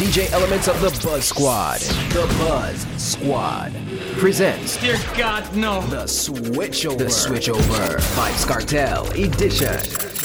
DJ 0.00 0.32
Elements 0.32 0.66
of 0.66 0.80
the 0.80 0.88
Buzz 1.06 1.26
Squad. 1.26 1.78
The 1.80 2.26
Buzz 2.38 2.86
Squad 2.96 3.70
presents 4.16 4.78
Dear 4.80 4.96
God, 5.14 5.54
no. 5.54 5.82
the 5.88 6.04
Switchover. 6.04 6.96
The 6.96 7.04
Switchover 7.04 7.98
Vybz 8.16 8.46
Kartel 8.46 9.10
Edition. 9.10 9.76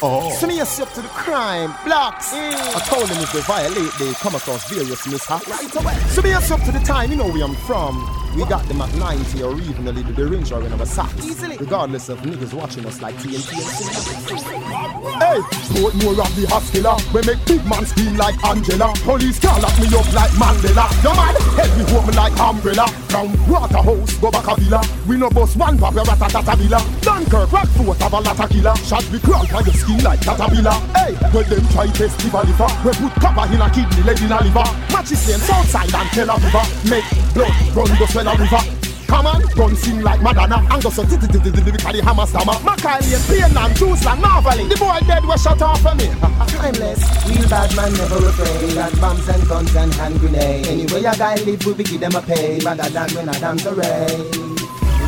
Oh. 0.01 0.31
So 0.39 0.47
me 0.47 0.61
up 0.61 0.69
to 0.69 1.01
the 1.01 1.09
crime, 1.09 1.73
blocks. 1.83 2.31
Mm. 2.31 2.53
I 2.53 2.79
told 2.85 3.09
them 3.09 3.21
if 3.21 3.33
they 3.33 3.41
violate, 3.41 3.91
they 3.99 4.13
come 4.13 4.35
across 4.35 4.71
various 4.71 5.05
mishaps. 5.07 5.45
Right 5.45 5.75
away. 5.75 5.95
So 6.07 6.21
me 6.21 6.31
up 6.31 6.43
to 6.45 6.71
the 6.71 6.79
time, 6.79 7.11
you 7.11 7.17
know 7.17 7.27
where 7.27 7.43
I'm 7.43 7.55
from. 7.55 8.24
We 8.35 8.43
got 8.43 8.67
them 8.67 8.81
at 8.81 8.93
90 8.95 9.43
or 9.43 9.55
even 9.55 9.87
a 9.87 9.93
little 9.93 10.11
bit 10.11 10.29
range 10.29 10.51
or 10.51 10.59
whenever 10.59 10.85
socks. 10.85 11.25
Easily. 11.25 11.55
Regardless 11.55 12.09
of 12.09 12.19
niggas 12.19 12.53
watching 12.53 12.85
us 12.85 13.01
like 13.01 13.15
TNT 13.15 13.55
and 13.55 15.23
Hey, 15.23 15.39
don't 15.79 15.95
more 16.03 16.19
of 16.19 16.35
the 16.35 16.45
hospital. 16.51 16.99
We 17.15 17.23
make 17.23 17.39
big 17.47 17.63
man 17.63 17.85
scream 17.85 18.17
like 18.17 18.35
Angela. 18.43 18.91
Police 19.07 19.39
can't 19.39 19.63
lock 19.63 19.71
me 19.79 19.87
up 19.87 20.03
like 20.11 20.35
Mandela. 20.35 20.83
Yo 20.99 21.15
man, 21.15 21.31
help 21.55 21.71
me 21.79 21.83
home 21.87 22.11
like 22.11 22.35
umbrella. 22.35 22.87
From 23.07 23.31
Waterhouse, 23.47 24.13
go 24.19 24.29
back 24.29 24.47
a 24.51 24.55
villa. 24.59 24.83
We 25.07 25.15
no 25.15 25.29
boss 25.29 25.55
one 25.55 25.77
papa 25.79 26.03
ratatata 26.03 26.57
villa. 26.59 26.83
Dunkirk, 27.07 27.47
Rockfort, 27.47 27.97
have 28.03 28.13
a 28.13 28.19
lot 28.19 28.35
of 28.35 28.49
killer. 28.49 28.75
Shot 28.83 29.07
we 29.15 29.19
crawl 29.19 29.47
by 29.47 29.63
your 29.63 29.73
skin 29.79 30.03
like 30.03 30.19
caterpillar. 30.19 30.75
Hey, 30.91 31.15
when 31.31 31.47
them 31.47 31.63
try 31.71 31.87
test 31.87 32.19
the 32.19 32.27
liver. 32.27 32.67
Uh, 32.67 32.83
we 32.83 32.91
put 32.99 33.15
copper 33.23 33.47
in 33.47 33.61
a 33.63 33.69
kidney, 33.71 34.03
lead 34.03 34.19
in 34.19 34.31
a 34.35 34.43
liver. 34.43 34.67
Matches 34.91 35.23
in 35.31 35.39
Southside 35.39 35.95
and 35.95 36.09
Tel 36.11 36.27
Aviv. 36.27 36.51
Uh, 36.51 36.67
make 36.91 37.07
blood 37.31 37.55
run 37.71 37.99
go 37.99 38.05
swell 38.07 38.24
a 38.27 38.35
river. 38.37 38.85
Come 39.07 39.27
on, 39.27 39.41
gun 39.53 39.75
sing 39.75 40.01
like 40.01 40.21
Madonna. 40.21 40.65
And 40.69 40.81
go 40.81 40.89
so 40.89 41.03
ti 41.05 41.15
ti 41.17 41.27
ti 41.27 41.39
ti 41.39 41.51
ti 41.51 41.61
ti 41.61 41.71
the 41.71 42.01
hammer 42.01 42.25
stammer 42.25 42.57
Macaulay, 42.65 43.15
Pain 43.29 43.53
and 43.55 43.75
Juice 43.77 44.03
like 44.03 44.19
Marvelly. 44.19 44.67
The 44.67 44.75
boy 44.75 44.99
dead 45.05 45.23
was 45.25 45.41
shut 45.41 45.61
off 45.61 45.81
for 45.81 45.93
me. 45.93 46.09
Timeless, 46.49 47.01
real 47.29 47.45
bad 47.47 47.69
man 47.75 47.93
never 47.93 48.17
afraid. 48.17 48.73
Got 48.73 48.93
bombs 48.99 49.29
and 49.29 49.47
guns 49.47 49.75
and 49.75 49.93
hand 49.93 50.19
grenade 50.19 50.65
Anyway 50.65 51.05
a 51.05 51.13
guy 51.13 51.35
live, 51.45 51.63
we 51.65 51.73
be 51.73 51.83
give 51.83 52.01
them 52.01 52.15
a 52.15 52.21
pay. 52.21 52.57
Rather 52.65 52.89
than 52.89 53.09
when 53.13 53.29
I 53.29 53.37
dance 53.39 53.65
array 53.65 54.09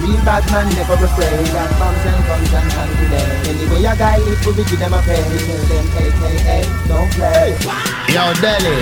Real 0.06 0.22
bad 0.22 0.46
man 0.54 0.70
never 0.78 0.94
afraid. 0.94 1.48
Got 1.50 1.72
bombs 1.82 2.06
and 2.06 2.22
guns 2.30 2.54
and 2.54 2.70
hand 2.70 2.94
grenade 3.02 3.48
Anyway 3.50 3.82
a 3.82 3.94
guy 3.98 4.18
live, 4.22 4.46
we 4.46 4.52
be 4.54 4.64
give 4.70 4.80
them 4.80 4.94
a 4.94 5.02
pay. 5.02 5.26
Tell 5.26 5.64
them 5.66 5.86
AKA, 5.98 6.60
don't 6.86 7.10
play. 7.18 7.58
Yo, 8.14 8.24
Delhi. 8.38 8.78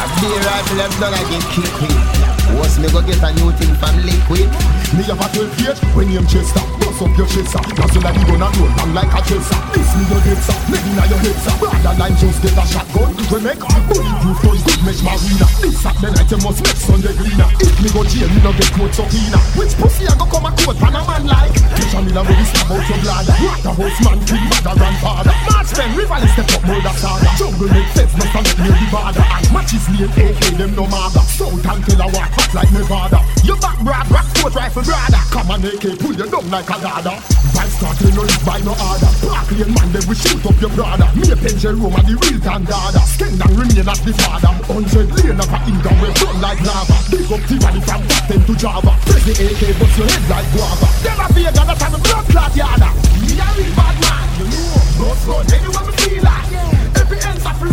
A 0.00 0.04
beer 0.18 0.40
rifle 0.40 0.76
them 0.80 0.92
done 0.98 1.14
again 1.20 1.44
keep 1.52 1.68
it. 1.68 2.31
What's 2.58 2.78
me 2.78 2.88
go 2.90 3.00
get 3.02 3.22
a 3.22 3.32
new 3.34 3.50
thing 3.52 3.74
from 3.74 3.96
liquid? 4.04 4.48
Me 4.94 5.02
have 5.04 5.20
a 5.20 5.28
12 5.34 5.56
page 5.56 5.78
when 5.94 6.08
him 6.08 6.26
chester 6.26 6.81
Bust 6.92 7.08
up 7.08 7.16
your 7.16 7.26
chest 7.26 7.52
sir. 7.52 7.60
Nothing 7.80 8.02
like 8.04 8.16
you 8.20 8.26
gonna 8.26 8.52
roll 8.60 8.68
down 8.76 8.92
like 8.92 9.08
a 9.16 9.20
chaser 9.24 9.60
This 9.72 9.96
me 9.96 10.04
your 10.12 10.20
head 10.20 10.40
sir. 10.44 10.56
Maybe 10.68 10.92
now 10.92 11.08
your 11.08 11.20
head 11.24 11.36
sir. 11.40 11.56
Brother 11.56 11.94
line 11.96 12.16
just 12.20 12.42
get 12.44 12.52
a 12.52 12.64
shotgun. 12.68 13.16
We 13.32 13.40
make 13.40 13.64
bulletproof 13.64 14.38
gun 14.44 14.58
Good 14.60 14.80
mesh 14.84 15.00
marina 15.00 15.48
This 15.64 15.80
Saturday 15.80 16.12
night 16.12 16.28
you 16.28 16.40
must 16.44 16.60
make 16.60 16.76
Sunday 16.76 17.14
cleaner 17.16 17.48
If 17.64 17.76
me 17.80 17.88
go 17.96 18.04
jail 18.04 18.28
me 18.28 18.40
no 18.44 18.52
get 18.52 18.68
court 18.76 18.92
cleaner 18.92 19.40
Which 19.56 19.72
pussy 19.80 20.04
I 20.04 20.12
go 20.20 20.28
come 20.28 20.44
a 20.44 20.50
court 20.52 20.76
pan 20.76 20.96
a 20.96 21.00
man 21.00 21.24
like? 21.24 21.56
A 21.56 21.98
me 22.04 22.12
now 22.12 22.28
we 22.28 22.36
stab 22.44 22.68
out 22.68 22.84
your 22.84 23.00
bladder. 23.00 23.36
Waterhouse 23.40 23.98
man 24.04 24.20
king 24.28 24.44
mother 24.52 24.74
grandfather 24.76 25.34
March 25.48 25.72
pen 25.72 25.90
rival 25.96 26.28
step 26.28 26.52
up 26.52 26.62
murder 26.68 26.94
saga. 27.00 27.28
Jungle 27.40 27.72
make 27.72 27.88
no 27.96 28.24
stand 28.28 28.48
up 28.52 28.58
near 28.60 28.76
the 28.76 28.86
border 28.92 29.24
And 29.32 29.48
matches 29.48 29.86
name 29.88 30.12
AK 30.12 30.42
them 30.60 30.72
no 30.76 30.84
matter. 30.92 31.24
South 31.24 31.56
and 31.56 32.12
walk 32.12 32.32
hot 32.36 32.52
like 32.52 32.70
Nevada. 32.76 33.20
You 33.48 33.56
back 33.56 33.80
broad 33.80 34.06
back 34.12 34.28
foot 34.36 34.52
rifle 34.52 34.84
brother. 34.84 35.22
Come 35.32 35.56
on 35.56 35.64
AK 35.64 35.96
pull 35.96 36.12
you 36.12 36.28
down 36.28 36.44
like 36.52 36.68
a 36.68 36.76
ladder 36.82 37.16
Vibes 37.54 37.74
starting 37.78 38.14
no 38.14 38.22
live 38.26 38.44
by 38.44 38.58
no 38.66 38.74
order 38.74 39.10
Park 39.22 39.50
lane 39.54 39.72
man 39.72 39.88
they 39.94 40.02
will 40.04 40.18
shoot 40.18 40.42
up 40.42 40.58
your 40.60 40.72
brother. 40.74 41.06
Me 41.14 41.30
a 41.30 41.36
pen 41.38 41.56
Jerome 41.56 41.94
and 41.94 42.06
the 42.06 42.14
real 42.18 42.40
Tandada 42.42 43.02
Stand 43.06 43.38
and 43.38 43.54
remain 43.54 43.86
as 43.86 44.00
the 44.02 44.12
father. 44.18 44.52
Hundred 44.66 45.08
lane 45.14 45.38
of 45.38 45.52
a 45.52 45.58
Inga 45.70 45.92
we 46.02 46.08
run 46.10 46.36
like 46.42 46.60
lava. 46.66 46.96
Big 47.08 47.30
up 47.30 47.42
Tivoli 47.46 47.80
from 47.86 48.02
Captain 48.10 48.42
to 48.42 48.54
Java. 48.58 48.92
Press 49.06 49.22
the 49.24 49.34
AK 49.38 49.62
bust 49.78 49.96
your 49.96 50.06
head 50.10 50.24
like 50.26 50.48
guava. 50.52 50.86
I 51.22 51.26
feel 51.30 51.52
that 51.54 51.78
time 51.78 51.94
a 51.94 51.98
blood 52.02 52.26
clot 52.28 52.52
yada. 52.58 52.90
Me 53.22 53.38
a 53.38 53.46
real 53.54 53.72
bad 53.78 53.96
man 54.02 54.26
you 54.42 54.46
know. 54.50 54.74
Bust 54.98 55.22
gun 55.26 55.46
anywhere 55.54 55.86
me 55.86 55.92
feel 56.02 56.22
like 56.22 56.51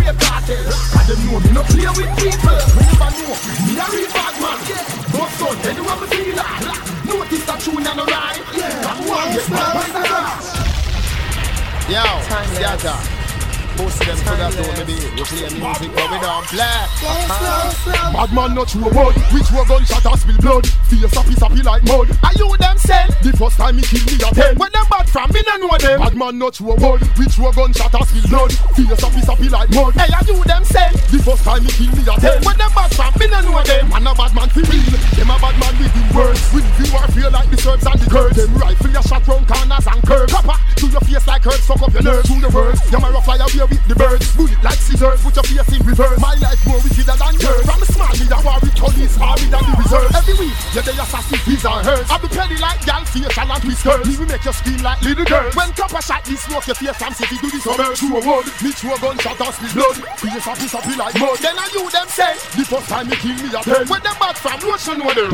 ends 0.10 0.24
a 0.24 0.42
free 0.42 0.56
cartel 0.56 0.64
Cause 0.66 1.08
them 1.08 1.20
know 1.26 1.40
me 1.40 1.52
no 1.52 1.62
play 1.64 1.88
with 1.88 2.12
people. 2.18 2.60
We 2.76 2.82
never 2.86 3.10
know 3.18 3.34
Me 3.66 3.74
a 3.78 3.86
real 3.94 4.10
bad 4.12 4.36
man. 4.42 4.60
Bust 5.12 5.40
gun 5.40 5.58
anywhere 5.70 5.98
me 6.02 6.08
feel 6.08 6.36
like. 6.36 7.06
Notice 7.06 7.46
that 7.46 7.60
tune 7.60 7.88
and 7.88 8.00
a 8.00 8.06
rhyme. 8.06 8.44
Come 8.84 9.10
on, 9.10 9.34
get 9.34 9.50
back 9.50 9.74
by 9.74 9.86
the 9.88 10.08
glass 10.08 10.46
Yo, 11.90 12.04
Scatter. 12.56 13.19
Of 13.80 13.96
them 13.96 14.20
could 14.28 14.44
have 14.44 14.52
told 14.60 14.76
me 14.76 14.84
be 14.92 14.96
we 15.16 15.24
play 15.24 15.48
music 15.56 15.88
but 15.96 16.12
we 16.12 16.20
don't 16.20 16.46
play. 16.52 16.84
Uh-huh. 17.00 18.12
Bad 18.12 18.32
man 18.36 18.52
not 18.52 18.68
true 18.68 18.84
word 18.92 19.16
Which 19.32 19.48
war 19.56 19.64
gunshot 19.64 20.04
and 20.04 20.20
spill 20.20 20.36
blood. 20.44 20.68
Feel 20.92 21.08
sappy 21.08 21.32
sappy 21.40 21.64
like 21.64 21.88
mud. 21.88 22.12
Are 22.20 22.36
you 22.36 22.52
them 22.60 22.76
send? 22.76 23.16
The 23.24 23.32
first 23.40 23.56
time 23.56 23.80
he 23.80 23.84
kill 23.88 24.04
me 24.04 24.20
a 24.20 24.28
ten 24.36 24.60
When 24.60 24.68
them 24.76 24.84
bad 24.92 25.08
from 25.08 25.32
me 25.32 25.40
no 25.48 25.64
know 25.64 25.78
them. 25.80 25.96
Bad 25.96 26.16
man 26.20 26.36
not 26.36 26.60
true 26.60 26.76
word 26.76 27.08
Which 27.16 27.40
war 27.40 27.56
gunshot 27.56 27.96
and 27.96 28.04
spill 28.04 28.28
blood. 28.28 28.52
Feel 28.76 28.92
sappy 29.00 29.24
sappy 29.24 29.48
like 29.48 29.72
mud. 29.72 29.96
Hey, 29.96 30.12
are 30.12 30.28
you 30.28 30.44
them 30.44 30.64
send? 30.68 31.00
The 31.08 31.24
first 31.24 31.48
time 31.48 31.64
he 31.64 31.72
kill 31.72 31.96
me 31.96 32.04
a 32.04 32.20
ten 32.20 32.44
When 32.44 32.60
them 32.60 32.72
bad 32.76 32.92
from 32.92 33.16
me 33.16 33.32
no 33.32 33.40
know 33.48 33.64
them. 33.64 33.88
Man 33.96 34.04
a 34.04 34.12
bad 34.12 34.36
man 34.36 34.52
for 34.52 34.60
real. 34.68 34.92
Them 35.16 35.32
a 35.32 35.40
bad 35.40 35.56
man 35.56 35.74
with 35.80 35.96
him 35.96 36.08
words. 36.12 36.44
With 36.52 36.68
the 36.76 36.84
warfare 36.92 37.32
like 37.32 37.48
the 37.48 37.56
Serbs 37.56 37.88
and 37.88 37.96
the 37.96 38.12
Kurds 38.12 38.36
Them 38.36 38.52
rifle 38.60 38.92
your 38.92 39.08
shot 39.08 39.24
round 39.24 39.48
corners 39.48 39.88
and 39.88 40.04
curves. 40.04 40.36
Copper. 40.36 40.60
To 40.84 40.86
your 40.92 41.04
face 41.08 41.24
like 41.24 41.48
hurts 41.48 41.64
Fuck 41.64 41.80
up 41.80 41.96
your 41.96 42.04
nerves. 42.04 42.28
To 42.28 42.36
the 42.44 42.52
words 42.52 42.84
You 42.92 43.00
marrow 43.00 43.24
fly 43.24 43.40
away 43.40 43.69
with 43.70 43.84
the 43.88 43.96
birds. 43.96 44.26
Bullet 44.36 44.60
like 44.64 44.80
scissors 44.82 45.22
Put 45.22 45.36
your 45.36 45.46
face 45.46 45.70
in 45.78 45.86
reverse. 45.86 46.20
My 46.20 46.36
life 46.42 46.62
more 46.68 46.82
wickeder 46.82 47.16
than 47.16 47.34
yours. 47.40 47.64
From 47.66 47.82
small 47.86 48.14
me 48.18 48.26
a 48.28 48.38
war 48.42 48.58
with 48.62 48.76
police 48.76 49.16
Army 49.22 49.48
than 49.48 49.64
the 49.64 49.74
reserve. 49.78 50.12
Every 50.16 50.36
week 50.42 50.58
you 50.74 50.82
dey 50.82 50.98
assassin 50.98 51.40
These 51.46 51.66
are 51.66 51.82
hers. 51.84 52.08
I 52.10 52.18
be 52.18 52.28
petty 52.28 52.58
like 52.58 52.82
gal 52.86 53.04
facial 53.06 53.50
and 53.50 53.62
girls 53.84 54.06
Me 54.08 54.14
will 54.18 54.30
make 54.30 54.44
you 54.44 54.54
scream 54.54 54.82
like 54.82 55.02
little 55.06 55.26
girls. 55.26 55.54
When 55.56 55.70
copper 55.78 56.02
shot 56.02 56.26
me 56.30 56.36
smoke 56.36 56.66
your 56.68 56.76
face 56.76 56.98
from 56.98 57.14
city 57.14 57.38
to 57.38 57.48
the 57.50 57.60
suburbs 57.62 58.00
True 58.00 58.18
a 58.18 58.22
word 58.26 58.46
Me 58.64 58.70
true 58.74 58.94
a 58.94 58.98
gunshot 59.00 59.40
and 59.40 59.54
split 59.54 59.74
blood. 59.78 59.96
Face 60.20 60.46
happy 60.46 60.68
happy 60.68 60.94
like 60.98 61.16
mud. 61.20 61.38
Then 61.40 61.56
are 61.58 61.70
you 61.72 61.84
them 61.90 62.08
send? 62.10 62.38
The 62.58 62.64
first 62.66 62.88
time 62.90 63.08
he 63.10 63.16
kill 63.22 63.38
me 63.38 63.50
a 63.54 63.62
ten 63.62 63.86
When 63.88 64.02
them 64.02 64.16
bad 64.20 64.36
from 64.38 64.60
lotion 64.66 64.98
know 65.00 65.12
them. 65.14 65.32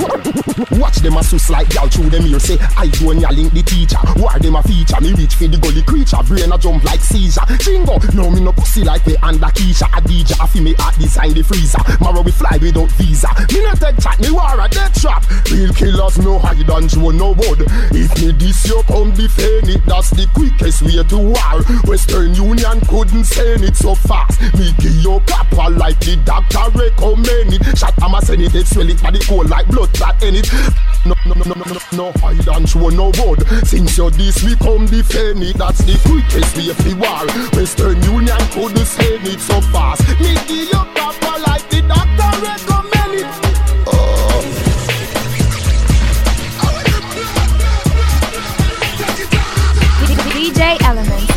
Watch 0.80 0.98
them 1.00 1.18
a 1.18 1.24
sus 1.24 1.50
like 1.50 1.70
gal 1.70 1.88
through 1.88 2.10
them 2.10 2.26
ear 2.28 2.40
say 2.40 2.58
I 2.76 2.90
and 2.90 3.22
ya 3.22 3.30
link 3.30 3.54
the 3.54 3.64
teacher. 3.64 4.00
War 4.18 4.38
them 4.40 4.56
a 4.56 4.64
feature 4.64 5.00
Me 5.02 5.14
reach 5.14 5.36
for 5.36 5.48
the 5.48 5.58
gully 5.58 5.84
creature. 5.84 6.22
Brain 6.26 6.52
a 6.52 6.58
jump 6.58 6.84
like 6.84 7.02
seizure. 7.02 7.46
Jingo 7.60 7.98
No 8.14 8.25
me 8.30 8.42
no 8.42 8.52
pussy 8.52 8.84
like 8.84 9.04
the 9.04 9.18
under 9.24 9.48
Keisha 9.48 9.88
Adija 9.94 10.36
I 10.42 10.48
fi 10.48 10.60
me 10.60 10.76
art 10.80 10.98
design 10.98 11.34
the 11.34 11.44
freezer. 11.44 11.80
Tomorrow 11.98 12.22
we 12.22 12.32
fly 12.32 12.58
without 12.62 12.92
visa. 12.92 13.30
Me 13.54 13.64
no 13.64 13.72
take 13.76 14.00
chat 14.02 14.20
Me 14.20 14.32
war 14.32 14.60
a 14.60 14.68
death 14.68 15.00
trap. 15.00 15.24
Real 15.52 15.72
killers 15.74 16.18
no 16.20 16.40
hide 16.40 16.68
and 16.70 16.90
show 16.90 17.12
no 17.12 17.32
wood. 17.32 17.64
If 17.94 18.12
me 18.22 18.32
this 18.34 18.66
you 18.68 18.82
come 18.88 19.14
defend 19.14 19.70
it. 19.70 19.86
That's 19.86 20.10
the 20.10 20.28
quickest 20.34 20.82
way 20.82 21.04
to 21.04 21.18
war. 21.18 21.56
Western 21.86 22.34
Union 22.34 22.82
couldn't 22.90 23.26
send 23.26 23.64
it 23.64 23.76
so 23.76 23.96
fast. 23.96 24.42
Me 24.58 24.74
give 24.80 24.96
you 25.06 25.22
copper 25.28 25.70
like 25.70 26.00
the 26.00 26.18
doctor 26.26 26.66
recommend 26.74 27.54
it. 27.54 27.78
Shot 27.78 27.94
I'm 28.02 28.16
a 28.16 28.22
send 28.22 28.42
it 28.42 28.56
it 28.56 28.68
swell 28.68 28.90
it 28.90 29.02
body 29.02 29.20
cold 29.20 29.50
like 29.50 29.68
blood 29.68 29.94
clot 29.94 30.22
in 30.24 30.36
it. 30.36 30.52
No, 31.06 31.14
no, 31.26 31.34
no, 31.38 31.44
no, 31.46 31.54
no, 31.54 31.74
no, 31.74 31.80
no 31.94 32.12
hide 32.20 32.48
and 32.48 32.68
show 32.68 32.90
no 32.90 33.12
wood. 33.22 33.46
Since 33.68 33.98
you 33.98 34.10
this 34.10 34.44
we 34.44 34.56
come 34.58 34.86
defend 34.88 35.44
it. 35.44 35.58
That's 35.58 35.80
the 35.80 35.96
quickest 36.08 36.58
way 36.58 36.74
to 36.74 36.96
war. 36.98 37.26
Western 37.54 38.02
Union 38.02 38.15
couldn't 38.24 38.86
send 38.86 39.28
it 39.28 39.40
so 39.42 39.60
fast 39.74 40.08
Me 40.22 40.34
give 40.48 40.70
you 40.72 40.82
copper 40.96 41.38
like 41.48 41.68
the 41.70 41.82
doctor 41.82 42.32
recommend 42.40 43.14
it 43.20 43.26
oh. 43.88 44.42
DJ 50.32 50.82
Elements. 50.84 51.32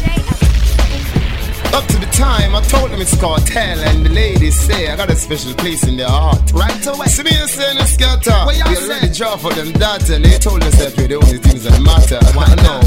Up 1.75 1.85
to 1.87 1.99
the 1.99 2.09
time 2.13 2.55
I 2.55 2.61
told 2.63 2.91
them 2.91 3.01
it's 3.01 3.17
cartel 3.21 3.79
and 3.81 4.07
the 4.07 4.11
ladies 4.11 4.59
say 4.59 4.89
I 4.91 4.97
got 4.97 5.11
a 5.11 5.17
special 5.17 5.55
place 5.55 5.85
in 5.87 5.97
their 5.97 6.09
heart. 6.09 6.53
Right 6.53 6.87
away. 6.87 7.07
See 7.07 7.23
me 7.25 7.31
and 7.35 7.51
saying 7.51 7.79
it's 7.79 7.95
scatter. 7.95 8.31
What 8.31 8.55
We 8.69 8.75
say? 8.77 8.85
already 8.85 9.13
draw 9.15 9.37
for 9.37 9.53
them 9.53 9.73
that 9.75 10.09
and 10.11 10.25
they 10.25 10.39
told 10.39 10.63
us 10.63 10.77
that 10.79 10.97
we're 10.97 11.09
the 11.09 11.17
only 11.17 11.39
things 11.39 11.65
that 11.65 11.81
matter. 11.83 12.21
Why 12.37 12.47
no? 12.63 12.79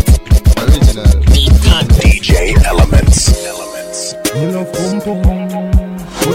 Original. 0.63 1.11
DJ 1.99 2.55
Elements. 2.65 3.45
Elements. 3.45 3.80
You 4.33 4.49
love 4.51 4.71
pum 4.71 5.01
pum, 5.01 5.21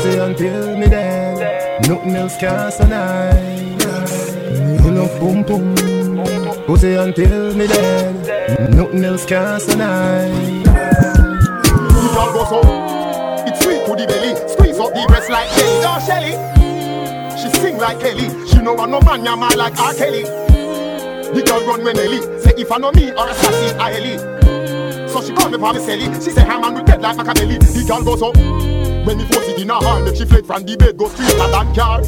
it 0.05 0.19
until 0.19 0.77
me 0.77 0.87
dead. 0.89 1.89
Nothing 1.89 2.15
else 2.17 2.37
can 2.37 2.71
survive. 2.71 3.83
You 4.85 4.91
love 4.91 5.19
pum 5.19 5.45
pum, 5.45 5.75
it 6.69 6.85
until 6.85 7.55
me 7.55 7.67
dead. 7.67 8.71
Nothing 8.75 9.05
else 9.05 9.25
can 9.25 9.61
survive. 9.61 10.67
It 12.17 12.17
all 12.19 12.33
goes 12.33 12.53
up 12.53 13.49
It's 13.49 13.63
sweet 13.65 13.85
to 13.87 13.93
the 13.95 14.07
belly 14.07 14.35
Squeeze 14.49 14.79
up 14.79 14.93
the 14.95 15.05
breast 15.09 15.29
like 15.29 15.51
jelly 15.51 15.85
Oh 15.85 16.01
Shelly 16.07 16.33
She 17.39 17.51
sing 17.61 17.77
like 17.79 18.01
Kelly 18.01 18.29
She 18.47 18.59
know 18.59 18.77
I'm 18.77 18.91
no 18.91 19.01
man 19.01 19.25
yama 19.25 19.51
like 19.57 19.79
R. 19.79 19.93
Kelly 19.93 20.23
The 20.23 21.43
girl 21.47 21.67
run 21.67 21.85
when 21.85 21.99
Ellie 21.99 22.23
Say 22.41 22.55
if 22.57 22.73
I 22.73 22.79
know 22.79 22.93
me 22.93 23.11
or 23.13 23.29
a 23.29 23.35
sassy 23.35 23.77
I 23.79 23.93
Ellie 23.97 24.46
so 25.17 25.23
she 25.23 25.33
call 25.33 25.49
me 25.49 25.57
for 25.57 25.73
me 25.73 25.81
celly 25.81 26.13
She 26.23 26.31
say, 26.31 26.45
her 26.45 26.61
man 26.61 26.75
with 26.75 26.85
dead 26.85 27.01
like 27.01 27.17
Machiavelli. 27.17 27.57
The 27.57 27.85
girl 27.89 28.05
goes 28.05 28.21
up 28.21 28.37
When 28.37 29.17
me 29.17 29.25
force 29.25 29.49
it 29.49 29.59
in 29.59 29.71
her 29.71 29.81
hand 29.81 30.05
Make 30.05 30.17
she 30.17 30.27
fled 30.27 30.45
from 30.45 30.65
the 30.69 30.77
bed 30.77 30.99
Go 30.99 31.09
straight 31.09 31.33
to 31.41 31.49
that 31.49 31.75
car 31.75 32.05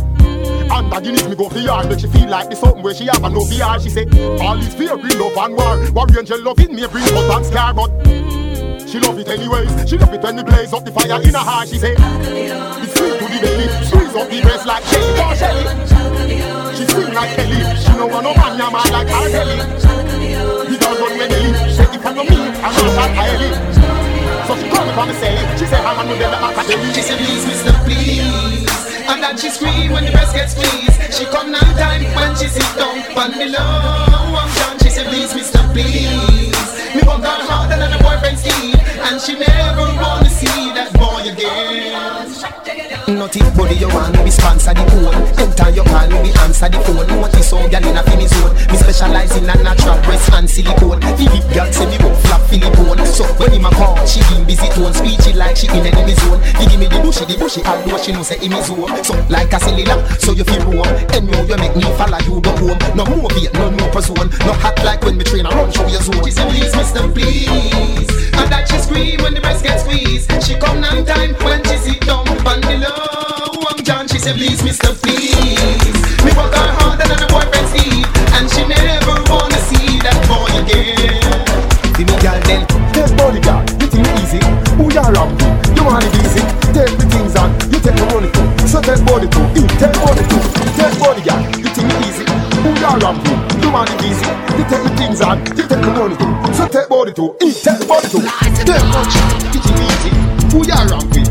and 0.69 0.93
that 0.93 1.02
Guinness 1.02 1.26
me 1.26 1.34
go 1.34 1.49
for 1.49 1.58
yard 1.58 1.88
Make 1.88 2.00
she 2.00 2.06
feel 2.08 2.28
like 2.28 2.50
this 2.50 2.60
something 2.60 2.82
where 2.82 2.93
she 2.93 3.06
have 3.06 3.25
a 3.25 3.31
no 3.31 3.40
VR 3.49 3.81
She 3.81 3.88
say, 3.88 4.05
all 4.44 4.58
this 4.58 4.75
fear, 4.75 4.94
real 4.94 5.16
love 5.25 5.38
and 5.40 5.56
war. 5.56 6.05
War 6.05 6.06
angel 6.12 6.43
love 6.44 6.60
it, 6.60 6.70
me 6.70 6.87
bring 6.87 7.08
cut 7.08 7.32
and 7.32 7.46
scar 7.46 7.72
But 7.72 7.88
she 8.84 9.00
love 9.00 9.19
it 9.19 9.28
anyways. 9.28 9.88
She 9.88 9.96
love 9.96 10.12
it 10.12 10.22
when 10.22 10.37
me 10.37 10.43
blaze 10.43 10.75
up 10.75 10.84
the 10.84 10.93
fire 10.93 11.20
in 11.20 11.32
her 11.32 11.38
heart. 11.38 11.69
She 11.69 11.78
say, 11.78 11.94
it's 11.96 12.93
sweet 12.93 13.19
to 13.19 13.25
the 13.25 13.38
belly. 13.40 13.69
Squeeze 13.88 14.14
up 14.16 14.28
the 14.28 14.40
breast 14.40 14.66
like 14.66 14.84
Shelly, 14.84 15.12
oh 15.16 15.34
Shelly 15.34 16.76
She 16.76 16.84
sing 16.84 17.14
like 17.14 17.37
Kelly. 17.37 17.61
She 17.81 17.93
no 17.96 18.06
want 18.06 18.25
no 18.25 18.34
man, 18.34 18.56
man 18.58 18.93
like 18.93 19.08
Kelly 19.08 20.18
girl 20.88 21.08
but 21.08 21.12
ready 21.19 21.52
Shake 21.69 21.93
it 21.93 22.00
me, 22.00 22.38
I'm 22.64 22.73
not 22.73 23.08
entirely 23.08 23.50
So 24.46 24.52
she 24.56 24.67
called 24.73 24.87
me 24.88 24.93
from 24.94 25.08
the 25.08 25.14
cell 25.20 25.58
She 25.58 25.67
said 25.67 25.85
I'm 25.85 25.99
a 26.00 26.05
new 26.08 26.19
girl 26.19 26.35
at 26.35 26.94
She 26.94 27.02
said 27.02 27.19
please 27.19 27.44
mister 27.46 27.73
please 27.85 28.73
And 29.08 29.23
then 29.23 29.37
she 29.37 29.50
scream 29.50 29.93
when 29.93 30.05
the 30.05 30.12
breast 30.12 30.35
gets 30.35 30.52
squeezed 30.52 30.96
She 31.12 31.25
come 31.26 31.52
nine 31.52 31.75
time 31.76 32.05
when 32.17 32.32
she 32.37 32.49
sit 32.49 32.69
down 32.76 32.96
On 33.17 33.31
me 33.37 33.49
low, 33.52 33.61
I'm 33.61 34.50
done 34.56 34.79
She 34.81 34.90
said 34.90 35.06
please 35.08 35.35
mister 35.35 35.61
please 35.73 36.56
Me 36.94 37.00
work 37.05 37.23
down 37.23 37.43
harder 37.44 37.76
than 37.76 37.93
a 37.93 37.99
boyfriend's 38.00 38.44
need 38.44 38.79
And 39.05 39.20
she 39.20 39.37
never 39.37 39.85
wanna 40.00 40.31
see 40.31 40.73
that 40.73 40.93
boy 40.96 41.29
again 41.29 42.29
Nothing 43.08 43.49
body 43.56 43.75
you 43.75 43.88
want, 43.88 44.12
me 44.23 44.31
sponsor 44.31 44.75
the 44.75 44.85
phone 44.93 45.17
Enter 45.40 45.70
your 45.70 45.85
call, 45.85 46.08
we 46.23 46.31
answer 46.44 46.69
the 46.69 46.79
phone. 46.81 47.20
What 47.20 47.35
is 47.37 47.49
so 47.49 47.56
gal 47.69 47.82
in 47.82 47.96
a 47.96 48.02
specialize 48.99 49.37
in 49.37 49.45
a 49.45 49.55
natural 49.62 49.95
breast 50.03 50.33
and 50.33 50.50
silicone. 50.50 51.00
Philip 51.15 51.47
girl 51.55 51.71
say 51.71 51.87
me 51.87 51.97
won't 52.03 52.19
flap 52.19 52.43
Philipone. 52.50 53.06
So 53.06 53.25
when 53.39 53.53
him 53.53 53.65
a 53.65 53.71
call, 53.71 53.95
she 54.05 54.19
in 54.35 54.45
busy 54.45 54.67
tone, 54.75 54.93
speechy 54.93 55.37
like 55.37 55.56
she 55.56 55.69
in 55.69 55.87
an 55.87 55.95
enemy 55.95 56.15
zone. 56.15 56.43
He 56.59 56.67
give 56.67 56.81
me 56.81 56.87
the 56.87 56.99
bushy, 56.99 57.25
the 57.25 57.39
bushy, 57.39 57.62
all 57.62 57.79
do 57.87 57.97
she 58.03 58.11
know 58.11 58.23
say 58.23 58.43
in 58.43 58.53
a 58.53 58.62
zone. 58.62 58.91
So 59.05 59.15
like 59.31 59.53
a 59.53 59.61
silly 59.61 59.85
lamb, 59.85 60.03
so 60.19 60.33
you 60.33 60.43
feel 60.43 60.67
warm. 60.67 60.91
And 61.15 61.31
now 61.31 61.43
you 61.47 61.56
make 61.56 61.77
me 61.77 61.87
follow 61.95 62.19
you 62.27 62.41
go 62.43 62.50
home. 62.59 62.79
No 62.99 63.05
more 63.06 63.31
beat, 63.31 63.55
no 63.55 63.71
more 63.71 63.91
person. 63.95 64.29
No 64.43 64.53
hot 64.59 64.83
like 64.83 65.03
when 65.05 65.17
me 65.17 65.23
train 65.23 65.47
around 65.47 65.73
show 65.73 65.87
your 65.87 66.03
zone. 66.03 66.25
She 66.25 66.33
say 66.33 66.49
please, 66.50 66.75
mister, 66.75 67.06
please. 67.15 68.11
And 68.35 68.50
that 68.50 68.67
she 68.67 68.79
scream 68.79 69.23
when 69.23 69.35
the 69.35 69.41
breast 69.41 69.62
gets 69.62 69.85
squeezed. 69.85 70.27
She 70.43 70.59
come 70.59 70.81
nine 70.81 71.06
time 71.06 71.35
when 71.47 71.62
she 71.71 71.77
sit 71.79 72.00
down 72.03 72.27
on 72.27 72.61
the 72.62 72.79
love. 72.83 73.07
John, 73.88 74.06
she 74.06 74.19
said, 74.20 74.37
please, 74.37 74.61
Mr. 74.61 74.93
Please. 75.00 75.32
Me 76.20 76.29
work 76.37 76.52
her 76.52 76.69
harder 76.76 77.08
than 77.08 77.25
a 77.25 77.29
boyfriend's 77.32 77.73
Steve, 77.73 78.05
and 78.37 78.44
she 78.52 78.61
never 78.69 79.17
wanna 79.32 79.56
see 79.64 79.96
that 80.05 80.12
boy 80.29 80.44
again. 80.61 81.25
See 81.96 82.05
me, 82.05 82.12
girl, 82.20 82.37
then 82.44 82.69
take 82.93 83.08
girl, 83.17 83.64
You 83.81 83.88
think 83.88 84.05
easy? 84.20 84.44
Who 84.76 84.93
you 84.93 85.08
rob 85.08 85.32
me? 85.40 85.49
You 85.73 85.88
want 85.88 86.05
it 86.05 86.20
easy? 86.20 86.37
sick? 86.37 86.49
Take 86.76 87.00
the 87.00 87.06
things 87.08 87.32
on. 87.32 87.49
You 87.73 87.81
take 87.81 87.96
the 87.96 88.05
money 88.12 88.29
too. 88.29 88.44
So 88.69 88.85
take 88.85 89.00
body 89.08 89.25
too. 89.32 89.40
You 89.56 89.64
take 89.81 89.96
body 89.96 90.25
too. 90.29 90.37
You 90.37 90.93
body, 91.00 91.23
girl, 91.25 91.40
You 91.56 91.70
think 91.73 91.88
easy? 92.05 92.29
Who 92.61 92.69
you 92.76 92.93
rob 92.93 93.17
me? 93.25 93.32
You 93.64 93.73
want 93.73 93.88
it 93.88 94.05
easy? 94.05 94.29
You 94.52 94.69
take 94.69 94.85
the 94.85 94.93
things 95.00 95.25
on. 95.25 95.40
You 95.56 95.64
take 95.64 95.81
the 95.81 95.88
money 95.96 96.12
too. 96.20 96.29
So 96.52 96.69
take 96.69 96.93
body 96.93 97.17
too. 97.17 97.32
You 97.40 97.56
take 97.56 97.88
body 97.88 98.05
too. 98.12 98.20
Take 98.69 98.85
body. 98.93 99.17
You 99.49 99.61
think 99.64 99.81
easy? 99.81 100.12
Who 100.52 100.61
you 100.69 100.76
rob 100.76 101.08
me? 101.08 101.27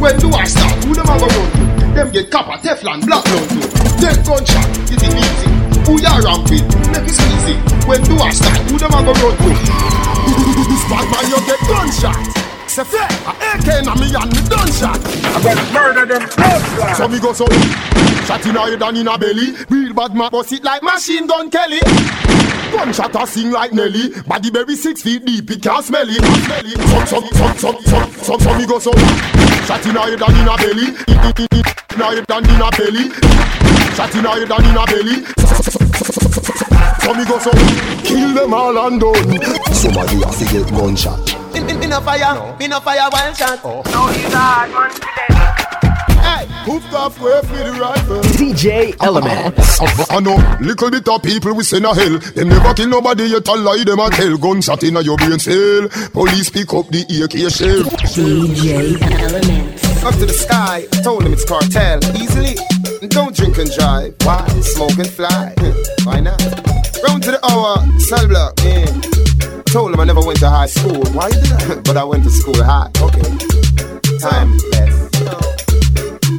When 0.00 0.18
do 0.18 0.30
I 0.30 0.44
start? 0.44 0.84
Who 0.84 0.94
them 0.94 1.06
have 1.06 1.22
a 1.22 1.26
run 1.26 1.50
to? 1.52 1.94
Them 1.94 2.10
get 2.12 2.30
copper, 2.30 2.58
Teflon, 2.60 3.04
black 3.06 3.24
lung 3.24 3.48
to. 3.48 3.60
Them 3.96 4.16
gunshot, 4.24 4.68
it 4.92 5.02
is 5.02 5.14
easy. 5.14 5.50
Who 5.88 6.00
ya 6.00 6.20
around 6.20 6.50
with? 6.50 6.66
Make 6.92 7.08
it 7.08 7.16
easy. 7.16 7.56
When 7.88 8.02
do 8.04 8.16
I 8.18 8.30
start? 8.30 8.58
Who 8.70 8.76
them 8.78 8.92
have 8.92 9.08
a 9.08 9.12
run 9.12 9.36
to? 9.36 10.06
This 10.66 10.84
bad 10.90 11.06
man, 11.10 11.30
you 11.30 11.38
get 11.46 11.60
gunshot 11.68 12.45
say 12.76 12.84
fair. 12.84 13.08
AK 13.08 13.84
na 13.88 13.94
me 13.96 14.12
and 14.12 14.28
me 14.36 14.42
done 14.52 14.72
shot. 14.72 15.00
I 15.00 15.40
got 15.40 15.72
murder 15.72 16.04
them 16.04 16.28
blood. 16.36 16.96
So 16.96 17.08
me 17.08 17.18
go 17.18 17.32
so. 17.32 17.46
Shot 18.28 18.44
in 18.44 18.56
a 18.56 18.60
head 18.60 18.82
and 18.82 18.98
in 18.98 19.08
a 19.08 19.16
belly. 19.16 19.56
Real 19.70 19.94
bad 19.94 20.14
man 20.14 20.30
bust 20.30 20.52
it 20.52 20.62
like 20.62 20.82
machine 20.82 21.26
gun 21.26 21.50
Kelly. 21.50 21.80
Gunshot 22.72 23.14
a 23.14 23.26
sing 23.26 23.50
like 23.50 23.72
Nelly. 23.72 24.12
Body 24.26 24.50
berry 24.50 24.76
six 24.76 25.00
feet 25.00 25.24
deep, 25.24 25.50
it 25.50 25.62
can't 25.62 25.84
smell 25.84 26.04
it. 26.06 26.20
Smell 26.20 26.66
it. 26.66 26.78
So 27.08 27.20
so 27.20 27.20
so 27.32 27.48
so 27.56 27.80
so 27.80 27.98
so 28.22 28.38
so 28.38 28.58
me 28.58 28.66
go 28.66 28.78
so. 28.78 28.92
Shot 29.64 29.86
in 29.86 29.96
a 29.96 30.00
head 30.00 30.20
and 30.20 30.36
in 30.36 30.48
a 30.48 30.56
belly. 30.60 30.88
In 31.08 32.00
a 32.02 32.06
head 32.12 32.28
and 32.28 32.46
in 32.46 32.60
a 32.60 32.70
belly. 32.76 33.08
Shot 33.96 34.14
in 34.14 34.26
a 34.26 34.36
head 34.36 34.52
and 34.52 34.66
in 34.68 34.76
a 34.76 34.84
belly. 34.84 35.24
So 37.00 37.14
me 37.14 37.24
go 37.24 37.38
so. 37.38 37.52
Kill 38.04 38.34
them 38.34 38.52
all 38.52 38.76
and 38.86 39.00
done. 39.00 39.72
Somebody 39.72 40.16
has 40.24 40.38
to 40.40 40.44
get 40.52 40.68
gunshot. 40.72 41.45
Me 41.86 41.90
no 41.90 42.00
fire, 42.00 42.34
no. 42.34 42.56
me 42.56 42.66
no 42.66 42.80
fire 42.80 43.08
wild 43.12 43.36
shot. 43.36 43.60
Oh. 43.62 43.80
No, 43.86 44.08
he's 44.08 44.32
hard 44.32 44.70
man 44.72 44.90
DJ 48.36 48.96
Element. 49.00 49.54
Oh, 49.78 49.84
oh, 49.98 50.06
I 50.08 50.20
know 50.20 50.36
little 50.60 50.90
bit 50.90 51.06
of 51.06 51.22
people 51.22 51.54
we 51.54 51.62
send 51.62 51.84
a 51.84 51.94
hell. 51.94 52.18
They 52.18 52.44
never 52.44 52.72
kill 52.74 52.88
nobody 52.88 53.24
yet. 53.24 53.48
I 53.48 53.54
lie 53.56 53.84
them 53.84 54.00
a 54.00 54.10
tell 54.10 54.36
guns 54.38 54.68
at 54.70 54.82
inna 54.82 55.02
your 55.02 55.16
brain 55.16 55.38
cell. 55.38 55.88
Police 56.12 56.48
pick 56.48 56.72
up 56.72 56.88
the 56.88 57.02
AK 57.02 57.52
shell. 57.52 57.84
DJ 57.84 59.00
Element. 59.20 60.04
Up 60.04 60.14
to 60.14 60.26
the 60.26 60.32
sky, 60.32 60.86
told 61.04 61.24
him 61.24 61.34
it's 61.34 61.44
cartel. 61.44 62.00
Easily. 62.16 62.56
Don't 63.08 63.34
drink 63.34 63.58
and 63.58 63.70
drive. 63.70 64.14
Why? 64.22 64.46
Smoke 64.60 64.98
and 64.98 65.08
fly. 65.08 65.54
Hmm. 65.58 66.06
Why 66.06 66.20
not? 66.20 66.40
Round 67.04 67.22
to 67.24 67.32
the 67.32 67.40
hour, 67.50 67.84
cell 68.00 68.26
block. 68.28 68.54
Yeah. 68.64 68.84
Told 69.72 69.92
him 69.92 70.00
I 70.00 70.04
never 70.04 70.20
went 70.20 70.38
to 70.40 70.48
high 70.48 70.66
school. 70.66 71.02
Why 71.12 71.28
you 71.28 71.40
did 71.40 71.52
I? 71.52 71.74
but 71.84 71.96
I 71.96 72.04
went 72.04 72.24
to 72.24 72.30
school 72.30 72.62
high. 72.62 72.90
Okay. 73.00 73.30
Time 74.18 74.56
left. 74.72 75.06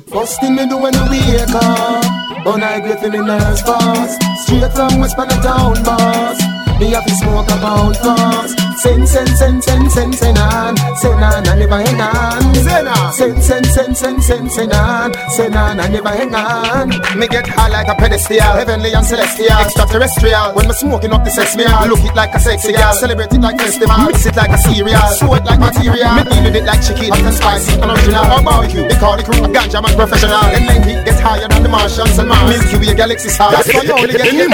First 0.10 0.42
the 0.42 0.50
me 0.50 0.68
do 0.68 0.78
when 0.78 0.94
the 0.94 1.06
wake 1.10 1.56
up, 1.56 2.48
on 2.48 2.64
I 2.64 2.80
griffin 2.80 3.14
in 3.14 3.28
the 3.28 3.40
fast. 3.66 4.22
Straight 4.44 4.74
from 4.74 5.00
West 5.00 5.16
Panatown, 5.16 5.84
boss. 5.86 6.40
Me 6.80 6.92
have 6.92 7.06
to 7.06 7.16
smoke 7.16 7.50
a 7.50 7.58
pound 7.58 7.98
fast. 7.98 8.67
Sen 8.78 9.08
sen 9.08 9.26
sen 9.26 9.60
sen 9.60 9.90
sen 9.90 10.14
send 10.14 10.38
on. 10.38 10.78
Send 11.02 11.24
on, 11.24 11.48
I 11.48 11.56
never 11.58 11.82
hang 11.82 12.00
on. 12.00 12.54
sen 12.54 12.88
on. 12.88 13.14
Send, 13.14 13.42
send, 13.42 13.66
send, 13.66 13.98
send, 13.98 14.24
send, 14.24 14.52
send 14.52 14.74
on. 14.74 15.14
Send 15.34 15.56
on, 15.56 15.78
never 15.78 16.10
hang 16.10 16.36
on. 16.36 16.90
Me 17.18 17.28
get 17.28 17.48
high 17.48 17.70
like 17.70 17.88
a 17.88 17.96
pedestal. 17.96 18.38
Heavenly 18.38 18.94
and 18.94 19.04
celestial. 19.04 19.58
Extraterrestrial. 19.66 20.54
When 20.54 20.68
me 20.68 20.74
smoking 20.74 21.12
up 21.12 21.26
the 21.26 21.32
sex 21.32 21.58
meal. 21.58 21.74
Look 21.90 22.06
it 22.06 22.14
like 22.14 22.36
a 22.36 22.40
sexy 22.40 22.72
girl. 22.72 22.94
Celebrate 22.94 23.34
it 23.34 23.42
like 23.42 23.58
festival. 23.58 23.98
Mix 24.06 24.26
it 24.28 24.36
like 24.36 24.52
a 24.52 24.58
cereal. 24.62 25.10
Show 25.18 25.34
it 25.34 25.44
like 25.46 25.60
material. 25.60 26.14
Me 26.14 26.24
deal 26.30 26.44
with 26.46 26.56
it 26.56 26.66
like 26.70 26.82
chicken. 26.86 27.10
Hot 27.10 27.26
and 27.26 27.34
spicy 27.34 27.74
and 27.82 27.90
original. 27.90 28.30
Or 28.30 28.44
barbecue. 28.46 28.86
They 28.88 28.98
call 29.02 29.18
it 29.18 29.26
crew 29.26 29.42
a 29.42 29.50
ganja 29.50 29.82
man 29.82 29.98
professional. 29.98 30.46
And 30.54 30.70
then 30.70 30.82
he 30.86 30.94
gets 31.02 31.20
higher 31.20 31.48
than 31.50 31.64
the 31.64 31.70
Martians 31.70 32.14
and 32.22 32.30
Mars. 32.30 32.46
Milky 32.46 32.78
Way 32.78 32.94
galaxy 32.94 33.34
high. 33.34 33.58
That's 33.58 33.74
why 33.74 33.82
you 33.82 33.98
only 33.98 34.14
get 34.14 34.38
him. 34.38 34.54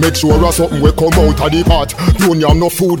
Make 0.00 0.16
sure 0.16 0.38
there's 0.40 0.56
something 0.56 0.80
will 0.80 0.96
come 0.96 1.12
out 1.20 1.36
of 1.36 1.52
the 1.52 1.60
pot. 1.68 1.92
Don't 2.16 2.40
you 2.40 2.48
have 2.48 2.56
no 2.56 2.70
food 2.70 3.00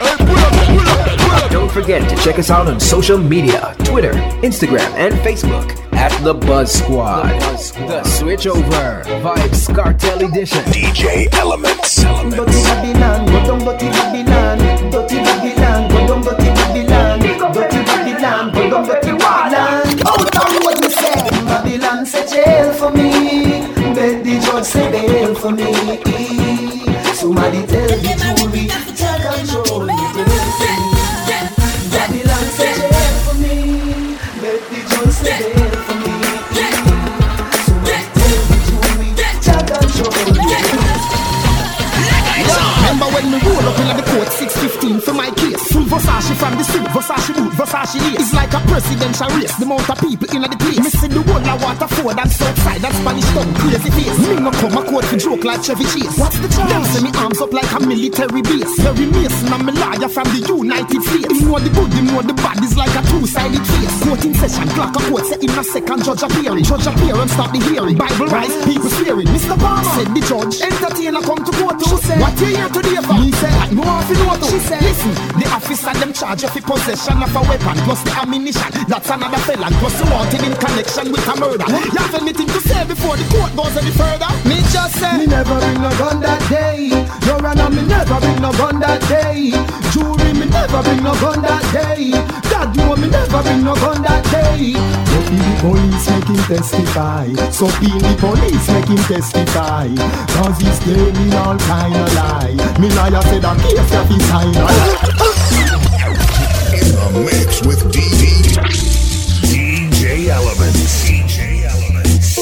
Hey, 0.00 0.16
pull 0.26 0.38
up, 0.38 0.52
pull 0.68 0.88
up, 0.88 1.18
pull 1.18 1.30
up. 1.32 1.50
Don't 1.50 1.70
forget 1.70 2.08
to 2.08 2.16
check 2.16 2.38
us 2.38 2.50
out 2.50 2.66
on 2.68 2.78
social 2.80 3.18
media 3.18 3.74
Twitter, 3.84 4.12
Instagram, 4.42 4.90
and 4.96 5.14
Facebook 5.26 5.76
at 5.94 6.12
The 6.22 6.34
Buzz 6.34 6.72
Squad. 6.72 7.28
The 7.88 8.02
Switch 8.04 8.46
Over 8.46 9.02
Vybz 9.22 9.74
Kartel 9.74 10.28
Edition. 10.28 10.64
DJ 10.64 11.32
Elements. 11.34 12.02
Dirty 12.02 12.62
Babylon, 12.62 13.26
go 13.26 13.46
down 13.46 13.58
dirty 13.64 13.88
Babylon. 13.88 14.90
Dirty 14.90 15.16
Babylon, 15.16 15.88
go 15.90 16.06
down 16.06 16.22
dirty 16.22 16.48
Babylon. 16.54 17.20
Dirty 17.54 17.84
Babylon, 17.84 18.52
go 18.52 18.70
down 18.70 18.84
dirty 18.86 19.13
say 22.14 22.26
jail 22.44 22.72
for 22.72 22.90
me. 22.90 23.10
Bet 23.94 24.24
the 24.24 24.40
judge 24.40 24.64
say 24.64 24.90
bail 24.90 25.34
for 25.34 25.50
me. 25.50 26.13
Versace 45.94 46.34
from 46.34 46.58
the 46.58 46.64
suit, 46.64 46.82
Versace 46.90 47.30
boot, 47.38 47.52
Versace 47.54 48.02
lace 48.02 48.18
It's 48.18 48.34
like 48.34 48.50
a 48.50 48.58
presidential 48.66 49.30
race, 49.38 49.54
the 49.62 49.64
amount 49.64 49.86
of 49.86 49.98
people 50.02 50.26
in 50.34 50.42
the 50.42 50.50
place. 50.58 50.90
See 50.98 51.06
the 51.06 51.22
whole 51.22 51.38
of 51.38 51.62
Waterford 51.62 52.18
and 52.18 52.30
Southside 52.34 52.82
and 52.82 52.94
Spanish 52.98 53.30
town, 53.30 53.46
crazy 53.62 53.90
face. 53.94 54.18
Me 54.18 54.34
no 54.42 54.50
come 54.58 54.74
a 54.74 54.82
court 54.82 55.06
for 55.06 55.16
joke 55.22 55.44
like 55.46 55.62
Chevy 55.62 55.86
Chase. 55.86 56.18
What's 56.18 56.34
the 56.42 56.50
charge? 56.50 56.66
Them 56.66 56.82
say 56.90 56.98
me 56.98 57.14
arms 57.14 57.38
up 57.38 57.54
like 57.54 57.70
a 57.70 57.78
military 57.78 58.42
base. 58.42 58.74
Perry 58.82 59.06
Mason 59.06 59.54
and 59.54 59.62
me 59.62 59.72
lawyer 59.78 60.10
from 60.10 60.26
the 60.34 60.42
United 60.42 60.98
States. 61.06 61.30
Him 61.30 61.46
know 61.46 61.62
the 61.62 61.70
good, 61.70 61.90
him 61.94 62.06
know 62.10 62.26
the 62.26 62.34
bad, 62.42 62.58
it's 62.58 62.74
like 62.74 62.90
a 62.98 63.02
two-sided 63.14 63.62
face 63.62 63.94
Court 64.02 64.24
in 64.26 64.34
session, 64.34 64.66
clock 64.74 64.98
a 64.98 65.00
court, 65.06 65.24
say 65.30 65.38
in 65.46 65.54
a 65.54 65.62
second 65.62 66.02
judge 66.02 66.26
appearing. 66.26 66.66
Judge 66.66 66.90
appearing, 66.90 67.30
start 67.30 67.54
the 67.54 67.60
hearing. 67.70 67.94
Bible 67.94 68.26
rise, 68.34 68.50
people 68.66 68.90
swearing. 68.98 69.30
Mr. 69.30 69.54
Palmer, 69.54 69.86
said 69.94 70.10
the 70.10 70.22
judge 70.26 70.58
Entertainer 70.58 71.22
come 71.22 71.38
to 71.38 71.52
court. 71.54 71.78
Too 71.78 72.02
say, 72.02 72.18
What 72.18 72.34
you 72.42 72.50
here 72.50 72.66
today 72.66 72.98
for? 72.98 73.14
Me 73.14 73.30
say, 73.30 73.54
I 73.54 73.70
know 73.70 73.86
if 74.02 74.10
you 74.10 74.18
know 74.26 74.34
to. 74.34 74.46
She 74.50 74.58
said, 74.58 74.82
Listen, 74.82 75.14
the 75.38 75.46
officer 75.84 76.00
them 76.00 76.12
charge 76.12 76.42
you 76.42 76.48
for 76.48 76.60
possession 76.62 77.22
of 77.22 77.34
a 77.34 77.40
weapon 77.42 77.76
Plus 77.84 78.02
the 78.02 78.10
ammunition, 78.12 78.70
that's 78.88 79.10
another 79.10 79.38
felon 79.38 79.72
Plus 79.74 79.98
you 80.00 80.10
wanted 80.10 80.42
in 80.42 80.54
connection 80.56 81.12
with 81.12 81.28
a 81.28 81.36
murder 81.36 81.64
You 81.68 81.90
have 81.98 82.14
anything 82.14 82.46
to 82.46 82.60
say 82.60 82.84
before 82.86 83.16
the 83.16 83.24
court 83.28 83.54
goes 83.56 83.76
any 83.76 83.90
further? 83.90 84.28
Me 84.48 84.60
just 84.72 84.98
say 84.98 85.18
Me 85.18 85.26
never 85.26 85.58
bring 85.58 85.80
no 85.80 85.90
gun 85.98 86.20
that 86.20 86.40
day. 86.48 86.88
Your 87.26 87.44
Honor, 87.46 87.70
me 87.70 87.82
never 87.86 88.20
bring 88.20 88.40
no 88.40 88.52
gun 88.52 88.80
that 88.80 89.00
day. 89.08 89.52
Jury, 89.92 90.32
me 90.32 90.46
never 90.46 90.82
bring 90.82 91.02
no 91.02 91.12
gun 91.20 91.42
that 91.42 91.64
day. 91.72 92.10
God 92.50 92.76
know 92.76 92.96
me 92.96 93.08
never 93.08 93.42
bring 93.42 93.64
no 93.64 93.74
gun 93.74 94.02
that 94.02 94.24
day. 94.30 94.72
So 94.74 95.20
the 95.30 95.52
police 95.60 96.06
make 96.10 96.28
him 96.28 96.40
testify. 96.48 97.26
So 97.50 97.66
feel 97.80 97.98
the 97.98 98.14
police 98.20 98.66
make 98.68 98.88
him 98.88 99.02
testify. 99.08 99.88
Cause 100.36 100.58
he's 100.60 100.78
telling 100.80 101.34
all 101.34 101.58
kind 101.58 101.94
of 101.94 102.14
lie. 102.14 102.54
Me 102.80 102.88
liar 102.96 103.22
said 103.28 103.42
that 103.42 103.58
case 103.60 103.90
that 103.90 104.06
he 104.08 104.18
sign. 104.20 104.52
The 104.52 105.33
mix 107.20 107.64
with 107.66 107.82
DD. 107.92 108.56
DJ 109.50 110.28
Elements. 110.28 111.08
DJ 111.08 111.64
Elements. 111.64 112.38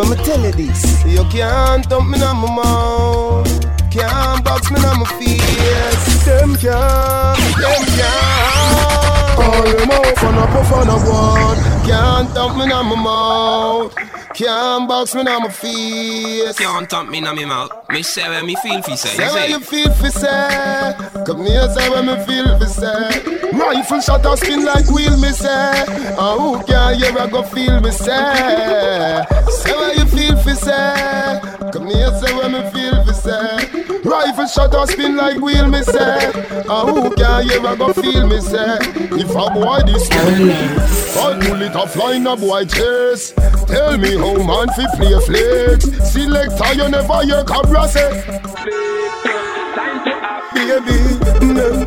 I'ma 0.00 0.14
tell 0.22 0.40
you 0.40 0.52
this. 0.52 1.04
You 1.04 1.24
can't 1.24 1.88
dump 1.88 2.08
me 2.08 2.22
on 2.22 2.36
my 2.36 2.54
mouth. 2.54 3.90
Can't 3.90 4.44
box 4.44 4.70
me 4.70 4.78
on 4.84 5.00
my 5.00 5.06
face. 5.18 6.24
Them 6.24 6.54
can't, 6.56 7.38
them 7.58 7.82
can't. 7.98 9.38
All 9.38 9.62
them 9.62 9.90
out 9.90 10.18
for 10.18 10.32
no 10.32 10.46
puff 10.46 10.72
on 10.72 10.88
a 10.88 10.96
one. 10.98 11.58
Can't 11.84 12.32
dump 12.32 12.56
me 12.56 12.70
on 12.70 12.86
my 12.86 12.94
mouth. 12.94 14.07
Can't 14.38 14.88
box 14.88 15.16
me 15.16 15.22
on 15.22 15.42
my 15.42 15.48
face. 15.48 16.56
Can't 16.56 16.88
tap 16.88 17.08
me 17.08 17.18
in 17.18 17.24
my 17.24 17.44
mouth. 17.44 17.72
Me 17.90 18.04
say 18.04 18.28
where 18.28 18.44
me 18.44 18.54
feel 18.54 18.80
fi 18.82 18.94
say. 18.94 19.08
Say 19.08 19.28
say. 19.28 19.50
you 19.50 19.58
feel 19.58 19.92
for 19.94 20.10
say 20.10 20.94
Come 21.26 21.44
here 21.44 21.68
say 21.70 21.88
what 21.88 22.04
me 22.04 22.14
feel 22.24 22.56
for 22.56 22.66
say 22.66 23.50
Rifle 23.52 24.00
shot 24.00 24.24
a 24.24 24.36
spin 24.36 24.64
like 24.64 24.88
wheel 24.90 25.16
me 25.16 25.30
say 25.30 25.84
And 25.88 26.40
who 26.40 26.62
can 26.62 27.00
hear 27.00 27.18
I 27.18 27.26
go 27.28 27.42
feel 27.42 27.80
me 27.80 27.90
say 27.90 29.24
Say 29.50 29.72
what 29.72 29.96
you 29.96 30.06
feel 30.06 30.36
for 30.36 30.54
say 30.54 31.40
Come 31.72 31.86
here 31.88 32.16
say 32.20 32.32
what 32.32 32.52
me 32.52 32.70
feel 32.70 33.04
for 33.04 33.14
say 33.14 33.77
Rifle 34.08 34.46
shot 34.46 34.74
a 34.74 34.86
spin 34.90 35.16
like 35.16 35.38
wheel 35.38 35.68
me 35.68 35.82
say. 35.82 36.30
And 36.32 36.90
who 36.90 37.14
can 37.14 37.48
hear 37.48 37.66
I 37.66 37.76
go 37.76 37.92
feel 37.92 38.26
me 38.26 38.40
say? 38.40 38.78
If 38.80 39.30
a 39.30 39.50
boy 39.52 39.80
this 39.84 40.08
I 40.10 41.38
pull 41.42 41.60
it 41.62 41.76
off 41.76 41.94
line 41.94 42.26
a 42.26 42.34
boy 42.34 42.64
chase. 42.64 43.32
Tell 43.66 43.98
me 43.98 44.16
how 44.16 44.34
man 44.42 44.68
fi 44.68 44.86
play 44.96 45.20
flex 45.26 45.84
Selector 46.10 46.74
you 46.74 46.88
never 46.88 47.22
hear 47.22 47.44
Cabra 47.44 47.86
say. 47.86 48.40
Baby, 50.54 51.17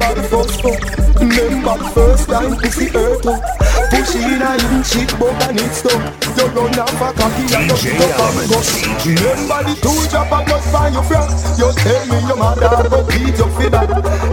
remember 0.02 0.22
the 0.22 0.28
first 0.28 0.62
fuck 0.62 0.82
Remember 1.22 1.78
the 1.78 1.90
first 1.94 2.30
time 2.30 2.56
pussy 2.58 2.88
hurt 2.88 3.26
up 3.26 3.42
Push 3.90 4.16
in 4.16 4.42
a 4.42 4.52
inch 4.74 4.96
it 4.98 5.12
but 5.20 5.36
and 5.46 5.60
it 5.60 5.74
stuck 5.74 6.02
You 6.38 6.46
run 6.58 6.80
off 6.80 7.02
a 7.02 7.10
cocky 7.14 7.46
and 7.54 7.70
you 7.70 7.76
DJ 7.78 7.98
pick 7.98 8.18
up 8.18 8.34
and 8.34 8.52
Elements, 8.52 9.06
Remember 9.06 9.60
the 9.64 9.74
two 9.82 10.10
drop 10.10 10.32
and 10.32 10.48
just 10.48 10.74
by 10.74 10.88
your 10.90 11.04
friend 11.04 11.30
You 11.58 11.70
tell 11.78 12.06
me 12.08 12.18
your 12.28 12.38
mother 12.38 12.90
go 12.90 13.00
beat 13.06 13.38
you 13.38 13.50
for 13.54 13.70
that 13.70 13.90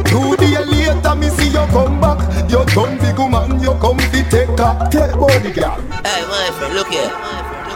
Two 0.07 0.37
days 0.37 0.67
later 0.67 1.15
me 1.15 1.29
see 1.37 1.49
you 1.53 1.67
come 1.69 2.01
back 2.01 2.19
You 2.51 2.65
done 2.73 2.97
big 2.99 3.19
woman 3.19 3.61
you 3.61 3.75
come 3.77 3.99
fi 3.99 4.23
take 4.29 4.57
her 4.57 4.73
Take 4.91 5.15
body 5.19 5.53
girl 5.53 5.77
Hey, 6.05 6.23
my 6.25 6.51
friend, 6.57 6.75
look 6.75 6.89
here. 6.89 7.11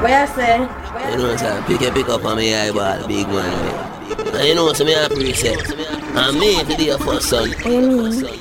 What 0.00 0.11
you 0.11 0.26
say? 0.34 0.58
You 0.58 1.16
know 1.16 1.30
what 1.30 1.42
I'm 1.42 1.64
saying? 1.66 1.78
Pick 1.78 1.88
a 1.88 1.92
pick 1.92 2.08
up 2.08 2.25
on 2.25 2.38
me 2.38 2.54
eyeball, 2.54 3.06
big 3.06 3.26
one. 3.26 3.37
man. 3.37 4.34
And 4.34 4.49
you 4.49 4.54
know 4.54 4.64
what 4.64 4.80
I'm 4.80 4.87
saying? 4.87 5.08
preset. 5.11 6.01
I'm 6.14 6.38
made 6.38 6.66
for 6.66 6.75
the 6.75 6.99
first 7.04 7.28
son. 7.31 7.50
What 7.50 7.66
you 7.66 7.81
mean? 7.81 8.40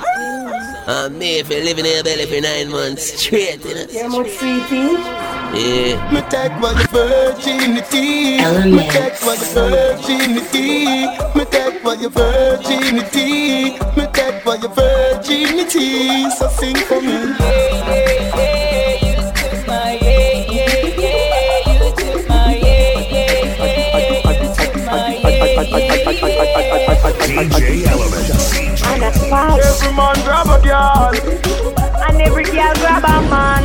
I'm 0.88 1.18
made 1.18 1.46
for 1.48 1.54
living 1.54 1.86
in 1.86 1.94
your 1.94 2.04
belly 2.04 2.26
for 2.26 2.42
nine 2.42 2.70
months 2.70 3.14
straight, 3.22 3.64
you 3.64 3.76
know? 3.76 3.86
You're 3.90 4.10
more 4.10 4.28
sweetie. 4.28 4.98
Yeah. 5.56 6.12
Me 6.12 6.22
take 6.30 6.52
my 6.60 6.74
virginity. 6.92 8.02
Me 8.02 8.40
Elements. 8.40 8.94
take 8.94 9.22
my 9.24 9.36
virginity. 9.54 11.08
Me 11.38 11.46
take 11.46 11.84
my 11.84 11.96
virginity. 11.96 13.80
Me 13.96 14.08
take 14.12 14.46
my 14.46 14.58
virginity. 14.58 16.30
So 16.32 16.48
sing 16.50 16.76
for 16.76 17.02
me. 17.02 18.71
DJ 27.02 27.88
Elements. 27.88 28.54
And 28.86 29.04
a 29.04 29.12
spot. 29.14 29.60
Every 29.60 29.92
man 29.96 30.16
grab 30.24 30.48
a 30.48 30.62
girl. 30.62 31.12
And 32.08 32.22
every 32.22 32.44
girl 32.44 32.74
grab 32.76 33.04
a 33.04 33.22
man. 33.30 33.64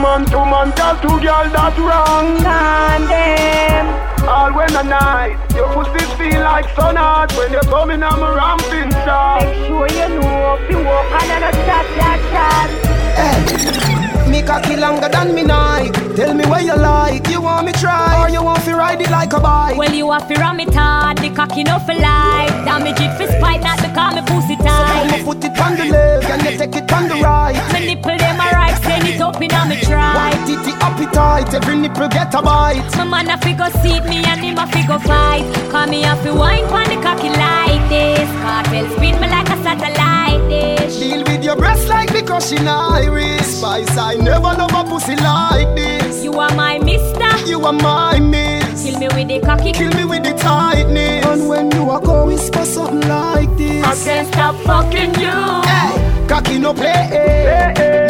Man 0.00 0.24
to 0.26 0.38
man, 0.38 0.70
girl 0.70 0.96
to 1.02 1.20
girl, 1.20 1.48
that's 1.52 1.78
wrong. 1.78 2.38
Condemn. 2.40 3.88
All 4.26 4.52
when 4.54 4.72
the 4.72 4.82
night, 4.82 5.36
your 5.54 5.68
pussy 5.74 6.04
feel 6.16 6.40
like 6.40 6.68
sun 6.74 6.96
hot 6.96 7.32
when 7.36 7.52
you 7.52 7.60
come 7.60 7.90
in 7.90 8.02
on 8.02 8.20
my 8.20 8.34
ramping 8.34 8.90
shot. 9.04 9.42
Make 9.42 9.66
sure 9.66 9.88
you 9.88 10.08
know 10.20 10.56
if 10.56 10.70
you 10.70 10.78
walk 10.82 11.12
on 11.12 11.30
and 11.30 11.44
a 11.44 11.52
chat, 11.66 11.86
chat, 11.96 12.20
chat. 12.32 14.28
Me 14.28 14.42
cocky 14.42 14.76
longer 14.76 15.08
than 15.08 15.34
me 15.34 15.42
night. 15.42 16.09
Tell 16.20 16.34
me 16.34 16.44
where 16.44 16.60
you 16.60 16.76
like. 16.76 17.26
You 17.28 17.40
want 17.40 17.64
me 17.64 17.72
try 17.72 18.20
or 18.20 18.28
you 18.28 18.42
want 18.44 18.62
to 18.64 18.76
ride 18.76 19.00
it 19.00 19.08
like 19.08 19.32
a 19.32 19.40
bike? 19.40 19.78
Well, 19.78 19.90
you 19.90 20.12
have 20.12 20.28
to 20.28 20.34
ram 20.34 20.60
it 20.60 20.74
hard, 20.74 21.16
the 21.16 21.30
cocky 21.30 21.64
no 21.64 21.78
for 21.78 21.94
life. 21.94 22.52
Damage 22.68 23.00
it 23.00 23.16
for 23.16 23.24
spite, 23.24 23.62
not 23.62 23.80
because 23.80 24.14
me 24.16 24.22
pussy 24.28 24.56
I'ma 24.60 25.16
put 25.24 25.42
it 25.42 25.58
on 25.58 25.78
the 25.78 25.86
left 25.86 26.28
and 26.28 26.42
you 26.44 26.58
take 26.58 26.76
it 26.76 26.92
on 26.92 27.08
the 27.08 27.14
right. 27.24 27.56
Me 27.72 27.94
nipple 27.94 28.18
them 28.18 28.36
a 28.36 28.46
right, 28.52 28.76
send 28.84 29.08
it 29.08 29.18
up 29.18 29.40
in 29.40 29.50
a 29.50 29.64
me 29.64 29.80
try. 29.80 30.12
White 30.12 30.44
titty 30.44 30.72
appetite, 30.84 31.54
every 31.54 31.76
nipple 31.76 32.08
get 32.08 32.34
a 32.34 32.42
bite. 32.42 32.84
My 32.98 33.04
man 33.04 33.30
a 33.30 33.38
figure 33.38 33.72
seat 33.80 34.04
me 34.04 34.22
and 34.22 34.44
him 34.44 34.58
a 34.58 34.66
figure 34.66 35.00
fight. 35.00 35.48
Call 35.72 35.86
me 35.86 36.04
a 36.04 36.14
fi 36.16 36.30
wine 36.36 36.68
pon 36.68 36.84
the 36.84 37.00
cocky 37.00 37.30
like 37.30 37.88
this. 37.88 38.28
Kartel 38.44 38.84
spin 38.92 39.16
me 39.22 39.26
like 39.26 39.48
a 39.48 39.56
satellite 39.64 40.44
dish. 40.50 41.00
Deal 41.00 41.24
with 41.24 41.42
your 41.42 41.56
breast 41.56 41.88
like 41.88 42.12
me 42.12 42.20
crushing 42.20 42.68
iris. 42.68 43.56
Spice, 43.56 43.96
I 43.96 44.16
never 44.16 44.52
love 44.60 44.76
a 44.76 44.84
pussy 44.84 45.16
like 45.16 45.74
this. 45.74 45.89
You 46.30 46.38
are 46.38 46.54
my 46.54 46.78
mister. 46.78 47.28
You 47.48 47.60
are 47.66 47.72
my 47.72 48.20
miss. 48.20 48.84
Kill 48.84 49.00
me 49.00 49.08
with 49.08 49.26
the 49.26 49.40
cocky. 49.40 49.72
Kill 49.72 49.92
me 49.94 50.04
with 50.04 50.22
the 50.22 50.32
tightness. 50.34 51.26
And 51.26 51.48
when 51.48 51.72
you 51.72 51.90
are 51.90 52.00
go 52.00 52.26
whisper 52.26 52.64
something 52.64 53.00
like 53.08 53.50
this. 53.56 53.84
I 53.84 53.96
can't 53.96 54.28
stop 54.28 54.54
fucking 54.62 55.14
you. 55.18 55.38
Hey, 55.66 56.26
cocky 56.28 56.60
no 56.60 56.72
play. 56.72 57.10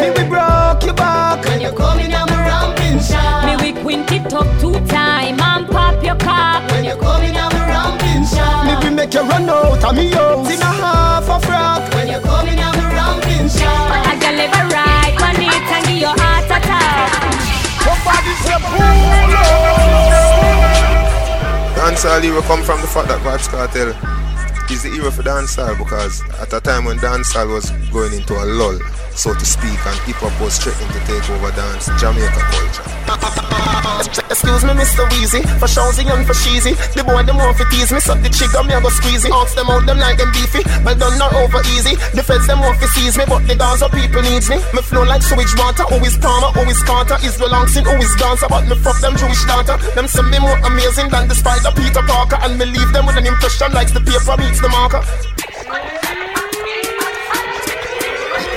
Me 0.01 0.09
we 0.11 0.29
broke 0.29 0.83
your 0.83 0.93
back 0.93 1.43
when 1.45 1.61
you 1.61 1.71
coming 1.71 2.13
on 2.13 2.29
my 2.29 2.45
ramping 2.45 2.99
shot. 2.99 3.43
Me 3.47 3.55
we 3.57 3.79
squint 3.79 4.11
it 4.11 4.31
up 4.31 4.45
two 4.61 4.73
time 4.85 5.41
and 5.41 5.67
pop 5.67 6.03
your 6.03 6.15
cock. 6.17 6.69
When 6.69 6.85
you're 6.85 6.97
coming 6.97 7.35
out 7.35 7.51
the 7.51 7.57
ramping 7.57 8.23
shot. 8.23 8.67
Me 8.67 8.87
we 8.87 8.95
make 8.95 9.15
you 9.15 9.21
run 9.21 9.49
out 9.49 9.83
of 9.83 9.95
me 9.95 10.11
house 10.11 10.47
in 10.53 10.61
a 10.61 10.65
half 10.65 11.27
a 11.27 11.39
frock. 11.47 11.91
When 11.95 12.07
you're 12.07 12.21
coming 12.21 12.59
out 12.59 12.75
the 12.75 12.83
ramping 12.83 13.49
shot. 13.49 14.05
A 14.05 14.19
girl 14.21 14.39
ever 14.45 14.69
ride 14.69 15.17
on 15.19 15.41
it 15.41 15.50
Dancehall 22.01 22.23
era 22.23 22.41
come 22.41 22.63
from 22.63 22.81
the 22.81 22.87
fact 22.87 23.09
that 23.09 23.21
Vybz 23.21 23.47
Kartel 23.49 24.20
is 24.69 24.83
the 24.83 24.89
era 24.93 25.11
for 25.11 25.23
dancehall 25.23 25.77
because 25.77 26.21
at 26.39 26.53
a 26.53 26.59
time 26.61 26.85
when 26.85 26.97
dancehall 26.97 27.47
was 27.47 27.71
going 27.89 28.13
into 28.13 28.33
a 28.35 28.45
lull, 28.45 28.77
so 29.15 29.33
to 29.33 29.45
speak, 29.45 29.79
and 29.87 29.97
hip 30.05 30.19
hop 30.19 30.35
was 30.41 30.59
threatening 30.59 30.91
to 30.91 30.99
take 31.07 31.23
over 31.31 31.51
dance 31.55 31.89
Jamaica 31.97 32.41
culture. 32.51 32.85
Excuse 34.31 34.63
me, 34.63 34.73
Mr. 34.73 35.03
Weezy, 35.11 35.43
for 35.59 35.67
Shawzy 35.67 36.07
and 36.07 36.25
for 36.25 36.33
cheesy. 36.33 36.71
The 36.95 37.03
boy 37.03 37.21
them 37.27 37.35
want 37.37 37.57
to 37.59 37.65
tease 37.67 37.91
me, 37.91 37.99
so 37.99 38.15
the 38.15 38.31
chick 38.31 38.49
me 38.63 38.71
I 38.71 38.79
go 38.79 38.87
squeezy. 38.87 39.27
Ask 39.27 39.59
them 39.59 39.67
out, 39.67 39.83
them 39.85 39.99
like 39.99 40.17
them 40.17 40.31
beefy, 40.31 40.63
but 40.87 40.97
done 40.97 41.19
not 41.19 41.35
over 41.35 41.59
easy. 41.75 41.99
The 42.15 42.23
feds 42.23 42.47
them 42.47 42.63
want 42.63 42.79
to 42.79 42.87
seize 42.95 43.19
me, 43.19 43.27
but 43.27 43.43
the 43.43 43.59
dance 43.59 43.83
people 43.91 44.23
needs 44.23 44.47
me. 44.47 44.57
Me 44.71 44.81
flow 44.81 45.03
like 45.03 45.21
sewage 45.21 45.51
water, 45.59 45.83
always 45.91 46.15
Palmer, 46.17 46.55
always 46.55 46.79
Carter. 46.87 47.19
Israel 47.21 47.51
Langston, 47.51 47.83
always 47.91 48.13
dancer, 48.15 48.47
but 48.47 48.63
me 48.71 48.75
fuck 48.79 48.97
them 49.03 49.13
Jewish 49.19 49.43
daughter. 49.43 49.75
Them 49.93 50.07
send 50.07 50.31
me 50.31 50.39
more 50.39 50.57
amazing 50.63 51.11
than 51.11 51.27
the 51.27 51.35
spider 51.35 51.75
Peter 51.75 52.01
Parker, 52.07 52.39
and 52.41 52.55
me 52.55 52.65
leave 52.71 52.89
them 52.95 53.05
with 53.05 53.19
an 53.19 53.27
impression 53.27 53.75
like 53.75 53.91
the 53.91 54.01
paper 54.01 54.39
meets 54.39 54.60
the 54.61 54.69
marker. 54.69 55.01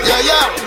Yeah, 0.07 0.21
yeah. 0.21 0.64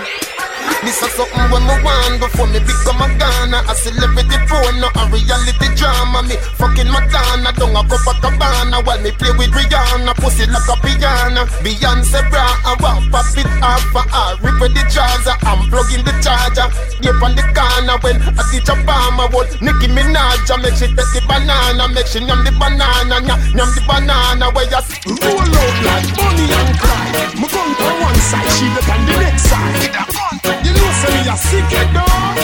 This 0.86 1.02
is 1.02 1.12
something 1.18 1.48
when 1.50 1.64
me 1.66 1.76
want 1.82 2.22
before 2.22 2.46
me 2.48 2.60
become 2.62 3.02
a 3.02 3.10
Ghana. 3.18 3.66
A 3.66 3.74
celebrity 3.74 4.38
phone, 4.46 4.78
not 4.78 4.94
a 4.94 5.10
reality 5.10 5.68
drama. 5.74 6.22
Me 6.24 6.38
fucking 6.58 6.90
Madonna, 6.90 7.50
don't 7.58 7.74
a 7.74 7.82
Copacabana 7.90 8.86
While 8.86 9.02
me 9.02 9.12
play 9.12 9.34
with 9.38 9.52
Rihanna, 9.52 10.14
pussy 10.22 10.46
like 10.46 10.70
a 10.70 10.76
piano. 10.86 11.50
Beyonce 11.66 12.22
bra, 12.30 12.46
I 12.62 12.78
want 12.80 13.12
pop 13.12 13.26
it 13.34 13.50
off 13.66 13.82
for 13.90 14.06
Rip 14.46 14.62
with 14.62 14.74
the 14.78 14.86
jaws, 14.94 15.26
I'm 15.26 15.66
plugging 15.74 16.06
the 16.06 16.14
charger 16.22 16.70
Deep 17.02 17.22
on 17.26 17.34
the 17.34 17.46
corner. 17.58 17.98
When 18.06 18.22
I 18.38 18.42
teach 18.54 18.70
Obama 18.70 19.32
What 19.34 19.50
Nicki 19.62 19.90
Minaj, 19.90 20.46
make 20.62 20.78
she 20.78 20.88
take 20.94 21.10
the 21.14 21.22
banana. 21.26 21.90
Make 21.90 22.06
she 22.06 22.20
yum 22.22 22.46
the 22.46 22.54
banana, 22.54 23.18
yum, 23.26 23.70
the 23.74 23.82
banana. 23.90 24.54
Where 24.54 24.70
you 24.70 25.14
roll 25.26 25.42
out 25.42 25.78
like 25.90 26.10
money 26.22 26.46
and 26.54 26.72
cry. 26.78 27.34
Me 27.34 27.48
gun 27.50 27.70
to 27.76 27.88
one 28.04 28.22
side, 28.30 28.50
she 28.54 28.70
look 28.70 28.88
on 28.90 29.02
the 29.06 29.14
next 29.26 29.50
side. 29.50 29.96
a 29.96 30.27
you 30.64 30.72
know 30.74 30.90
say 31.00 31.12
me 31.14 31.22
a 31.30 31.36
head 31.36 31.90
dog. 31.94 32.38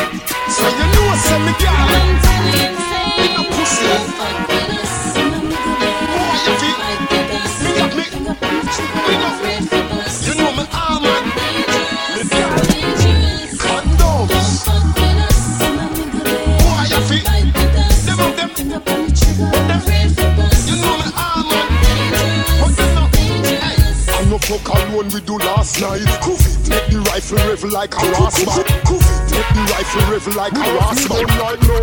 So 0.49 0.65
you 0.79 0.87
know 0.93 1.09
say 1.25 1.39
me 1.45 1.53
girl 1.61 1.87
Me 3.19 3.25
no 3.35 3.43
pussy 3.53 4.62
fuck 24.47 24.67
alone 24.75 25.07
we 25.13 25.21
do 25.21 25.37
last 25.37 25.79
night. 25.79 26.03
Coffee 26.19 26.69
Make 26.69 26.87
the 26.91 26.99
rifle 27.11 27.37
revel 27.37 27.71
like 27.71 27.93
a 27.93 28.03
rascal. 28.11 28.63
Coffee 28.83 29.23
Make 29.31 29.49
the 29.55 29.63
rifle 29.71 30.05
revel 30.11 30.33
like 30.33 30.53
a 30.53 30.65
rascal. 30.77 31.23
Run 31.23 31.39
like 31.39 31.61
no. 31.63 31.77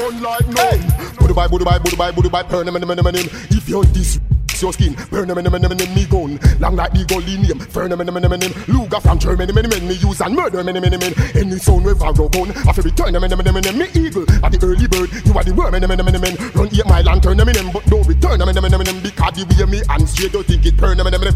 Run 0.00 0.22
like 0.22 0.48
no 0.48 1.00
Budu 1.20 1.34
bye, 1.34 1.48
budu 1.48 1.64
bye, 1.64 1.78
budu 1.78 1.96
bye, 1.96 2.12
budu 2.12 2.30
bye 2.30 2.42
Burn 2.42 2.66
them, 2.66 2.74
them, 2.74 2.88
them, 2.88 3.04
them. 3.04 3.28
If 3.50 3.68
you're 3.68 3.84
this 3.84 4.18
your 4.62 4.72
skin, 4.72 4.94
burn 5.10 5.28
them, 5.28 5.42
them, 5.42 5.52
them, 5.52 5.76
them, 5.76 5.94
me 5.94 6.04
gun 6.06 6.38
Long 6.58 6.76
like 6.76 6.92
the 6.92 7.04
Golinium, 7.04 7.58
burn 7.72 7.90
them, 7.90 7.98
them, 7.98 8.14
them, 8.14 8.40
them 8.40 8.52
Luger 8.68 9.00
from 9.00 9.18
Germany, 9.18 9.52
many 9.52 9.68
men, 9.68 9.88
me 9.88 9.94
use 9.94 10.20
and 10.20 10.34
murder 10.34 10.62
many, 10.64 10.80
many 10.80 10.96
men 10.96 11.14
Any 11.34 11.58
sound 11.58 11.84
with 11.84 12.00
a 12.00 12.12
gun, 12.12 12.50
I 12.66 12.72
feel 12.72 12.84
return 12.84 13.12
them, 13.12 13.22
them, 13.22 13.38
them, 13.38 13.60
them 13.60 13.78
Me 13.78 13.86
eagle, 13.94 14.24
at 14.44 14.52
the 14.52 14.58
early 14.62 14.86
bird 14.86 15.08
You 15.24 15.32
are 15.34 15.44
the 15.44 15.54
worm, 15.54 15.72
them, 15.72 15.88
them, 15.88 15.96
them, 15.96 16.12
them 16.12 16.52
Run 16.54 16.68
eight 16.72 16.86
mile 16.86 17.08
and 17.08 17.22
turn 17.22 17.36
them 17.36 17.48
But 17.72 17.84
don't 17.86 18.06
return 18.06 18.38
them, 18.38 18.52
them, 18.52 18.64
them, 18.64 18.84
them 18.84 18.98
Because 19.02 19.34
the 19.34 19.44
way 19.48 19.66
me 19.70 19.82
and 19.88 20.08
straight, 20.08 20.34
you 20.34 20.42
think 20.42 20.66
it 20.66 20.76
burn 20.76 20.96
them, 20.96 21.10
them, 21.10 21.20
them 21.20 21.34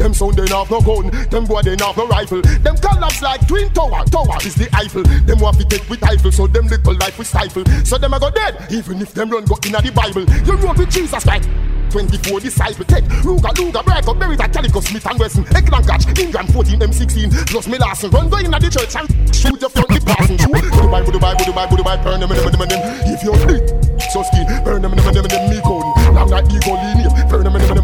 them 0.00 0.14
sound 0.14 0.34
they 0.34 0.48
have 0.48 0.70
no 0.70 0.80
gun, 0.80 1.10
them 1.28 1.44
boy 1.44 1.60
they 1.60 1.76
have 1.76 1.94
no 1.94 2.06
rifle. 2.08 2.40
Them 2.40 2.74
collapse 2.78 3.20
like 3.20 3.46
twin 3.46 3.70
tower, 3.74 4.02
tower 4.06 4.38
is 4.42 4.54
the 4.54 4.66
Eiffel. 4.72 5.02
Them 5.02 5.38
want 5.40 5.58
to 5.58 5.64
take 5.66 5.86
with 5.90 6.00
rifle, 6.00 6.32
so 6.32 6.46
them 6.46 6.66
little 6.68 6.94
life 6.94 7.18
we 7.18 7.24
stifle. 7.26 7.64
So 7.84 7.98
them 7.98 8.14
a 8.14 8.18
go 8.18 8.30
dead, 8.30 8.72
even 8.72 9.02
if 9.02 9.12
them 9.12 9.28
run 9.28 9.44
go 9.44 9.56
in 9.62 9.72
the 9.72 9.92
Bible. 9.94 10.24
You 10.46 10.54
run 10.54 10.78
with 10.78 10.90
Jesus 10.90 11.22
Christ. 11.22 11.69
24 11.90 12.40
disciple 12.40 12.84
take 12.84 13.04
Ruga, 13.26 13.50
Luga, 13.58 13.82
break 13.82 14.06
up, 14.06 14.18
bury 14.18 14.36
that 14.36 14.52
Calico, 14.52 14.80
Smith 14.80 15.06
and 15.06 15.18
Wesson 15.18 15.44
Eggland 15.44 15.86
catch, 15.86 16.06
Ingram 16.18 16.46
14, 16.48 16.80
M16 16.80 17.46
Plus 17.50 17.66
me 17.66 17.78
run 17.78 18.30
go 18.30 18.38
in 18.38 18.50
the 18.50 18.70
church 18.70 18.94
and 18.96 19.06
shoot 19.34 19.60
your 19.60 19.70
front 19.70 19.90
the 19.90 20.00
passing 20.06 20.38
bye, 20.90 21.02
budu 21.02 21.18
bye, 21.20 21.34
budu 21.66 21.82
bye, 21.84 21.96
Burn 22.02 22.20
them, 22.20 22.30
them, 22.30 22.50
them, 22.50 22.68
them 22.68 22.80
If 23.10 23.22
you're 23.22 23.36
so 24.14 24.22
skin 24.22 24.46
Burn 24.64 24.82
them, 24.82 24.94
them, 24.94 25.14
them, 25.14 25.26
them, 25.26 25.50
me 25.50 25.58
gun 25.60 26.14
Long 26.14 26.28
like 26.28 26.46
eagle 26.50 26.78
in 26.78 27.10
Burn 27.28 27.44
them, 27.44 27.54
them, 27.54 27.74
them, 27.74 27.79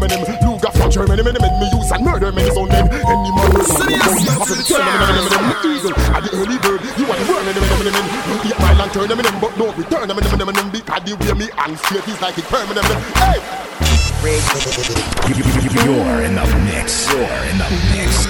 Germany, 0.97 1.21
them, 1.21 1.37
them, 1.37 1.59
me 1.61 1.69
use 1.77 1.91
and 1.93 2.03
murder 2.03 2.31
many 2.31 2.49
sound 2.49 2.71
them 2.73 2.89
Any 2.89 3.29
man 3.37 3.53
will 3.53 3.61
at 3.61 3.69
the 6.25 6.31
early 6.33 6.57
bird 6.57 6.81
You 6.97 7.05
are 7.05 7.17
the 7.21 7.25
worm, 7.29 7.45
them 7.45 7.53
You 8.33 8.49
eat 8.49 8.57
my 8.57 8.73
land, 8.73 8.91
turn 8.97 9.05
them, 9.05 9.21
them 9.21 9.37
But 9.37 9.53
don't 9.61 9.77
return 9.77 10.07
them 10.09 10.17
Because 10.17 11.03
the 11.05 11.13
way 11.21 11.37
me 11.37 11.53
and 11.53 11.77
straight 11.77 12.07
is 12.09 12.19
like 12.19 12.37
it 12.39 12.45
permanent 12.49 12.81
Hey! 13.13 13.37
You're 15.85 16.25
in 16.25 16.33
the 16.33 16.45
mix. 16.65 17.05
You're 17.13 17.21
in 17.21 17.57
the 17.61 17.69
mix. 17.93 18.25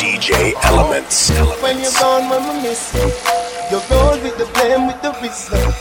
DJ 0.00 0.54
Elements. 0.64 1.30
When 1.60 1.78
you're 1.78 1.92
gone, 2.00 2.30
when 2.30 2.42
we 2.48 2.62
miss 2.62 2.94
you, 2.94 3.12
you're 3.70 3.84
roll 3.90 4.16
with 4.22 4.38
the 4.38 4.46
blame, 4.54 4.86
with 4.86 5.02
the 5.02 5.12
wisdom. 5.20 5.74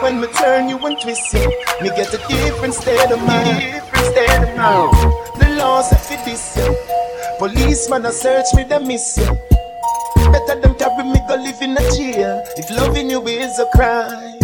When 0.00 0.20
me 0.20 0.26
turn 0.28 0.68
you 0.68 0.78
and 0.78 0.98
twist 1.00 1.32
you, 1.34 1.48
me 1.82 1.88
get 1.90 2.12
a 2.14 2.18
different 2.28 2.74
state 2.74 3.10
of 3.10 3.20
mind. 3.22 3.60
Different 3.60 4.06
state 4.06 4.42
of 4.42 4.56
mind. 4.56 4.92
The 5.40 5.56
laws 5.58 5.90
have 5.90 6.00
fit 6.00 6.24
this 6.24 6.56
you. 6.56 6.76
Policeman 7.38 8.06
a 8.06 8.12
search 8.12 8.46
me, 8.54 8.64
they 8.64 8.78
miss 8.78 9.18
you. 9.18 9.26
Better 10.32 10.60
them 10.60 10.74
carry 10.76 11.04
me 11.04 11.20
go 11.28 11.36
live 11.36 11.60
in 11.60 11.76
a 11.76 11.80
jail. 11.96 12.42
If 12.56 12.70
loving 12.70 13.10
you 13.10 13.20
is 13.26 13.58
a 13.58 13.66
crime. 13.74 14.38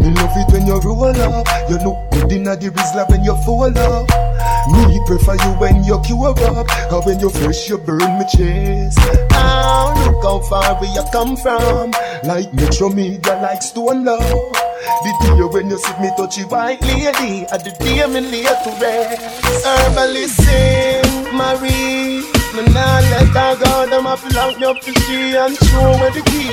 Me 0.00 0.10
love 0.14 0.36
it 0.36 0.52
when 0.52 0.66
you 0.66 0.78
roll 0.80 1.04
up. 1.04 1.46
You 1.68 1.78
look 1.78 2.10
good 2.10 2.32
in 2.32 2.44
the 2.44 2.56
Rizla 2.56 3.08
when 3.08 3.24
you 3.24 3.36
fall 3.44 3.76
up. 3.78 4.29
Me 4.68 5.00
prefer 5.06 5.34
you 5.34 5.52
when 5.58 5.82
you 5.84 5.98
cure 6.00 6.28
up. 6.28 6.66
Cause 6.88 7.06
when 7.06 7.20
you 7.20 7.30
fresh, 7.30 7.68
you 7.68 7.78
burn 7.78 8.18
me 8.18 8.24
chest. 8.28 8.98
Oh, 9.32 9.94
look 10.04 10.22
how 10.22 10.40
far 10.48 10.80
we 10.80 10.88
you 10.88 11.04
come 11.12 11.36
from. 11.36 11.92
Like 12.24 12.52
Metro 12.52 12.88
Media, 12.88 13.40
like 13.40 13.62
Stone 13.62 14.04
Love. 14.04 14.20
The 14.20 15.12
day 15.22 15.42
when 15.52 15.70
you 15.70 15.78
see 15.78 16.00
me 16.00 16.10
touch 16.16 16.38
you 16.38 16.46
white 16.46 16.80
lady, 16.82 17.46
at 17.46 17.64
the 17.64 17.70
day 17.80 18.06
me 18.06 18.20
lay 18.20 18.42
to 18.44 18.70
rest. 18.80 19.64
Herbalist 19.64 20.36
sing, 20.36 21.36
Marie. 21.36 22.24
Me 22.54 22.62
nah 22.74 23.00
let 23.00 23.28
her 23.28 23.56
go, 23.64 23.86
them 23.88 24.06
a 24.06 24.16
lock 24.34 24.58
me 24.58 24.66
up 24.66 24.80
to 24.80 24.92
she 25.00 25.36
and 25.36 25.56
show 25.56 25.90
where 26.00 26.10
the 26.10 26.22
key. 26.30 26.50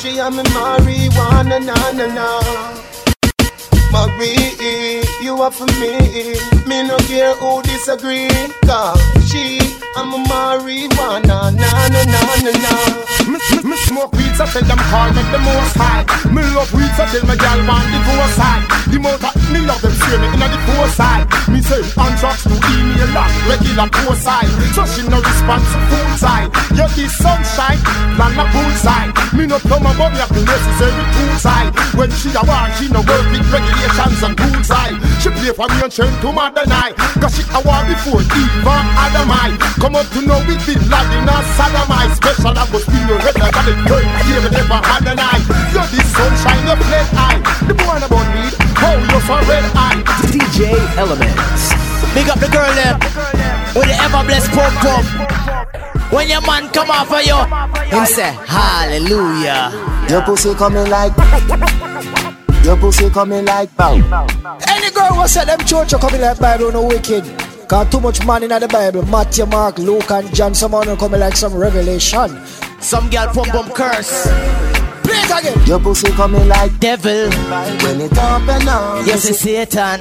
She 0.00 0.18
and 0.18 0.36
me 0.36 0.42
marijuana, 0.54 1.58
na 1.64 1.92
na 1.92 2.06
na. 2.14 2.28
Marie, 3.92 5.02
you 5.22 5.40
are 5.42 5.50
for 5.50 5.66
me. 5.80 5.98
Me 6.66 6.82
no 6.86 6.96
care 7.08 7.34
who 7.34 7.62
disagree. 7.62 8.28
Cause 8.64 9.00
she, 9.30 9.58
I'm 9.96 10.12
a 10.14 10.18
marijuana, 10.28 11.52
na 11.54 11.88
na 11.88 12.02
na 12.04 12.20
na 12.42 12.52
na. 12.64 13.17
Me, 13.28 13.36
me, 13.36 13.60
me 13.60 13.76
smoke 13.84 14.12
weed, 14.16 14.32
so 14.40 14.46
tell 14.48 14.64
them 14.64 14.80
call 14.88 15.12
me 15.12 15.20
the 15.28 15.38
most 15.44 15.76
high. 15.76 16.00
Me 16.32 16.40
love 16.56 16.72
weed, 16.72 16.88
so 16.96 17.04
tell 17.12 17.24
my 17.28 17.36
gal 17.36 17.60
the 17.60 18.00
four 18.08 18.24
side. 18.32 18.64
The 18.88 18.96
most 18.96 19.20
that 19.20 19.36
me 19.52 19.60
love 19.68 19.84
them 19.84 19.92
see 19.92 20.16
me 20.16 20.32
in 20.32 20.40
the 20.40 20.60
four 20.64 20.88
side. 20.96 21.28
Me 21.52 21.60
say 21.60 21.84
contracts 21.92 22.48
to 22.48 22.56
email 22.56 23.12
and 23.12 23.32
regular 23.44 23.88
four 24.00 24.16
side. 24.16 24.48
So 24.72 24.88
she 24.88 25.04
no 25.04 25.20
response 25.20 25.68
to 25.68 25.80
full 25.92 26.10
side. 26.16 26.48
You 26.72 26.88
the 26.88 27.04
sunshine, 27.12 27.76
plan 28.16 28.32
a 28.32 28.48
pool 28.48 28.72
side. 28.80 29.12
Me 29.36 29.44
no 29.44 29.60
come 29.60 29.84
about 29.84 30.08
me 30.16 30.24
a 30.24 30.28
every 30.28 31.04
two 31.12 31.32
side. 31.36 31.68
When 32.00 32.08
she 32.16 32.32
a 32.32 32.40
want, 32.48 32.80
she 32.80 32.88
no 32.88 33.04
work 33.04 33.28
with 33.28 33.44
regulations 33.52 34.24
and 34.24 34.40
pool 34.40 34.60
side. 34.64 34.96
She 35.20 35.28
play 35.36 35.52
for 35.52 35.68
me 35.68 35.84
and 35.84 35.92
turn 35.92 36.12
to 36.24 36.32
mother 36.32 36.64
night. 36.64 36.96
Cause 37.20 37.36
she 37.36 37.44
a 37.52 37.60
war 37.60 37.84
before 37.84 38.24
Eva 38.24 38.76
Adamite. 39.04 39.60
Come 39.76 40.00
up 40.00 40.08
to 40.16 40.20
know 40.24 40.40
we 40.48 40.56
feel 40.64 40.80
like 40.88 41.12
in 41.12 41.28
a 41.28 41.36
sodomite. 41.60 42.16
Special 42.16 42.56
I 42.56 42.64
go 42.72 42.80
spin 42.80 43.17
your 43.18 43.26
head 43.26 43.38
like 43.42 43.56
a 43.58 43.74
girl. 43.86 44.04
Here 44.26 44.40
we 44.42 44.48
never 44.50 44.78
had 44.78 45.02
a 45.06 45.14
night. 45.14 45.42
You're 45.74 45.88
the 45.90 46.02
sunshine, 46.14 46.62
the 46.64 46.76
play 46.86 47.04
eye. 47.18 47.38
The 47.66 47.74
one 47.84 48.02
about 48.02 48.26
me, 48.34 48.44
how 48.78 48.94
you 48.94 49.18
for 49.26 49.40
red 49.50 49.66
eye. 49.74 50.02
DJ 50.30 50.74
Elements. 50.96 51.74
Big 52.14 52.28
up 52.28 52.38
the 52.40 52.48
girl 52.48 52.70
there 52.74 52.94
with 53.74 53.86
the 53.86 53.96
ever 54.00 54.24
blessed 54.24 54.50
pom 54.52 54.72
pom. 54.82 55.04
When 56.10 56.28
your 56.28 56.40
man 56.42 56.68
come 56.70 56.90
off 56.90 57.12
of 57.12 57.22
you, 57.22 57.36
him 57.94 58.06
say 58.06 58.32
hallelujah. 58.46 59.70
Your 60.08 60.22
pussy 60.22 60.54
coming 60.54 60.88
like 60.88 61.12
Your 62.64 62.76
pussy 62.76 63.10
coming 63.10 63.44
like 63.44 63.74
bow. 63.76 63.94
Any 64.68 64.90
girl 64.90 65.10
will 65.16 65.28
say 65.28 65.44
them 65.44 65.60
church 65.60 65.92
are 65.92 66.00
coming 66.00 66.20
like 66.22 66.38
Bible 66.38 66.72
no 66.72 66.86
wicked. 66.86 67.24
Got 67.68 67.92
too 67.92 68.00
much 68.00 68.24
man 68.26 68.42
in 68.42 68.48
the 68.48 68.66
Bible. 68.66 69.04
Matthew, 69.06 69.44
Mark, 69.44 69.76
Luke, 69.76 70.10
and 70.10 70.34
John. 70.34 70.54
Some 70.54 70.72
of 70.72 70.86
them 70.86 70.96
coming 70.96 71.20
like 71.20 71.36
some 71.36 71.54
revelation. 71.54 72.40
Some 72.80 73.10
girl 73.10 73.26
pump 73.26 73.48
pump 73.48 73.74
curse. 73.74 74.22
Play 75.04 75.20
it 75.20 75.30
again. 75.38 75.66
Your 75.66 75.78
pussy 75.78 76.10
coming 76.12 76.48
like 76.48 76.78
devil. 76.80 77.28
When 77.84 78.00
it 78.00 78.12
open 78.16 78.68
up, 78.68 79.06
yes, 79.06 79.28
it's 79.28 79.40
Satan. 79.40 80.00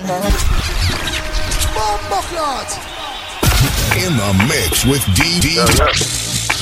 In 3.99 4.15
the 4.15 4.45
mix 4.47 4.85
with 4.85 5.01
DJ 5.17 5.59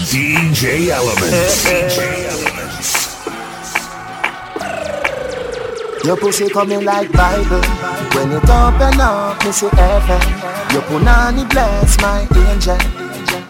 DJ 0.09 0.87
Elements. 0.89 1.65
DJ 1.69 2.25
Elements. 2.31 3.04
Your 6.05 6.15
pussy 6.15 6.47
coming 6.49 6.85
like 6.85 7.11
Bible. 7.13 7.63
When 8.13 8.31
it 8.31 8.47
open 8.47 9.01
up, 9.01 9.43
me 9.43 9.51
see 9.51 9.69
heaven. 9.69 10.21
Your 10.71 10.83
punani 10.83 11.49
bless 11.49 11.99
my 11.99 12.27
angel. 12.45 12.77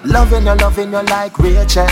Loving 0.05 0.45
you, 0.45 0.55
loving 0.55 0.93
you 0.93 1.01
like 1.03 1.37
Rachel. 1.37 1.85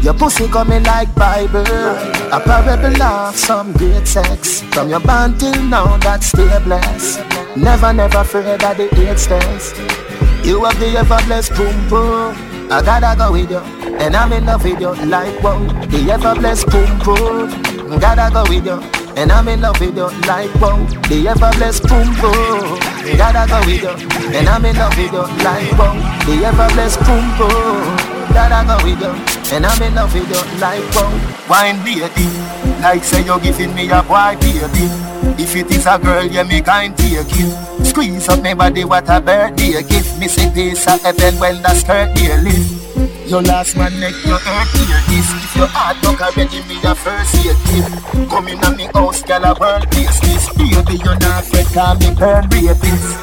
Your 0.00 0.14
pussy 0.14 0.46
coming 0.46 0.84
like 0.84 1.12
Bible. 1.16 1.66
A 1.66 2.38
parable 2.38 3.02
of 3.02 3.34
some 3.34 3.72
great 3.72 4.06
sex. 4.06 4.62
From 4.72 4.90
your 4.90 5.00
band 5.00 5.40
till 5.40 5.60
now, 5.64 5.96
that's 5.96 6.26
still 6.26 6.60
blessed. 6.60 7.18
Never, 7.56 7.92
never 7.92 8.18
afraid 8.18 8.60
that 8.60 8.76
the 8.76 8.86
eight 9.10 9.18
stairs. 9.18 9.74
You 10.46 10.62
have 10.62 10.78
the 10.78 10.96
ever 10.98 11.18
blessed 11.26 11.52
boom 11.56 11.88
boom. 11.88 12.36
I 12.70 12.80
gotta 12.80 13.18
go 13.18 13.32
with 13.32 13.50
you, 13.50 13.58
and 13.98 14.14
I'm 14.14 14.32
in 14.32 14.46
love 14.46 14.62
with 14.62 14.80
you 14.80 14.94
like 15.06 15.42
wow. 15.42 15.58
The 15.86 16.12
ever 16.12 16.36
blessed 16.36 16.68
boom 16.68 16.96
boom. 17.00 17.98
Gotta 17.98 18.32
go 18.32 18.44
with 18.48 18.66
you. 18.66 19.03
And 19.16 19.30
I'm 19.30 19.46
in 19.48 19.60
love 19.60 19.78
with 19.80 19.96
you 19.96 20.08
like 20.26 20.52
wow 20.60 20.76
The 21.08 21.28
ever 21.28 21.50
blessed 21.58 21.84
boom 21.84 22.08
boom 22.18 22.78
Gotta 23.16 23.46
go 23.48 23.60
with 23.62 23.82
you. 23.82 24.10
And 24.34 24.48
I'm 24.48 24.64
in 24.64 24.76
love 24.76 24.96
with 24.96 25.12
you 25.12 25.24
like 25.44 25.70
wow 25.78 25.94
The 26.26 26.44
ever 26.44 26.68
blessed 26.74 27.00
boom 27.06 27.24
boom 27.38 27.96
Gotta 28.34 28.66
go 28.66 28.76
with 28.82 29.00
you. 29.00 29.14
And 29.54 29.66
I'm 29.66 29.80
in 29.82 29.94
love 29.94 30.12
with 30.12 30.26
you 30.28 30.42
like 30.58 30.82
wow 30.94 31.10
Wine 31.48 31.78
baby. 31.84 32.26
Like 32.82 33.04
say 33.04 33.24
you're 33.24 33.38
giving 33.38 33.74
me 33.74 33.88
a 33.90 34.02
boy 34.02 34.36
baby. 34.40 35.14
If 35.36 35.56
it 35.56 35.70
is 35.70 35.86
a 35.86 35.98
girl, 35.98 36.24
yeah, 36.26 36.42
me 36.42 36.60
kind 36.60 36.96
take 36.96 37.26
it 37.26 37.84
Squeeze 37.86 38.28
up 38.28 38.42
my 38.42 38.54
body, 38.54 38.84
what 38.84 39.08
a 39.08 39.20
birthday 39.20 39.82
gift 39.82 40.18
Me 40.18 40.28
say 40.28 40.48
this 40.50 40.86
a 40.86 40.98
heaven 40.98 41.38
when 41.40 41.62
the 41.62 41.74
skirt 41.74 42.16
here 42.18 42.36
lift 42.38 42.83
your 43.26 43.42
last 43.42 43.76
man 43.76 43.92
make 44.00 44.14
your 44.24 44.38
hurt 44.38 44.68
hear 44.76 45.00
this 45.08 45.28
If 45.32 45.56
your 45.56 45.66
heart 45.66 45.96
don't 46.02 46.20
already 46.20 46.60
me 46.68 46.76
a 46.84 46.94
first 46.94 47.34
aid 47.46 47.56
kit 47.66 48.28
Come 48.28 48.48
in 48.48 48.62
on 48.64 48.76
me 48.76 48.88
house, 48.94 49.22
gal 49.22 49.44
a 49.44 49.58
world 49.58 49.88
business 49.90 50.48
Baby, 50.54 51.00
you're 51.04 51.18
not 51.18 51.44
afraid, 51.44 51.66
call 51.72 51.94
me 51.96 52.14
burn 52.14 52.44
rapist 52.48 53.16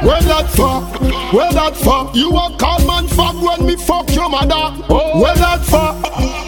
Where 0.03 0.21
that 0.21 0.49
for? 0.49 0.81
Where 1.36 1.51
that 1.53 1.75
for? 1.75 2.12
You 2.13 2.29
a 2.36 2.55
call 2.58 2.86
man 2.86 3.08
fuck 3.08 3.41
when 3.41 3.65
me 3.65 3.75
fuck 3.75 4.13
your 4.13 4.29
mother 4.29 4.75
oh. 4.89 5.21
Where 5.21 5.36
that 5.36 5.63
for? 5.63 5.93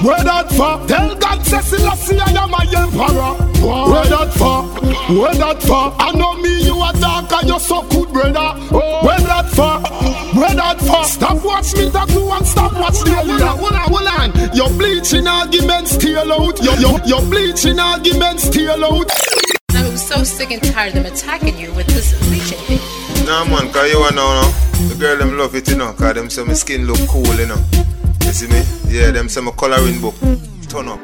Where 0.05 0.23
that 0.23 0.49
for? 0.51 0.85
Tell 0.87 1.15
God 1.15 1.45
say 1.45 1.61
Selassie 1.61 2.19
I 2.19 2.31
am 2.43 2.51
my 2.51 2.65
emperor 2.75 3.33
Where 3.63 4.05
that 4.05 4.33
for? 4.33 4.63
Where 5.15 5.33
that 5.33 5.63
for? 5.63 5.93
I 5.97 6.11
know 6.11 6.35
me 6.35 6.61
you 6.63 6.75
a 6.75 6.91
dark 6.99 7.31
and 7.31 7.49
you 7.49 7.59
so 7.59 7.81
good 7.83 8.11
brother 8.11 8.51
oh. 8.71 9.05
Where 9.05 9.19
that 9.19 9.49
for? 9.49 9.79
Where 10.39 10.55
that 10.55 10.79
for? 10.81 11.03
Stop 11.05 11.43
watch 11.43 11.73
me 11.75 11.89
tattoo 11.89 12.29
and 12.29 12.45
stop 12.45 12.73
watch 12.73 12.99
the 12.99 13.15
Hold 13.15 13.41
on, 13.41 13.57
hold 13.57 13.73
on, 13.73 14.33
hold 14.33 14.35
on 14.35 14.55
Your 14.55 14.69
bleaching 14.69 15.27
arguments 15.27 15.91
steal 15.91 16.31
out 16.31 16.61
Your, 16.61 16.75
your, 16.75 16.99
your 17.05 17.21
bleaching 17.21 17.79
arguments 17.79 18.43
steal 18.43 18.83
out 18.83 19.11
I'm 19.97 20.03
so 20.05 20.23
sick 20.23 20.51
and 20.51 20.63
tired 20.63 20.95
of 20.95 21.03
them 21.03 21.11
attacking 21.11 21.57
you 21.57 21.73
with 21.73 21.87
this 21.87 22.13
bleaching 22.27 22.59
thing. 22.59 22.76
Nah 23.27 23.43
man, 23.43 23.69
cause 23.73 23.91
you 23.91 23.99
know, 23.99 24.39
no? 24.39 24.47
The 24.87 24.95
girl 24.97 25.17
them 25.17 25.37
love 25.37 25.53
it, 25.53 25.67
you 25.67 25.75
know, 25.75 25.91
cause 25.91 26.13
them 26.13 26.29
say 26.29 26.45
my 26.45 26.53
skin 26.53 26.87
look 26.87 26.97
cool, 27.09 27.27
you 27.35 27.45
know. 27.45 27.59
You 28.23 28.31
see 28.31 28.47
me? 28.47 28.63
Yeah, 28.87 29.11
them 29.11 29.27
say 29.27 29.41
my 29.41 29.51
coloring 29.51 29.99
book 29.99 30.15
turn 30.69 30.87
up. 30.87 30.99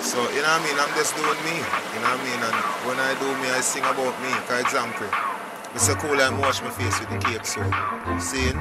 So, 0.00 0.22
you 0.30 0.38
know 0.38 0.54
what 0.54 0.62
I 0.62 0.62
mean? 0.62 0.78
I'm 0.78 0.94
just 0.94 1.16
doing 1.18 1.34
me. 1.42 1.58
You 1.58 1.98
know 1.98 2.14
what 2.14 2.22
I 2.22 2.26
mean? 2.30 2.40
And 2.46 2.54
when 2.86 2.98
I 3.02 3.10
do 3.18 3.26
me, 3.42 3.50
I 3.50 3.58
sing 3.60 3.82
about 3.82 4.14
me. 4.22 4.30
For 4.46 4.60
example, 4.60 5.08
I 5.10 5.78
say 5.78 5.94
cool 5.98 6.16
like 6.16 6.30
wash 6.38 6.62
my 6.62 6.70
face 6.70 7.00
with 7.00 7.10
the 7.10 7.18
cake 7.18 7.44
soap. 7.44 7.74
See? 8.22 8.54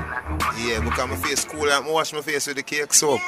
Yeah, 0.57 0.81
because 0.81 1.07
my 1.07 1.15
face 1.17 1.45
cool 1.45 1.67
like 1.69 1.85
wash 1.85 2.13
my 2.13 2.21
face 2.21 2.47
with 2.47 2.57
the 2.57 2.63
cake 2.63 2.93
soap. 2.93 3.21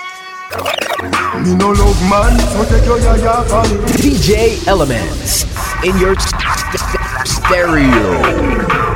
Me 1.45 1.53
no 1.53 1.69
love 1.69 2.01
man, 2.09 2.33
so 2.49 2.65
take 2.65 2.85
your 2.85 2.97
yaya 2.97 3.43
for 3.45 3.61
me 3.69 3.85
DJ 4.01 4.65
Elements 4.65 5.45
in 5.85 5.95
your 5.99 6.15
st- 6.17 7.27
stereo. 7.27 8.88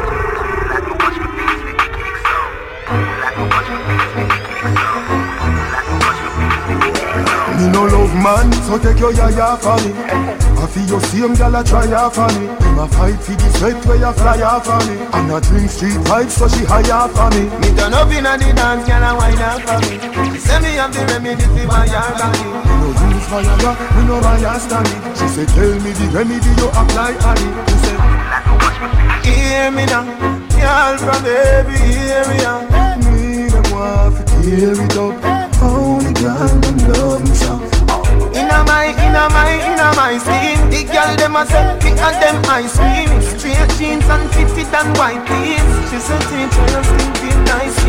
Me 7.63 7.71
no 7.71 7.85
love 7.87 8.13
man, 8.19 8.51
so 8.67 8.77
take 8.77 8.99
your 8.99 9.13
yaya 9.13 9.55
for 9.55 9.79
me. 9.87 9.95
I 9.95 10.67
feel 10.67 10.83
your 10.83 10.99
same 10.99 11.33
gal 11.33 11.55
a 11.55 11.63
try 11.63 11.87
off 11.93 12.15
for 12.15 12.27
me. 12.35 12.51
Him 12.59 12.79
a 12.79 12.87
fight 12.91 13.15
for 13.23 13.31
the 13.39 13.49
sweat 13.55 13.85
where 13.85 13.95
you 13.95 14.11
fly 14.19 14.41
off 14.43 14.67
for 14.67 14.83
me. 14.83 14.99
And 14.99 15.31
a 15.31 15.39
drink 15.39 15.71
street 15.71 15.95
vibes 16.03 16.35
so 16.35 16.49
she 16.49 16.65
high 16.65 16.83
off 16.91 17.15
for 17.15 17.31
me. 17.31 17.47
Me 17.63 17.71
turn 17.71 17.93
up 17.93 18.11
inna 18.11 18.35
the 18.35 18.51
dance, 18.51 18.85
gal 18.85 18.99
a 18.99 19.15
wine 19.15 19.39
off 19.39 19.63
for 19.63 19.79
me. 19.79 19.95
She 20.35 20.39
say 20.43 20.59
me 20.59 20.75
have 20.75 20.91
the 20.91 21.07
remedy 21.07 21.39
for 21.39 21.67
my 21.71 21.85
yard 21.87 22.19
body 22.19 22.43
Me. 22.43 22.73
No 22.83 22.89
use 23.15 23.27
Viagra, 23.31 23.71
me 23.95 24.01
no 24.11 24.19
buy 24.19 24.57
stanley 24.59 25.15
She 25.15 25.27
say 25.31 25.45
tell 25.55 25.73
me 25.79 25.91
the 25.95 26.05
remedy 26.11 26.51
you 26.59 26.67
apply 26.67 27.15
on 27.23 27.37
it 27.39 27.53
She 27.69 27.75
say 27.79 27.95
Hear 29.23 29.71
me 29.71 29.85
now, 29.85 30.03
girl 30.51 30.97
from 30.99 31.23
baby, 31.23 31.79
hear 31.79 32.27
me 32.27 32.43
them 33.53 33.71
want 33.71 34.17
to 34.17 34.41
tear 34.41 34.73
it 34.73 34.97
up 34.97 35.42
Only 35.63 36.13
girl 36.13 36.47
them 36.59 36.77
love 36.91 37.23
me 37.23 37.35
so. 37.35 37.55
Inna 38.35 38.63
my, 38.67 38.91
inna 39.05 39.29
my, 39.29 39.51
inna 39.69 39.87
my 39.95 40.17
skin 40.17 40.69
The 40.69 40.83
girl 40.91 41.15
them 41.15 41.35
a 41.35 41.45
say, 41.45 41.77
pick 41.79 41.97
and 41.97 42.17
them 42.21 42.37
ice 42.49 42.75
cream. 42.77 43.21
Straight 43.21 43.69
jeans 43.77 44.09
and 44.09 44.29
fitted 44.31 44.73
and 44.73 44.97
white 44.97 45.23
tees 45.27 45.63
She 45.89 45.99
say, 45.99 46.19
take 46.29 46.53
your 46.71 46.83
skin 46.83 47.13
feel 47.21 47.39
nice 47.47 47.79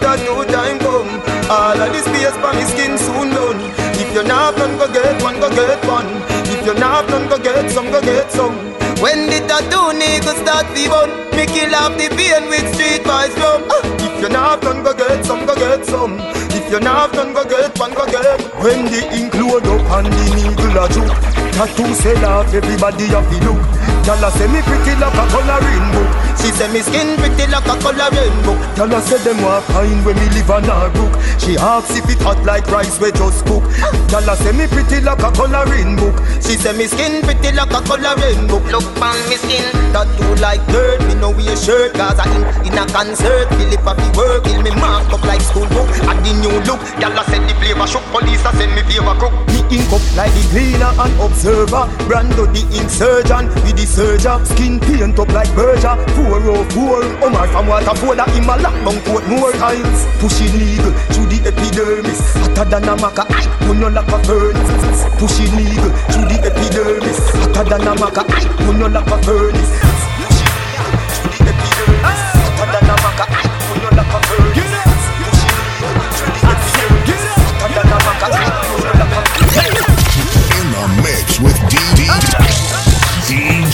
That 0.00 0.18
no 0.24 0.44
time 0.44 0.78
come. 0.78 1.10
All 1.50 1.80
of 1.80 1.92
this 1.92 2.04
space 2.04 2.36
for 2.40 2.52
me 2.54 2.64
skin 2.64 2.98
soon 2.98 3.30
done. 3.30 3.60
If 3.78 3.85
you 4.16 4.22
not 4.22 4.56
none 4.56 4.78
go 4.78 4.90
get 4.90 5.22
one, 5.22 5.38
go 5.40 5.50
get 5.50 5.84
one. 5.84 6.06
If 6.48 6.64
you're 6.64 6.78
not 6.78 7.06
none 7.10 7.28
go 7.28 7.38
get 7.38 7.70
some, 7.70 7.90
go 7.90 8.00
get 8.00 8.32
some. 8.32 8.56
When 9.02 9.26
the 9.26 9.44
tattoo 9.46 9.92
nigga 9.92 10.32
start 10.40 10.64
fi 10.72 10.88
bun 10.88 11.10
Me 11.36 11.44
kill 11.44 11.74
off 11.74 11.92
the 11.98 12.08
pain 12.16 12.48
with 12.48 12.64
street 12.72 13.04
boys 13.04 13.34
drum 13.34 13.68
Ah, 13.68 13.84
If 14.00 14.22
you 14.22 14.30
not 14.30 14.62
none 14.62 14.82
go 14.82 14.94
get 14.94 15.22
some, 15.22 15.44
go 15.44 15.54
get 15.54 15.84
some. 15.84 16.16
If 16.56 16.70
you're 16.70 16.80
not 16.80 17.12
none 17.12 17.34
go 17.34 17.44
get 17.44 17.78
one, 17.78 17.92
go 17.92 18.06
get 18.06 18.40
When 18.56 18.86
the 18.86 19.04
ink 19.12 19.34
load 19.34 19.66
up 19.66 19.84
and 20.00 20.06
the 20.06 20.24
needle 20.34 20.80
a 20.80 20.88
juke 20.88 21.35
Tattoo 21.56 21.94
sell 21.94 22.24
off, 22.26 22.52
everybody 22.52 23.06
have 23.16 23.24
to 23.32 23.38
look 23.48 23.64
Y'all 24.04 24.22
a 24.22 24.30
say 24.30 24.46
me 24.46 24.60
pretty 24.60 24.92
like 25.00 25.16
a 25.16 25.24
coloring 25.32 25.88
book 25.90 26.10
She 26.36 26.52
say 26.52 26.70
me 26.70 26.84
skin 26.84 27.16
pretty 27.16 27.50
like 27.50 27.64
a 27.64 27.74
coloring 27.80 28.36
book 28.44 28.60
Y'all 28.76 28.92
a 28.92 29.00
say 29.00 29.16
them 29.24 29.40
want 29.40 29.64
pine 29.72 30.04
when 30.04 30.14
me 30.20 30.28
live 30.36 30.50
on 30.50 30.68
a 30.68 30.92
brook 30.92 31.16
She 31.40 31.56
asks 31.56 31.96
if 31.96 32.04
it 32.12 32.20
hot 32.20 32.44
like 32.44 32.68
rice 32.68 33.00
we 33.00 33.10
just 33.10 33.46
cook 33.46 33.64
Y'all 34.12 34.28
a 34.28 34.36
say 34.36 34.52
me 34.52 34.68
pretty 34.68 35.00
like 35.00 35.24
a 35.24 35.32
coloring 35.32 35.96
book 35.96 36.14
She 36.44 36.60
say 36.60 36.76
me 36.76 36.86
skin 36.86 37.22
pretty 37.24 37.56
like 37.56 37.72
a 37.72 37.80
coloring 37.88 38.46
book 38.46 38.62
Look 38.70 38.84
on 39.00 39.16
me 39.30 39.36
skin. 39.36 39.64
Tattoo 39.94 40.34
like 40.42 40.64
dirt, 40.68 41.00
me 41.06 41.14
no 41.14 41.30
wear 41.30 41.56
shirt. 41.56 41.94
Cause 41.94 42.18
I 42.18 42.26
in, 42.34 42.42
in 42.66 42.78
a 42.78 42.84
concert, 42.90 43.48
Philip 43.56 43.86
a 43.86 43.92
fi 43.94 44.08
work. 44.18 44.44
Kill 44.44 44.62
me 44.62 44.70
mark 44.76 45.08
up 45.12 45.22
like 45.24 45.40
school 45.40 45.66
book. 45.72 45.88
Add 46.10 46.18
the 46.24 46.32
new 46.42 46.56
look. 46.66 46.80
Y'all 47.00 47.16
said 47.30 47.42
the 47.48 47.54
flavor 47.60 47.86
shook. 47.86 48.04
Police 48.12 48.44
a 48.44 48.50
send 48.58 48.74
me 48.74 48.82
favor 48.84 49.16
cook. 49.16 49.34
Me 49.54 49.60
ink 49.78 49.90
up 49.92 50.04
like 50.18 50.32
the 50.34 50.42
cleaner 50.50 50.92
and 50.92 51.14
observer. 51.46 51.86
Brando 52.06 52.46
the 52.52 52.62
insurgent 52.78 53.48
with 53.62 53.76
the 53.76 53.86
surgeon. 53.86 54.44
Skin 54.44 54.80
paint 54.80 55.18
up 55.18 55.28
like 55.28 55.52
Berger. 55.54 55.94
404. 56.14 57.24
Omar 57.24 57.46
from 57.48 57.66
Waterford. 57.68 58.18
Him 58.34 58.50
a 58.50 58.56
lock 58.58 58.74
down 58.82 58.98
Portmore 59.06 59.54
Isles. 59.62 60.06
Pushing 60.18 60.52
needle 60.58 60.92
through 61.14 61.26
the 61.26 61.38
epidermis. 61.46 62.20
Hotter 62.34 62.64
than 62.70 62.88
a 62.88 62.96
maca. 62.96 63.24
I 63.30 63.46
put 63.66 63.76
no 63.76 63.88
like 63.88 64.08
a 64.08 64.18
furnace. 64.24 65.04
Pushing 65.18 65.54
needle 65.54 65.90
through 66.10 66.26
the 66.26 66.38
epidermis. 66.42 67.18
Hotter 67.54 67.64
than 67.64 67.86
a 67.86 67.92
maca. 67.94 68.22
I 68.26 68.42
put 68.64 68.76
no 68.76 68.86
like 68.86 69.06
a 69.06 69.18
furnace. 69.22 69.95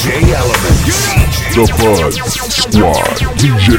DJ 0.03 0.35
Element. 0.35 0.79
The 1.55 1.63
Buzz 1.79 2.17
Squad 2.43 3.07
DJ. 3.39 3.79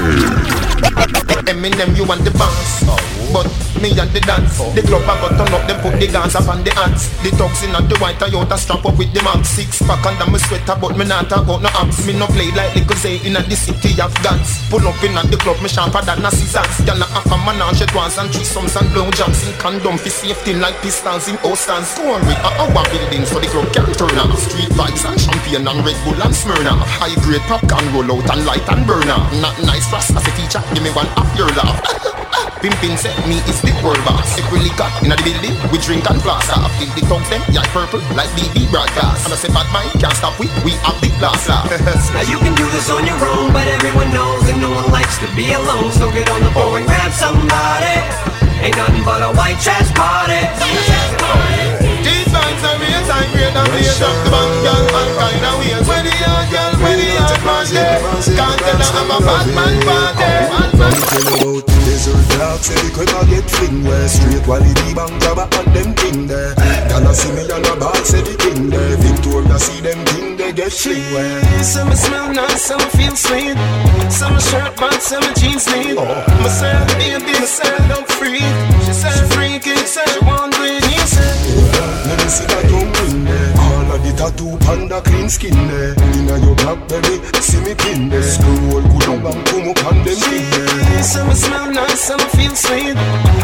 Eminem, 1.52 1.98
you 1.98 2.06
want 2.06 2.24
the 2.24 2.32
bounce. 2.32 2.86
But 3.34 3.73
me 3.84 3.92
and 4.00 4.08
the 4.16 4.24
dance. 4.24 4.64
The 4.72 4.80
club 4.80 5.04
I 5.04 5.20
got 5.20 5.36
turn 5.36 5.52
up, 5.52 5.68
them 5.68 5.78
put 5.84 6.00
the 6.00 6.08
guns 6.08 6.40
up 6.40 6.48
on 6.48 6.64
the 6.64 6.72
ants. 6.88 7.12
The 7.20 7.36
toxin 7.36 7.76
and 7.76 7.92
the 7.92 8.00
white 8.00 8.16
Toyota 8.16 8.56
strap 8.56 8.88
up 8.88 8.96
with 8.96 9.12
the 9.12 9.20
max. 9.28 9.52
Six 9.60 9.84
pack 9.84 10.00
under 10.08 10.32
my 10.32 10.40
sweater, 10.40 10.80
but 10.80 10.96
me 10.96 11.04
not 11.04 11.28
talk 11.28 11.44
no 11.44 11.68
abs. 11.76 12.00
Me 12.08 12.16
no 12.16 12.32
play 12.32 12.48
like 12.56 12.72
little 12.80 12.96
say 12.96 13.20
in 13.28 13.36
the 13.36 13.58
city 13.60 13.92
of 14.00 14.16
guns. 14.24 14.64
Pull 14.72 14.88
up 14.88 14.96
in 15.04 15.20
at 15.20 15.28
the 15.28 15.36
club, 15.36 15.60
me 15.60 15.68
sharper 15.68 16.00
than 16.08 16.24
a 16.24 16.32
scissors. 16.32 16.88
Y'all 16.88 16.96
not 16.96 17.12
have 17.12 17.28
a 17.28 17.38
manage 17.44 17.84
at 17.84 17.92
once 17.92 18.16
and 18.16 18.32
threesomes 18.32 18.80
and 18.80 18.88
blow 18.96 19.12
jumps 19.12 19.44
in 19.44 19.52
condom 19.60 20.00
for 20.00 20.10
safety 20.10 20.56
like 20.56 20.80
pistols 20.80 21.28
in 21.28 21.36
Ostans. 21.44 21.92
On 22.00 22.24
with 22.24 22.40
our 22.40 22.88
buildings 22.88 23.28
so 23.28 23.44
the 23.44 23.52
club 23.52 23.68
can 23.76 23.92
turn 24.00 24.16
off. 24.16 24.32
Street 24.40 24.72
vibes 24.80 25.04
and 25.04 25.20
champagne 25.20 25.68
and 25.68 25.80
Red 25.84 26.00
Bull 26.08 26.16
and 26.24 26.32
Smirnoff. 26.32 26.88
High 26.88 27.20
grade 27.28 27.44
popcorn 27.52 27.84
roll 27.92 28.16
out 28.16 28.32
and 28.32 28.48
light 28.48 28.64
and 28.72 28.88
burn 28.88 29.12
off. 29.12 29.28
Not 29.44 29.60
nice 29.68 29.92
fast 29.92 30.16
as 30.16 30.24
a 30.24 30.32
teacher, 30.40 30.64
give 30.72 30.84
me 30.84 30.92
one 30.96 31.12
off 31.20 31.28
your 31.36 31.52
laugh. 31.60 31.84
Pimpin 32.64 32.96
said 32.96 33.12
me 33.28 33.44
is 33.52 33.60
the 33.60 33.73
world 33.82 34.02
boss. 34.06 34.38
If 34.38 34.46
we 34.52 34.60
lick 34.60 34.78
up 34.78 34.92
in 35.02 35.10
the 35.10 35.18
building, 35.24 35.56
we 35.72 35.80
drink 35.80 36.06
and 36.06 36.22
floss 36.22 36.50
off. 36.54 36.70
Till 36.78 36.92
the 36.94 37.02
tongues 37.10 37.30
them, 37.32 37.42
yeah, 37.50 37.66
purple 37.74 38.04
like 38.14 38.30
BB 38.38 38.70
broadcast. 38.70 39.26
And 39.26 39.34
I 39.34 39.38
say 39.40 39.50
bad 39.50 39.68
mind 39.74 39.90
can't 39.98 40.14
stop 40.14 40.38
we, 40.38 40.52
we 40.62 40.78
have 40.86 41.00
the 41.02 41.10
blast. 41.18 41.48
Now 42.14 42.24
you 42.28 42.38
can 42.40 42.54
do 42.56 42.68
this 42.70 42.90
on 42.90 43.06
your 43.06 43.18
own, 43.20 43.52
but 43.52 43.66
everyone 43.68 44.12
knows 44.14 44.46
that 44.46 44.58
no 44.60 44.70
one 44.70 44.92
likes 44.92 45.18
to 45.24 45.28
be 45.36 45.52
alone. 45.54 45.92
So 45.92 46.12
get 46.12 46.30
on 46.30 46.44
the 46.44 46.52
phone 46.52 46.84
and 46.84 46.86
grab 46.86 47.12
somebody. 47.12 47.98
Ain't 48.64 48.78
nothing 48.78 49.04
but 49.04 49.24
a 49.24 49.32
white 49.36 49.60
trash 49.60 49.92
party. 49.92 50.40
These 52.04 52.30
vibes 52.32 52.64
are 52.64 52.78
real 52.80 53.04
time, 53.08 53.30
great 53.32 53.56
and 53.56 53.68
the 53.68 53.84
girl, 54.64 54.84
all 54.96 55.12
kind 55.20 55.46
of 55.46 55.60
ways. 55.60 56.23
Where 57.44 57.66
the 57.66 57.76
young 57.76 57.84
girl, 57.84 58.02
where 58.04 58.22
the 58.24 58.34
young 58.34 58.56
party? 58.56 58.64
Can't 58.64 58.64
tell 58.64 58.80
her 58.80 59.00
I'm 59.00 59.12
a 59.12 59.18
bad 59.20 59.48
man 59.52 59.76
party. 59.84 60.80
Man 60.80 60.96
tell 60.96 61.28
about 61.36 61.68
desert 61.84 62.24
dog 62.40 62.60
Say 62.64 62.76
the 62.80 62.90
crib 62.96 63.12
a 63.12 63.22
get 63.28 63.48
fling 63.52 63.84
where 63.84 64.08
Straight 64.08 64.48
while 64.48 64.64
the 64.64 64.74
bank 64.96 65.14
grab 65.22 65.40
and 65.52 65.70
them 65.76 65.90
thing 65.96 66.28
there 66.28 66.56
Y'all 66.90 67.14
see 67.14 67.32
me 67.36 67.44
on 67.52 67.62
the 67.62 67.76
bar 67.80 67.96
say 68.04 68.22
the 68.22 68.34
thing 68.40 68.70
there 68.70 68.98
Victoria 68.98 69.60
see 69.60 69.82
them 69.82 70.00
thing 70.06 70.38
they 70.38 70.52
get 70.52 70.72
fling 70.72 71.04
where 71.14 71.64
Some 71.64 71.94
smell 71.96 72.34
nice, 72.34 72.62
some 72.62 72.82
feel 72.96 73.16
sweet. 73.16 73.58
Some 74.10 74.40
shirt, 74.40 74.76
but 74.78 75.02
some 75.02 75.24
jeans 75.36 75.68
neat. 75.68 75.96
Myself, 75.96 76.88
baby, 76.98 77.34
myself, 77.34 77.80
I'm 77.92 78.06
free. 78.06 78.44
She 78.86 78.94
said, 78.94 79.26
freaky, 79.34 79.76
said, 79.86 80.08
she 80.10 80.20
want 80.26 80.54
to 80.54 80.64
he 80.64 80.98
said. 81.06 81.38
Let 82.08 82.18
me 82.20 82.28
see 82.30 82.46
that 82.46 82.93
tattoo 84.24 84.58
panda 84.60 85.02
clean 85.02 85.30
skin 85.30 85.56
there 85.68 85.94
Inna 86.16 86.38
your 86.46 86.56
blackberry 86.56 87.18
see 87.42 87.60
me 87.62 87.76
pin 87.76 88.10
there 88.10 88.24
Scroll 88.24 88.82
good 88.82 89.10
up 89.12 89.36
and 89.36 89.46
come 89.48 89.68
up 89.70 89.86
on 89.86 89.98
them 90.04 90.16
thing 90.16 90.50
there 90.52 91.04
Some 91.04 91.34
smell 91.34 91.72
nice, 91.72 92.00
some 92.00 92.26
feel 92.36 92.56
sweet. 92.56 92.98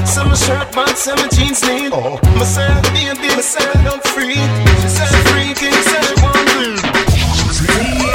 Some 0.05 0.33
shirt, 0.35 0.67
but 0.73 0.97
some 0.97 1.19
jeans 1.31 1.61
neat. 1.67 1.91
Oh. 1.93 2.19
Myself, 2.37 2.83
baby, 2.93 3.27
myself, 3.35 3.75
I'm 3.91 3.99
free. 4.13 4.39
She 4.81 4.89
said, 4.97 5.11
freaky, 5.29 5.69
said, 5.89 6.05
she 6.07 6.23
want 6.23 8.08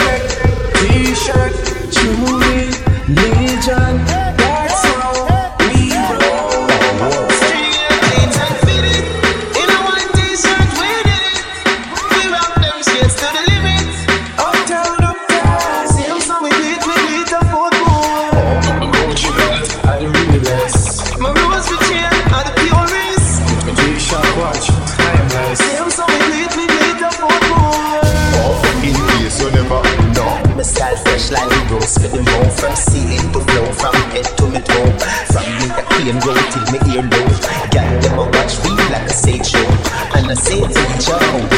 more 32.31 32.51
From 32.51 32.75
ceiling 32.77 33.33
to 33.33 33.41
floor, 33.41 33.73
from 33.73 33.95
head 34.13 34.27
to 34.39 34.45
my 34.49 34.61
toe 34.61 34.91
From 35.33 35.47
me 35.59 35.67
a 35.77 35.83
clean 35.91 36.17
road 36.21 36.45
till 36.53 36.65
me 36.73 36.79
ear 36.95 37.03
low. 37.03 37.27
Got 37.73 38.03
them 38.03 38.19
a 38.19 38.25
watch 38.25 38.55
me 38.63 38.71
like 38.93 39.09
a 39.09 39.13
stage 39.13 39.47
show. 39.47 39.67
And 40.15 40.31
I 40.31 40.35
say 40.35 40.61
to 40.61 40.69
each 40.69 41.09
other 41.11 41.54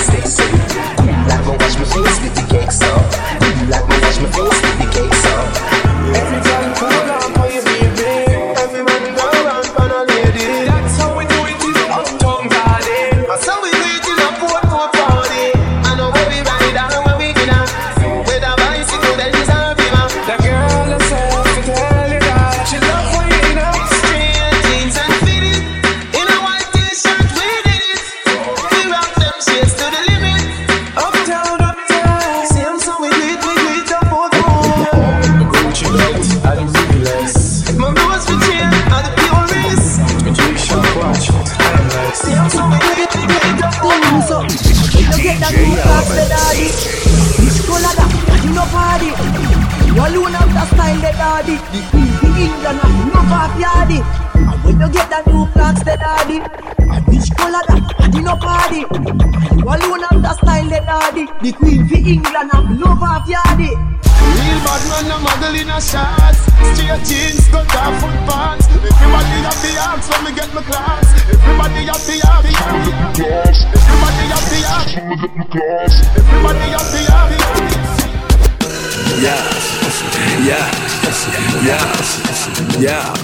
yeah, 82.78 83.14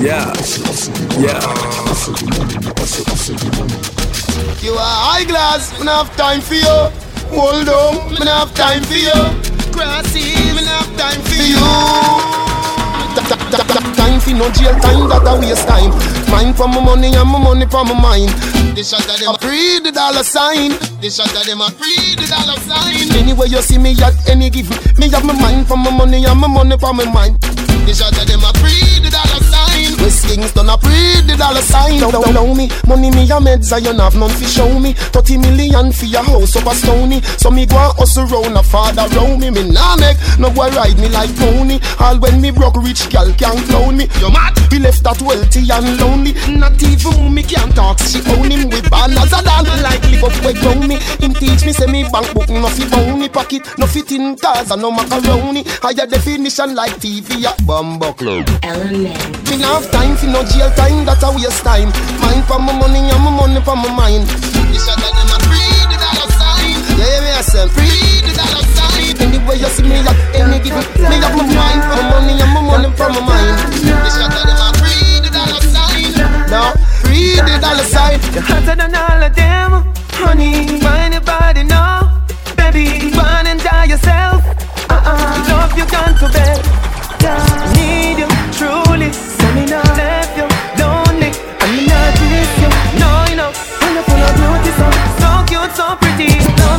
yeah, 0.00 0.32
yeah. 1.18 1.40
You 4.62 4.72
are 4.72 4.98
eyeglass, 5.14 5.78
me 5.78 5.84
not 5.84 6.06
have 6.06 6.16
time 6.16 6.40
for 6.40 6.54
you. 6.54 6.90
Hold 7.30 7.68
on, 7.68 8.14
not 8.14 8.48
have 8.48 8.54
time 8.54 8.82
for 8.82 8.94
you. 8.94 9.12
Grassy, 9.72 10.34
me 10.54 10.64
not 10.64 10.86
have 10.86 10.96
time 10.96 11.20
for 11.22 11.42
you. 11.42 11.58
Time 13.94 14.20
for 14.20 14.34
no 14.34 14.50
jail 14.52 14.74
time, 14.80 15.08
that 15.08 15.22
a 15.24 15.38
waste 15.40 15.68
time. 15.68 15.90
Mind 16.30 16.56
for 16.56 16.66
my 16.68 16.82
money 16.82 17.14
and 17.14 17.28
my 17.28 17.38
money 17.38 17.66
for 17.66 17.84
my 17.84 17.94
mind. 17.94 18.28
This 18.74 18.90
shot 18.90 19.06
of 19.06 19.16
them 19.20 19.34
a 19.34 19.38
free 19.38 19.78
the 19.80 19.92
dollar 19.92 20.24
sign. 20.24 20.74
This 21.00 21.16
shot 21.16 21.30
of 21.30 21.46
them 21.46 21.60
a 21.60 21.70
free 21.70 22.16
the 22.18 22.26
dollar 22.26 22.58
sign. 22.60 23.12
Anyway 23.16 23.48
you 23.48 23.62
see 23.62 23.78
me 23.78 23.94
at 24.02 24.12
any 24.28 24.50
given, 24.50 24.76
me 24.98 25.08
have 25.10 25.24
my 25.24 25.32
mind 25.40 25.66
for 25.68 25.76
my 25.76 25.90
money 25.90 26.24
and 26.24 26.40
my 26.40 26.48
money 26.48 26.76
for 26.76 26.92
my 26.92 27.06
mind. 27.06 27.38
This 27.86 28.00
shot 28.00 28.12
of 28.12 28.26
them 28.26 28.42
sign. 30.48 30.54
West 30.54 30.54
Kingston 30.54 30.68
a 30.68 30.78
free 30.78 31.20
the 31.26 31.36
dollar 31.36 31.60
sign. 31.60 32.00
Now, 32.00 32.10
now, 32.10 32.20
now 32.30 32.54
me, 32.54 32.68
money 32.86 33.10
me 33.10 33.24
a 33.24 33.38
meds, 33.40 33.72
I 33.72 33.78
you 33.78 33.92
have 33.96 34.14
none 34.16 34.30
fi 34.30 34.46
show 34.46 34.78
me. 34.78 34.92
30 34.92 35.38
million 35.38 35.92
for 35.92 36.06
your 36.06 36.22
house 36.22 36.56
up 36.56 36.66
a 36.66 36.74
stony. 36.74 37.20
So 37.38 37.50
me 37.50 37.66
go 37.66 37.76
and 37.76 37.96
hustle 37.98 38.26
round 38.26 38.56
a 38.56 38.62
father 38.62 39.08
round 39.16 39.40
me. 39.40 39.50
Me 39.50 39.70
nah 39.70 39.96
make 39.96 40.18
no 40.38 40.50
boy 40.50 40.68
ride 40.70 40.98
me 40.98 41.08
like 41.08 41.34
pony. 41.36 41.80
All 42.00 42.18
when 42.18 42.40
me 42.40 42.50
broke 42.50 42.76
rich 42.76 43.08
gal 43.10 43.32
can't 43.34 43.60
clown 43.68 43.96
me. 43.96 44.08
You 44.20 44.30
mad? 44.30 44.54
We 44.70 44.78
left 44.78 45.02
that 45.04 45.20
wealthy 45.22 45.64
and 45.70 45.98
lonely. 46.00 46.34
Not 46.50 46.80
even 46.82 47.32
me 47.32 47.42
can't 47.42 47.74
talk. 47.74 47.98
She 48.00 48.20
own 48.36 48.50
him 48.50 48.68
with 48.68 48.90
bad 48.90 49.12
as 49.16 49.32
a 49.32 49.42
dog. 49.42 49.66
Like 49.82 50.02
live 50.10 50.24
up 50.24 50.36
way 50.44 50.54
ground 50.54 50.88
me. 50.88 50.96
Him 51.20 51.34
teach 51.34 51.64
me 51.64 51.72
say 51.72 51.86
me 51.86 52.04
bank 52.04 52.32
book 52.34 52.48
no 52.48 52.68
fi 52.68 52.84
bony 52.90 53.28
pocket. 53.28 53.62
No 53.78 53.86
fit 53.86 54.10
in 54.12 54.36
cars 54.36 54.70
and 54.70 54.82
no 54.82 54.90
macaroni. 54.90 55.64
Higher 55.82 56.06
definition 56.06 56.74
like 56.74 56.96
TV 56.98 57.44
at 57.44 57.58
Bumbo 57.66 58.12
Club. 58.12 58.48
Element. 58.62 59.50
Me 59.50 59.56
nah 59.58 59.80
have 59.80 59.90
time 59.90 60.16
for 60.16 60.26
no 60.34 60.42
jail 60.50 60.70
time. 60.74 61.06
That 61.06 61.22
a 61.22 61.30
waste 61.30 61.62
time. 61.62 61.94
Mind 62.18 62.42
for 62.50 62.58
my 62.58 62.74
money 62.74 63.06
and 63.06 63.22
my 63.22 63.30
money 63.30 63.62
for 63.62 63.78
my 63.78 63.86
mind. 63.94 64.26
This 64.74 64.90
a 64.90 64.94
them 64.98 65.30
a 65.30 65.38
free 65.46 65.78
the 65.86 65.96
dollar 66.02 66.28
sign. 66.34 66.74
Yeah, 66.98 67.06
yeah, 67.06 67.22
me 67.22 67.30
a 67.38 67.42
say 67.46 67.66
free 67.70 68.26
the 68.26 68.34
dollar 68.34 68.66
sign. 68.74 69.14
Anyway 69.22 69.62
you 69.62 69.70
see 69.70 69.86
me 69.86 70.02
at 70.02 70.18
any 70.34 70.58
given, 70.58 70.82
me 70.98 71.16
have 71.22 71.34
my 71.38 71.46
mind 71.46 71.80
for 71.86 71.94
my 71.94 72.04
money 72.10 72.34
and 72.34 72.50
my 72.50 72.60
money 72.66 72.90
for 72.98 73.08
my 73.14 73.22
mind. 73.22 73.56
This 73.78 74.18
a 74.18 74.26
them 74.26 74.58
a 74.58 74.68
free 74.82 75.22
the 75.22 75.30
dollar 75.30 75.62
sign. 75.70 76.10
No, 76.50 76.74
free 77.06 77.38
the 77.38 77.54
dollar 77.62 77.86
sign. 77.86 78.18
You're 78.34 78.42
hotter 78.42 78.74
than 78.74 78.90
all 78.90 79.22
of 79.22 79.32
them, 79.38 79.70
honey. 80.18 80.82
Find 80.82 81.14
your 81.14 81.22
body 81.22 81.62
now, 81.62 82.26
baby. 82.58 83.14
Run 83.14 83.46
and 83.46 83.62
die 83.62 83.86
yourself. 83.86 84.42
Uh-uh, 84.90 85.46
love 85.46 85.72
you 85.78 85.86
gone 85.86 86.18
to 86.18 86.26
bed. 86.34 86.58
Need 87.78 88.18
you 88.18 88.28
truly. 88.58 89.23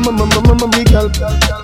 me 0.00 0.84
girl. 0.84 1.08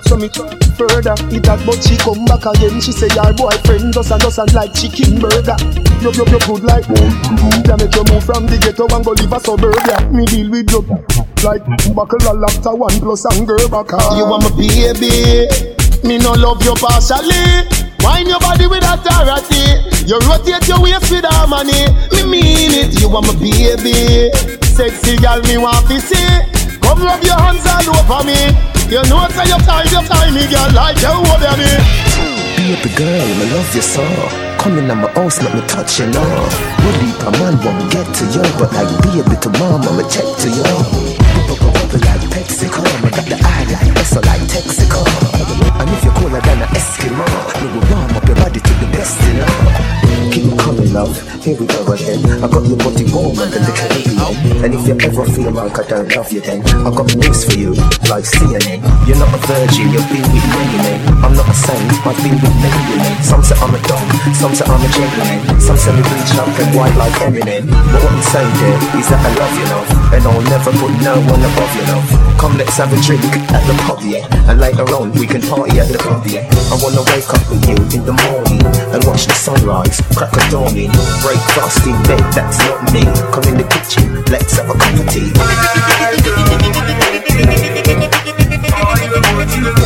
So 0.09 0.17
me 0.17 0.29
further. 0.73 1.13
Eat 1.29 1.43
that, 1.45 1.61
but 1.65 1.79
she 1.83 1.97
come 1.97 2.25
back 2.25 2.45
again. 2.45 2.81
She 2.81 2.91
say, 2.91 3.09
your 3.13 3.33
boyfriend 3.33 3.93
does 3.93 4.11
and 4.11 4.21
does 4.21 4.37
and 4.37 4.53
like 4.53 4.73
chicken 4.73 5.19
burger. 5.21 5.57
You, 6.01 6.11
you, 6.11 6.25
you 6.25 6.39
good 6.41 6.63
like 6.63 6.87
Yeah, 6.89 7.77
make 7.77 7.93
you 7.93 8.03
move 8.09 8.25
from 8.25 8.47
the 8.49 8.57
ghetto 8.57 8.89
and 8.89 9.05
go 9.05 9.13
live 9.13 9.33
a 9.33 9.39
suburb. 9.39 9.77
Yeah, 9.85 10.01
me 10.09 10.25
deal 10.25 10.49
with 10.49 10.69
you 10.71 10.81
like 11.43 11.63
buckle 11.93 12.23
a 12.23 12.33
after 12.47 12.73
one 12.73 12.97
plus 12.99 13.25
and 13.25 13.45
girl 13.45 13.67
back. 13.69 13.91
You 14.17 14.25
want 14.25 14.47
my 14.47 14.51
baby. 14.55 15.47
Me 16.03 16.17
no 16.17 16.33
love 16.33 16.63
you 16.63 16.73
partially. 16.75 17.67
Wine 18.03 18.27
your 18.27 18.39
body 18.39 18.67
with 18.67 18.83
authority. 18.83 19.63
You 20.07 20.19
rotate 20.27 20.67
your 20.67 20.81
waist 20.81 21.11
with 21.11 21.23
harmony. 21.25 21.87
Me 22.11 22.21
mean 22.27 22.71
it. 22.75 22.99
You 22.99 23.09
want 23.09 23.27
my 23.27 23.35
baby. 23.39 24.31
Sexy 24.65 25.17
girl, 25.17 25.39
me 25.43 25.57
want 25.57 25.87
to 25.87 26.01
see. 26.01 26.52
Come 26.93 27.05
rub 27.05 27.23
your 27.23 27.33
hands 27.41 27.65
all 27.65 27.89
over 27.89 28.23
me. 28.23 28.37
You 28.85 29.01
know 29.09 29.25
say 29.33 29.49
you 29.49 29.57
tie 29.65 29.81
you 29.89 30.01
tie 30.05 30.29
me, 30.29 30.45
girl, 30.45 30.69
like 30.77 31.01
you 31.01 31.09
over 31.09 31.57
me. 31.57 31.65
Baby 32.53 32.93
girl, 32.93 33.27
me 33.33 33.49
love 33.49 33.73
you 33.73 33.81
so. 33.81 34.05
Come 34.59 34.77
in 34.77 34.85
my 34.85 35.09
house, 35.13 35.41
let 35.41 35.55
me 35.55 35.61
touch 35.65 35.99
you 35.99 36.05
now. 36.05 36.49
Deep 37.01 37.17
a 37.25 37.31
man 37.41 37.57
won't 37.65 37.91
get 37.91 38.05
to 38.13 38.25
you, 38.25 38.45
but 38.59 38.71
like 38.73 38.93
baby 39.01 39.35
to 39.41 39.49
mama, 39.57 39.91
me 39.97 40.03
check 40.07 40.37
to 40.37 40.49
you. 40.53 42.32
Pepsi, 42.43 42.67
come. 42.69 42.83
I 42.83 43.09
got 43.09 43.25
the 43.25 43.39
eye 43.39 43.63
like 43.71 43.95
Esso, 44.03 44.19
like 44.27 44.43
Texaco. 44.51 44.99
And 45.79 45.89
if 45.95 46.03
you're 46.03 46.13
cooler 46.19 46.41
than 46.41 46.59
an 46.59 46.67
Eskimo, 46.75 47.23
me 47.23 47.67
will 47.71 47.87
warm 47.87 48.11
up 48.19 48.27
your 48.27 48.35
body 48.35 48.59
to 48.59 48.73
the 48.83 48.87
best, 48.91 49.15
you 49.23 49.39
know. 49.39 49.93
Keep 50.27 50.59
coming, 50.59 50.91
love. 50.91 51.15
Here 51.39 51.55
we 51.55 51.65
go 51.67 51.87
again. 51.87 52.19
I 52.43 52.47
got 52.51 52.67
your 52.67 52.75
body 52.83 53.05
warmer 53.15 53.47
than 53.47 53.63
the 53.63 53.71
Caribbean. 53.71 54.19
And 54.59 54.75
if 54.75 54.83
you 54.87 54.95
ever 54.99 55.23
feel 55.31 55.51
like 55.51 55.77
I 55.79 55.83
don't 55.87 56.09
love 56.15 56.31
you, 56.31 56.41
then 56.41 56.59
I 56.83 56.89
got 56.91 57.07
news 57.15 57.47
for 57.47 57.55
you, 57.55 57.71
like 58.11 58.27
CNN. 58.27 58.83
You're 59.07 59.19
not 59.19 59.31
a 59.31 59.39
virgin, 59.47 59.91
you've 59.95 60.07
been 60.11 60.25
with 60.27 60.47
many 60.51 60.77
men. 60.83 60.99
I'm 61.23 61.35
not 61.35 61.47
a 61.47 61.55
saint, 61.55 61.87
I've 62.03 62.17
been 62.19 62.35
with 62.43 62.55
many 62.59 62.81
women. 62.91 63.13
Some 63.23 63.43
say 63.43 63.55
I'm 63.55 63.71
a 63.71 63.79
dog, 63.87 64.03
some 64.35 64.51
say 64.55 64.65
I'm 64.67 64.83
a 64.83 64.89
gentleman. 64.91 65.61
Some 65.63 65.77
say 65.79 65.95
me 65.95 66.03
reach 66.11 66.35
up 66.35 66.51
and 66.59 66.71
white 66.75 66.95
like 66.99 67.15
Eminem. 67.23 67.71
But 67.71 68.03
what 68.03 68.11
I'm 68.11 68.23
saying 68.23 68.53
there 68.59 68.79
is 68.99 69.07
that 69.07 69.21
I 69.23 69.31
love 69.37 69.53
you, 69.55 69.67
love. 69.71 69.87
And 70.17 70.23
I'll 70.27 70.45
never 70.49 70.71
put 70.75 70.91
no 71.03 71.13
one 71.29 71.41
above 71.45 71.71
you, 71.77 71.85
love. 71.93 72.32
Come, 72.43 72.57
let's 72.57 72.75
have 72.75 72.91
a 72.91 72.99
drink 72.99 73.23
at 73.23 73.65
the 73.67 73.73
pub, 73.87 74.01
yeah. 74.03 74.27
And 74.51 74.59
later 74.59 74.83
on, 74.95 75.13
we 75.13 75.25
can 75.25 75.39
party 75.39 75.79
at 75.79 75.87
the 75.87 75.97
pub, 75.97 76.27
yeah. 76.27 76.43
I 76.67 76.75
wanna 76.83 76.99
wake 77.15 77.29
up 77.31 77.39
with 77.49 77.63
you 77.69 77.77
in 77.95 78.03
the 78.03 78.11
morning 78.11 78.59
and 78.91 79.01
watch 79.05 79.27
the 79.27 79.33
sunrise, 79.33 80.01
crack 80.11 80.33
a 80.33 80.51
dawning. 80.51 80.91
Breakfast 81.23 81.87
in 81.87 81.95
bed, 82.03 82.19
that's 82.35 82.59
not 82.67 82.91
me. 82.91 83.03
Come 83.31 83.47
in 83.47 83.55
the 83.55 83.67
kitchen, 83.71 84.25
let's 84.25 84.57
have 84.57 84.69
a 84.69 84.73
cup 84.73 84.99
of 84.99 85.07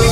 tea. 0.01 0.06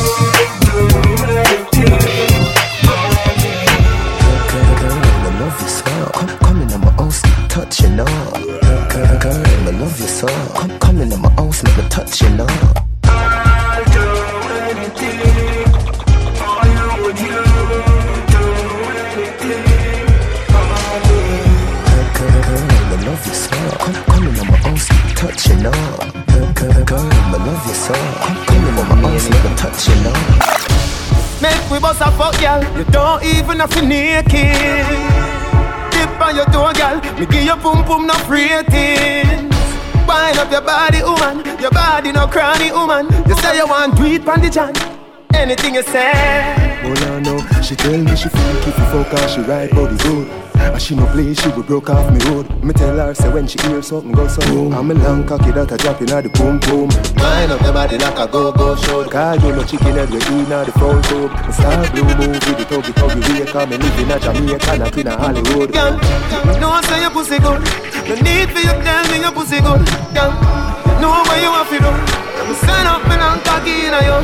House, 25.35 25.43
touch 25.43 25.49
you 25.49 25.63
now. 25.63 25.97
Girl, 26.25 26.53
girl, 26.53 26.85
girl, 26.85 27.09
I 27.11 27.37
love 27.37 27.67
you 27.67 27.73
so. 27.73 27.93
Come, 27.93 28.45
come 28.45 28.65
in 28.65 28.75
my 28.75 29.09
house, 29.09 29.29
let 29.29 29.43
me 29.43 29.55
touch 29.55 29.87
you 29.87 29.95
now. 30.03 30.15
Make 31.41 31.69
we 31.71 31.79
bust 31.79 32.01
a 32.01 32.11
fuck, 32.11 32.39
girl. 32.39 32.63
You 32.77 32.83
don't 32.85 33.23
even 33.23 33.59
have 33.59 33.69
to 33.71 33.81
naked. 33.85 34.31
Dip 35.91 36.21
on 36.21 36.35
your 36.35 36.45
toe, 36.45 36.73
girl. 36.73 37.01
Me 37.19 37.25
give 37.25 37.43
you 37.43 37.55
boom 37.57 37.85
boom 37.85 38.07
no 38.07 38.15
rating. 38.27 39.49
Wind 40.07 40.37
up 40.37 40.51
your 40.51 40.61
body, 40.61 41.01
woman. 41.03 41.43
Your 41.59 41.71
body 41.71 42.11
no 42.11 42.27
cranny, 42.27 42.71
woman. 42.71 43.07
You 43.27 43.35
say 43.37 43.57
you 43.57 43.67
want 43.67 43.95
do 43.97 44.05
it 44.05 44.27
on 44.27 44.41
the 44.41 44.49
jam. 44.49 44.73
Anything 45.33 45.75
you 45.75 45.83
say. 45.83 46.11
Oh 46.83 46.93
no, 46.93 47.19
no, 47.19 47.61
she 47.61 47.75
tell 47.75 47.97
me 47.97 48.15
she 48.15 48.29
feel 48.29 48.57
if 48.57 48.67
you 48.67 48.71
fuck 48.71 49.07
her, 49.07 49.27
she 49.27 49.41
ride 49.41 49.71
body 49.71 49.97
good. 49.97 50.44
And 50.65 50.81
she 50.81 50.95
no 50.95 51.05
play, 51.07 51.33
she 51.33 51.47
will 51.49 51.63
broke 51.63 51.89
off 51.89 52.11
me 52.11 52.19
road. 52.25 52.49
Me 52.63 52.73
tell 52.73 52.97
her, 52.97 53.13
say 53.13 53.31
when 53.31 53.47
she 53.47 53.59
hear 53.67 53.81
something 53.81 54.11
go 54.11 54.27
so 54.27 54.41
boom. 54.49 54.73
I'm 54.73 54.91
a 54.91 54.93
long 54.93 55.25
cocky 55.25 55.51
that 55.51 55.71
a 55.71 55.77
drop 55.77 56.01
in 56.01 56.07
the 56.07 56.29
boom 56.29 56.59
boom. 56.59 56.89
Wind 57.15 57.51
up 57.51 57.61
your 57.61 57.73
body 57.73 57.97
like 57.97 58.17
a 58.17 58.27
go-go 58.27 58.75
show. 58.75 59.05
Cause 59.07 59.43
you 59.43 59.51
no 59.51 59.63
chicken 59.63 59.93
head 59.93 60.09
we 60.09 60.17
eat 60.17 60.49
now 60.49 60.63
the 60.63 60.71
front 60.73 61.05
tube. 61.05 61.31
Me 61.31 61.51
start 61.53 61.91
blue 61.93 62.03
movie, 62.03 62.53
the 62.57 62.65
tuggy 62.65 62.93
tuggy 62.97 63.21
way. 63.29 63.45
Cause 63.45 63.67
me 63.69 63.77
live 63.77 63.99
in 63.99 64.11
a 64.11 64.19
Jamaica, 64.19 64.77
not 64.77 64.97
in 64.97 65.07
a 65.07 65.15
Hollywood. 65.15 65.71
Girl, 65.71 65.93
no 66.59 66.69
one 66.69 66.83
say 66.83 67.01
your 67.01 67.11
pussy 67.11 67.39
good. 67.39 67.61
No 68.09 68.15
need 68.25 68.49
for 68.51 68.59
you 68.59 68.75
tell 68.83 69.03
me 69.13 69.21
your 69.21 69.31
pussy 69.31 69.61
good. 69.61 69.85
Girl, 70.17 70.31
know 70.99 71.23
what 71.23 71.39
you 71.39 71.51
have 71.53 71.69
to 71.69 71.77
do. 71.79 71.91
I'm 72.41 72.53
stand 72.57 72.87
up 72.87 73.05
and 73.07 73.21
I'm 73.21 73.39
cocky 73.45 73.85
in 73.85 73.95
you. 73.95 74.17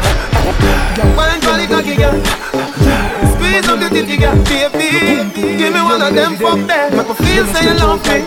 Wine 1.15 1.39
for 1.41 1.55
the 1.55 1.65
cocky 1.69 1.95
girl. 1.95 3.30
Squeeze 3.51 3.67
up 3.67 3.79
the 3.83 3.89
titty 3.89 4.15
girl, 4.15 4.31
baby. 4.47 5.27
Give 5.59 5.75
me 5.75 5.81
one 5.83 6.01
of 6.01 6.15
them 6.15 6.39
fuck 6.39 6.55
there. 6.71 6.87
Make 6.87 7.03
me 7.03 7.15
feel 7.19 7.43
say 7.51 7.67
you 7.67 7.75
love 7.75 7.99
me. 8.07 8.23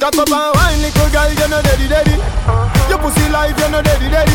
Cock 0.00 0.16
up 0.16 0.24
and 0.24 0.56
wine, 0.56 0.80
little 0.80 1.08
girl, 1.12 1.28
you 1.28 1.48
know 1.52 1.60
daddy 1.60 1.84
daddy. 1.84 2.16
Your 2.88 2.96
pussy 2.96 3.28
life, 3.28 3.52
you 3.60 3.68
know 3.68 3.84
daddy 3.84 4.08
daddy. 4.08 4.32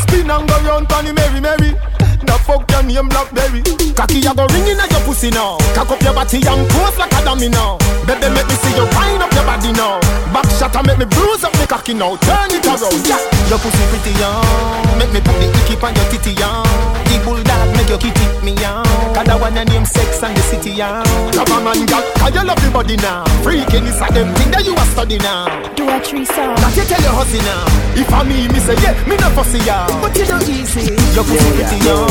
Spin 0.00 0.32
and 0.32 0.48
go 0.48 0.56
round, 0.64 0.88
panny 0.88 1.12
merry 1.12 1.44
merry. 1.44 1.76
The 2.24 2.32
fuck 2.42 2.64
your 2.72 2.82
name 2.82 3.08
Blackberry 3.08 3.62
Cocky 3.94 4.18
you 4.18 4.34
go 4.34 4.48
ring 4.50 4.66
in 4.66 4.80
your 4.80 5.02
pussy 5.06 5.30
now 5.30 5.58
Cock 5.78 5.94
up 5.94 6.02
your 6.02 6.14
body 6.14 6.42
and 6.42 6.66
pose 6.74 6.98
like 6.98 7.12
a 7.12 7.22
dummy 7.22 7.48
now 7.48 7.78
Baby 8.02 8.34
make 8.34 8.48
me 8.50 8.56
see 8.66 8.74
you 8.74 8.88
wind 8.98 9.22
up 9.22 9.30
your 9.30 9.46
body 9.46 9.70
now 9.76 10.00
Back 10.34 10.48
shot 10.58 10.74
and 10.74 10.86
make 10.90 10.98
me 10.98 11.04
bruise 11.06 11.44
up 11.44 11.54
me 11.54 11.66
cocky 11.70 11.94
now 11.94 12.16
Turn 12.26 12.50
it 12.50 12.66
around, 12.66 13.06
yeah 13.06 13.22
Your 13.46 13.62
pussy 13.62 13.84
pretty 13.94 14.10
young 14.18 14.42
Make 14.98 15.12
me 15.14 15.20
put 15.22 15.38
the 15.38 15.46
icky 15.54 15.78
on 15.78 15.94
your 15.94 16.06
titty 16.10 16.32
young 16.34 16.66
The 17.06 17.22
bulldog 17.22 17.45
make 17.86 18.02
your 18.02 18.12
kitty 18.12 18.26
me 18.44 18.52
young 18.60 18.84
Cause 19.14 19.28
I 19.28 19.36
want 19.38 19.54
your 19.54 19.64
name 19.64 19.84
sex 19.84 20.22
and 20.22 20.36
the 20.36 20.42
city 20.42 20.70
young 20.70 21.04
Love 21.38 21.50
a 21.50 21.58
man 21.62 21.86
girl, 21.86 22.02
cause 22.18 22.34
you 22.34 22.42
love 22.42 22.58
the 22.58 22.70
body 22.70 22.96
now. 22.96 23.24
Freaking 23.46 23.86
is 23.86 24.00
a 24.02 24.10
them 24.12 24.34
thing 24.34 24.50
that 24.50 24.64
you 24.66 24.74
are 24.74 24.90
study 24.90 25.18
now. 25.18 25.46
Do 25.74 25.86
a 25.88 26.02
tree 26.02 26.24
song 26.26 26.58
That 26.58 26.74
you 26.74 26.84
tell 26.84 27.00
your 27.00 27.14
hussy 27.14 27.38
now. 27.46 27.62
If 27.94 28.10
I 28.10 28.26
me, 28.26 28.48
me 28.50 28.58
say 28.58 28.74
yeah, 28.82 28.94
me 29.06 29.16
no 29.16 29.30
fussy 29.38 29.62
ya 29.62 29.86
But 30.02 30.16
you 30.18 30.26
don't 30.26 30.42
easy. 30.50 30.90
Your 31.14 31.22
pussy 31.22 31.48
pretty 31.54 31.78
young 31.86 32.10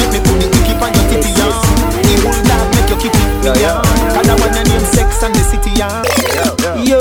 Make 0.00 0.12
me 0.16 0.20
put 0.24 0.36
the 0.40 0.48
icky 0.48 0.72
on 0.80 0.90
your 0.90 1.06
titty 1.12 1.30
young 1.36 1.60
The 2.00 2.14
bulldog 2.24 2.66
make 2.74 2.88
your 2.88 3.00
kitty 3.00 3.20
me 3.20 3.52
young 3.60 3.84
Cause 4.16 4.28
I 4.28 4.34
want 4.40 4.54
your 4.56 4.66
name 4.66 4.86
sex 4.88 5.20
and 5.20 5.34
the 5.36 5.42
city 5.44 5.72
young 5.76 6.04
Yo, 6.80 7.00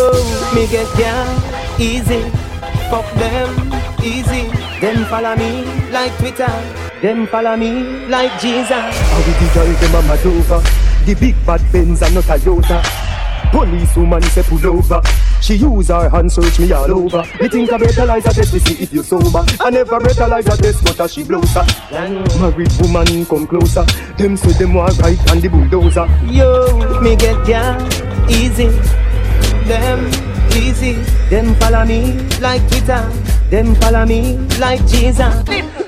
me 0.51 0.67
get 0.67 0.89
down 0.99 1.32
easy. 1.80 2.28
Fuck 2.91 3.07
them. 3.15 3.72
Easy. 4.03 4.51
Them 4.82 5.05
follow 5.05 5.36
me 5.36 5.63
like 5.91 6.11
Twitter. 6.17 6.88
Them 7.02 7.28
follow 7.28 7.56
me 7.56 8.06
like 8.08 8.32
Jesus. 8.41 8.70
How 8.70 9.18
we 9.18 9.32
the 9.34 9.52
girl 9.54 9.74
them 9.80 9.95
a 9.95 10.02
mad 10.08 10.26
over 10.26 10.60
The 11.06 11.16
big 11.16 11.36
bad 11.45 11.62
Benz 11.72 12.02
and 12.02 12.14
not 12.16 12.26
a 12.26 12.34
Toyota 12.38 12.84
Police 13.52 13.95
woman 13.95 14.22
say 14.24 14.43
pull 14.43 14.68
over 14.68 15.02
She 15.41 15.56
use 15.56 15.88
her 15.88 16.10
hand 16.10 16.32
search 16.32 16.60
me 16.60 16.72
all 16.72 16.91
over 16.91 17.24
Me 17.41 17.47
think 17.47 17.72
I 17.72 17.78
brutalize 17.78 18.26
her 18.26 18.34
test 18.34 18.52
to 18.52 18.60
see 18.60 18.84
if 18.84 18.93
you 18.93 19.02
sober 19.02 19.45
I 19.62 19.70
never 19.70 20.00
brutalize 20.00 20.45
her 20.47 20.58
test 20.58 20.84
but 20.84 21.00
as 21.00 21.14
she 21.14 21.24
blows 21.24 21.50
her 21.54 21.66
Married 22.41 22.72
woman 22.82 23.26
come 23.26 23.47
closer 23.47 23.84
Them 24.18 24.36
say 24.36 24.52
them 24.60 24.74
want 24.74 24.97
right 25.00 25.32
and 25.32 25.41
the 25.41 25.47
bulldozer 25.47 26.06
Yo, 26.28 27.00
me 27.02 27.16
get 27.16 27.47
ya 27.47 27.80
easy. 28.30 28.68
Them 29.66 30.06
easy. 30.56 30.93
Them 31.30 31.56
follow 31.56 31.86
me 31.86 32.14
like 32.39 32.62
Twitter. 32.70 33.28
Them 33.50 33.74
follow 33.76 34.06
me 34.06 34.38
like 34.60 34.86
Jesus. 34.86 35.34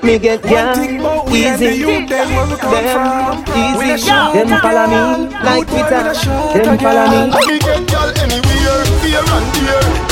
Me 0.02 0.18
get 0.18 0.42
down 0.42 0.78
easy. 1.30 1.82
Them 1.82 2.26
easy. 3.54 4.10
Them 4.34 4.48
follow 4.60 4.86
me 4.90 5.30
like 5.44 5.66
Twitter. 5.68 6.02
Them 6.58 6.78
follow 6.78 7.06
me. 7.06 7.20
Me 7.46 7.58
get 7.60 7.86
girl 7.88 8.10
anywhere, 8.18 8.84
here 9.02 9.22
and 9.22 9.54
there. 9.54 10.11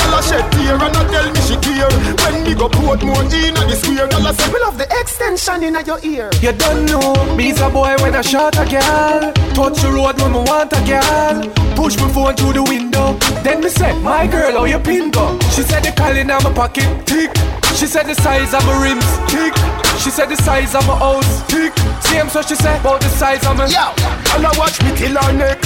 Girl 0.70 0.82
a 0.82 0.86
shed 0.86 0.86
tear 0.86 0.86
and 0.86 0.96
a 0.96 1.02
tell 1.10 1.28
me 1.32 1.40
she 1.40 1.56
care. 1.58 1.90
When 2.22 2.44
me 2.44 2.54
go 2.54 2.68
put 2.68 3.02
more 3.02 3.24
in 3.24 3.56
a 3.56 3.62
the 3.66 3.74
square, 3.74 4.06
girl 4.06 4.26
a 4.26 4.34
say 4.34 4.52
we 4.52 4.60
love 4.60 4.78
the 4.78 4.86
extension 5.00 5.64
in 5.64 5.74
your 5.84 5.98
ear. 6.04 6.30
You 6.40 6.52
don't 6.52 6.86
know, 6.86 7.34
me's 7.34 7.60
a 7.60 7.68
boy 7.68 7.96
when 8.00 8.14
I 8.14 8.20
shot 8.22 8.54
a 8.56 8.64
girl. 8.64 9.32
Touch 9.54 9.82
the 9.82 9.90
road 9.90 10.20
when 10.20 10.32
me 10.32 10.38
want 10.46 10.72
a 10.72 10.80
girl. 10.86 11.42
Push 11.74 11.96
my 11.98 12.08
phone 12.12 12.36
through 12.36 12.52
the 12.52 12.62
window. 12.62 13.14
Then 13.42 13.60
me 13.62 13.68
say, 13.68 13.98
my 14.00 14.26
girl, 14.26 14.52
how 14.52 14.64
you 14.64 14.78
pin 14.78 15.10
go? 15.10 15.38
She 15.50 15.62
said 15.62 15.82
the 15.82 15.92
calling 15.96 16.30
on 16.30 16.42
my 16.44 16.52
pocket, 16.52 16.86
tick. 17.06 17.34
She 17.74 17.86
said 17.86 18.06
the 18.06 18.14
size 18.14 18.54
of 18.54 18.64
my 18.66 18.76
rims, 18.82 19.06
tick. 19.26 19.54
She 19.98 20.10
said 20.10 20.28
the 20.28 20.36
size 20.36 20.74
of 20.74 20.86
my 20.86 20.96
house, 20.96 21.42
tick. 21.48 21.72
Same 22.04 22.28
so 22.28 22.42
she 22.42 22.54
said 22.54 22.80
about 22.80 23.00
the 23.00 23.08
size 23.08 23.44
of 23.46 23.56
my. 23.56 23.66
Yo, 23.66 23.90
and 24.36 24.46
I 24.46 24.52
watch 24.58 24.80
me 24.82 24.94
till 24.94 25.16
her 25.16 25.32
neck, 25.32 25.58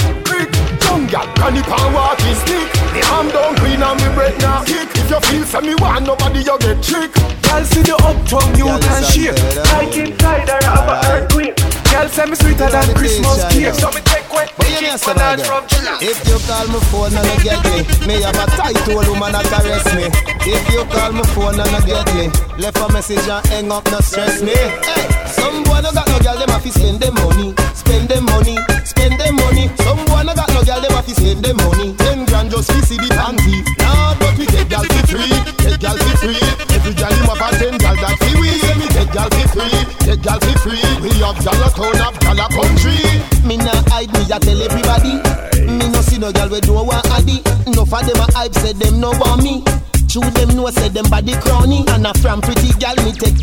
tick. 1.15 1.25
Young 1.25 1.35
gal, 1.35 1.35
granny 1.35 1.61
pan 1.63 1.93
walking 1.93 2.35
stick. 2.35 2.71
The 2.93 3.07
arm 3.11 3.27
down 3.29 3.55
green 3.55 3.81
and 3.81 3.99
me 4.01 4.15
break 4.15 4.37
now. 4.39 4.63
Kick. 4.63 4.89
If 4.95 5.09
you 5.09 5.19
feel 5.21 5.45
for 5.45 5.61
me 5.61 5.75
want 5.75 6.05
nobody 6.05 6.39
you 6.39 6.57
get 6.59 6.83
trick. 6.83 7.13
Girl 7.41 7.63
see 7.63 7.81
the 7.81 7.95
uptown 7.95 8.55
you 8.57 8.65
can 8.65 9.03
shake. 9.03 9.37
Like 9.73 9.95
inside 9.95 10.49
her 10.49 10.59
have 10.63 10.89
a 10.89 11.23
earthquake. 11.23 11.74
Girl 11.95 12.09
say 12.11 12.25
me 12.27 12.35
sweeter 12.35 12.67
than 12.67 12.91
Christmas 12.91 13.39
cake. 13.55 13.71
So 13.79 13.87
me 13.95 14.03
take 14.03 14.27
wet 14.27 14.51
me 14.59 14.67
you 14.67 14.83
kick 14.83 14.99
know, 14.99 14.99
my 15.07 15.13
dad 15.15 15.39
girl, 15.39 15.47
from 15.47 15.63
Chile. 15.71 15.95
If 16.03 16.19
you 16.27 16.35
call 16.43 16.67
my 16.67 16.79
phone 16.91 17.15
and 17.15 17.23
I 17.23 17.39
get 17.39 17.63
me, 17.71 17.87
me 18.03 18.19
have 18.19 18.35
a 18.35 18.45
tight 18.51 18.83
old 18.91 19.07
woman 19.07 19.31
that 19.31 19.47
caress 19.47 19.87
me. 19.95 20.11
If 20.43 20.59
you 20.75 20.83
call 20.91 21.15
my 21.15 21.23
phone 21.31 21.55
and 21.55 21.71
I 21.71 21.79
get 21.87 22.03
me, 22.11 22.27
left 22.59 22.83
a 22.83 22.91
message 22.91 23.23
and 23.31 23.39
hang 23.47 23.71
up, 23.71 23.87
no 23.87 24.03
stress 24.03 24.43
me. 24.43 24.51
Hey, 24.51 25.07
some 25.39 25.63
boy 25.63 25.79
no 25.79 25.95
got 25.95 26.11
no 26.11 26.19
girl, 26.19 26.35
them 26.35 26.51
have 26.51 26.67
to 26.67 26.71
spend 26.75 26.99
them 26.99 27.15
money, 27.15 27.55
spend 27.71 28.11
them 28.11 28.27
money, 28.27 28.59
spend 28.83 29.15
them 29.15 29.39
money. 29.39 29.71
Some 29.79 30.03
boy 30.03 30.27
no 30.27 30.35
got 30.35 30.51
no 30.51 30.67
girl, 30.67 30.83
them 30.83 30.91
have 30.99 31.07
to 31.07 31.15
spend 31.15 31.47
them 31.47 31.55
money. 31.63 31.95
Ten 31.95 32.27
grand 32.27 32.51
just 32.51 32.75
to 32.75 32.79
see 32.83 32.99
the 32.99 33.07
panty. 33.15 33.63
Nah, 33.79 34.19
but 34.19 34.35
we 34.35 34.43
get 34.51 34.67
gal 34.67 34.83
for 34.83 35.03
free, 35.07 35.31
get 35.63 35.79
gal 35.79 35.95
for 35.95 36.27
free. 36.27 36.43
Every 36.75 36.91
gal 36.91 37.15
him 37.15 37.23
have 37.31 37.39
a 37.39 37.47
ten 37.55 37.79
gal 37.79 37.95
that 38.03 38.19
fi 38.19 38.35
we. 38.35 38.51
Say 38.59 38.75
me 38.83 38.87
get 38.91 39.07
gal 39.15 39.31
for 39.31 39.47
free, 39.55 39.79
get 40.15 40.23
gal 40.23 40.39
for 40.39 40.59
free. 40.59 40.81
We 41.01 41.09
have 41.19 41.39
gal 41.43 41.63
a 41.63 41.69
town, 41.69 41.95
have 41.95 42.19
gal 42.19 42.39
a 42.39 42.47
country. 42.49 42.97
Me 43.45 43.57
nah 43.57 43.83
hide, 43.87 44.11
me 44.13 44.21
a 44.31 44.39
tell 44.39 44.61
everybody. 44.61 45.19
Me 45.65 45.89
no 45.89 46.01
see 46.01 46.17
no 46.17 46.31
gal 46.31 46.49
we 46.49 46.61
don't 46.61 46.87
want 46.87 47.05
addy. 47.11 47.41
No 47.71 47.85
for 47.85 48.01
them 48.03 48.17
a 48.17 48.27
hype, 48.33 48.53
say 48.55 48.73
them 48.73 48.99
no 48.99 49.11
want 49.11 49.43
me. 49.43 49.63
True 50.07 50.29
them 50.31 50.55
know 50.55 50.69
say 50.69 50.87
them 50.87 51.09
body 51.09 51.33
crony 51.41 51.83
And 51.89 52.07
a 52.07 52.13
from 52.13 52.39
pretty 52.39 52.71
gal 52.79 52.95
me 53.03 53.11
take 53.11 53.35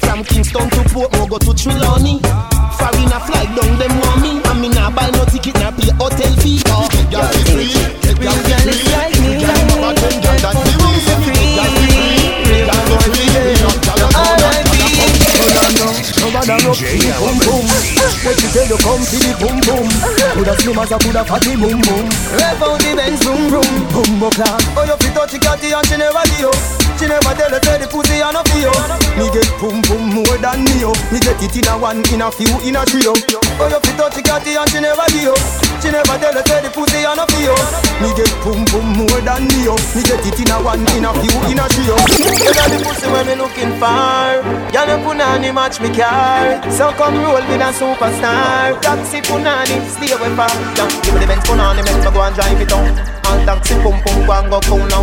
From 0.00 0.24
Kingston 0.24 0.68
to 0.70 0.82
Portmore 0.90 1.28
go 1.30 1.38
to 1.38 1.54
Trelawny 1.54 2.18
Foreign 2.80 3.12
a 3.14 3.20
flight 3.20 3.46
down 3.54 3.78
them 3.78 3.94
want 4.00 4.18
me 4.18 4.42
And 4.42 4.60
me 4.60 4.69
As 20.90 20.96
a 20.96 21.04
coulda 21.04 21.24
fatty 21.24 21.54
boom 21.54 21.80
boom 21.82 22.08
Rev 22.34 22.62
out 22.64 22.80
the 22.80 22.94
Benz 22.96 23.24
boom 23.24 23.48
boom. 23.48 23.62
Boom 23.92 24.18
boom 24.18 24.30
clap 24.30 24.60
Oh, 24.76 24.82
you 24.82 24.96
fit 24.96 25.14
touch 25.14 25.30
the 25.30 25.38
catty 25.38 25.70
and 25.70 25.86
she 25.86 25.96
never. 25.96 26.79
She 27.00 27.08
never 27.08 27.32
tell 27.32 27.48
say 27.64 27.80
the 27.80 27.88
pussy 27.88 28.20
and 28.20 28.36
no 28.36 28.44
feel. 28.52 28.76
Me 29.16 29.32
get 29.32 29.48
boom 29.56 29.80
boom 29.88 30.20
more 30.20 30.36
than 30.36 30.60
me 30.68 30.84
oh 30.84 30.92
Me 31.08 31.16
get 31.16 31.40
it 31.40 31.56
in 31.56 31.64
a 31.64 31.74
one, 31.80 32.04
in 32.12 32.20
a 32.20 32.28
few, 32.28 32.52
in 32.60 32.76
a 32.76 32.84
trio 32.84 33.16
Oh, 33.56 33.72
you 33.72 33.80
fit 33.80 33.96
touch 33.96 34.20
catty 34.20 34.52
and 34.52 34.68
she 34.68 34.84
never 34.84 35.08
give. 35.08 35.32
She 35.80 35.88
never 35.88 36.20
tell 36.20 36.36
say 36.44 36.60
the 36.60 36.68
pussy 36.68 37.00
and 37.08 37.16
no 37.16 37.24
feel. 37.32 37.56
Me 38.04 38.12
get 38.12 38.28
boom 38.44 38.68
boom 38.68 39.00
more 39.00 39.20
than 39.24 39.48
me 39.48 39.64
oh 39.72 39.80
Me 39.96 40.04
get 40.04 40.20
it 40.28 40.44
in 40.44 40.52
a 40.52 40.60
one, 40.60 40.84
in 40.92 41.08
a 41.08 41.10
few, 41.24 41.32
in 41.48 41.56
a 41.56 41.64
trio 41.72 41.96
You 42.36 42.52
know 42.52 42.68
the 42.68 42.78
pussy 42.84 43.08
when 43.08 43.24
me 43.24 43.34
looking 43.40 43.72
for. 43.80 44.44
Y'all 44.76 44.84
no 44.84 45.00
punani 45.00 45.56
match 45.56 45.80
me 45.80 45.88
car. 45.96 46.60
So 46.68 46.92
come 47.00 47.16
roll 47.16 47.40
with 47.40 47.64
a 47.64 47.72
superstar. 47.72 48.76
Taxi 48.84 49.24
punani, 49.24 49.80
stay 49.88 50.12
away 50.12 50.36
far. 50.36 50.52
Give 51.00 51.16
me 51.16 51.24
the 51.24 51.26
Benz 51.32 51.48
punani, 51.48 51.80
make 51.80 51.96
me 51.96 52.12
go 52.12 52.20
and 52.20 52.34
drive 52.36 52.60
it 52.60 52.72
on. 52.76 53.19
All 53.30 53.44
taxi 53.46 53.74
pum 53.74 54.02
pum 54.02 54.26
go 54.26 54.32
and 54.32 54.50
go 54.50 54.60
cool 54.66 54.84
now. 54.90 55.02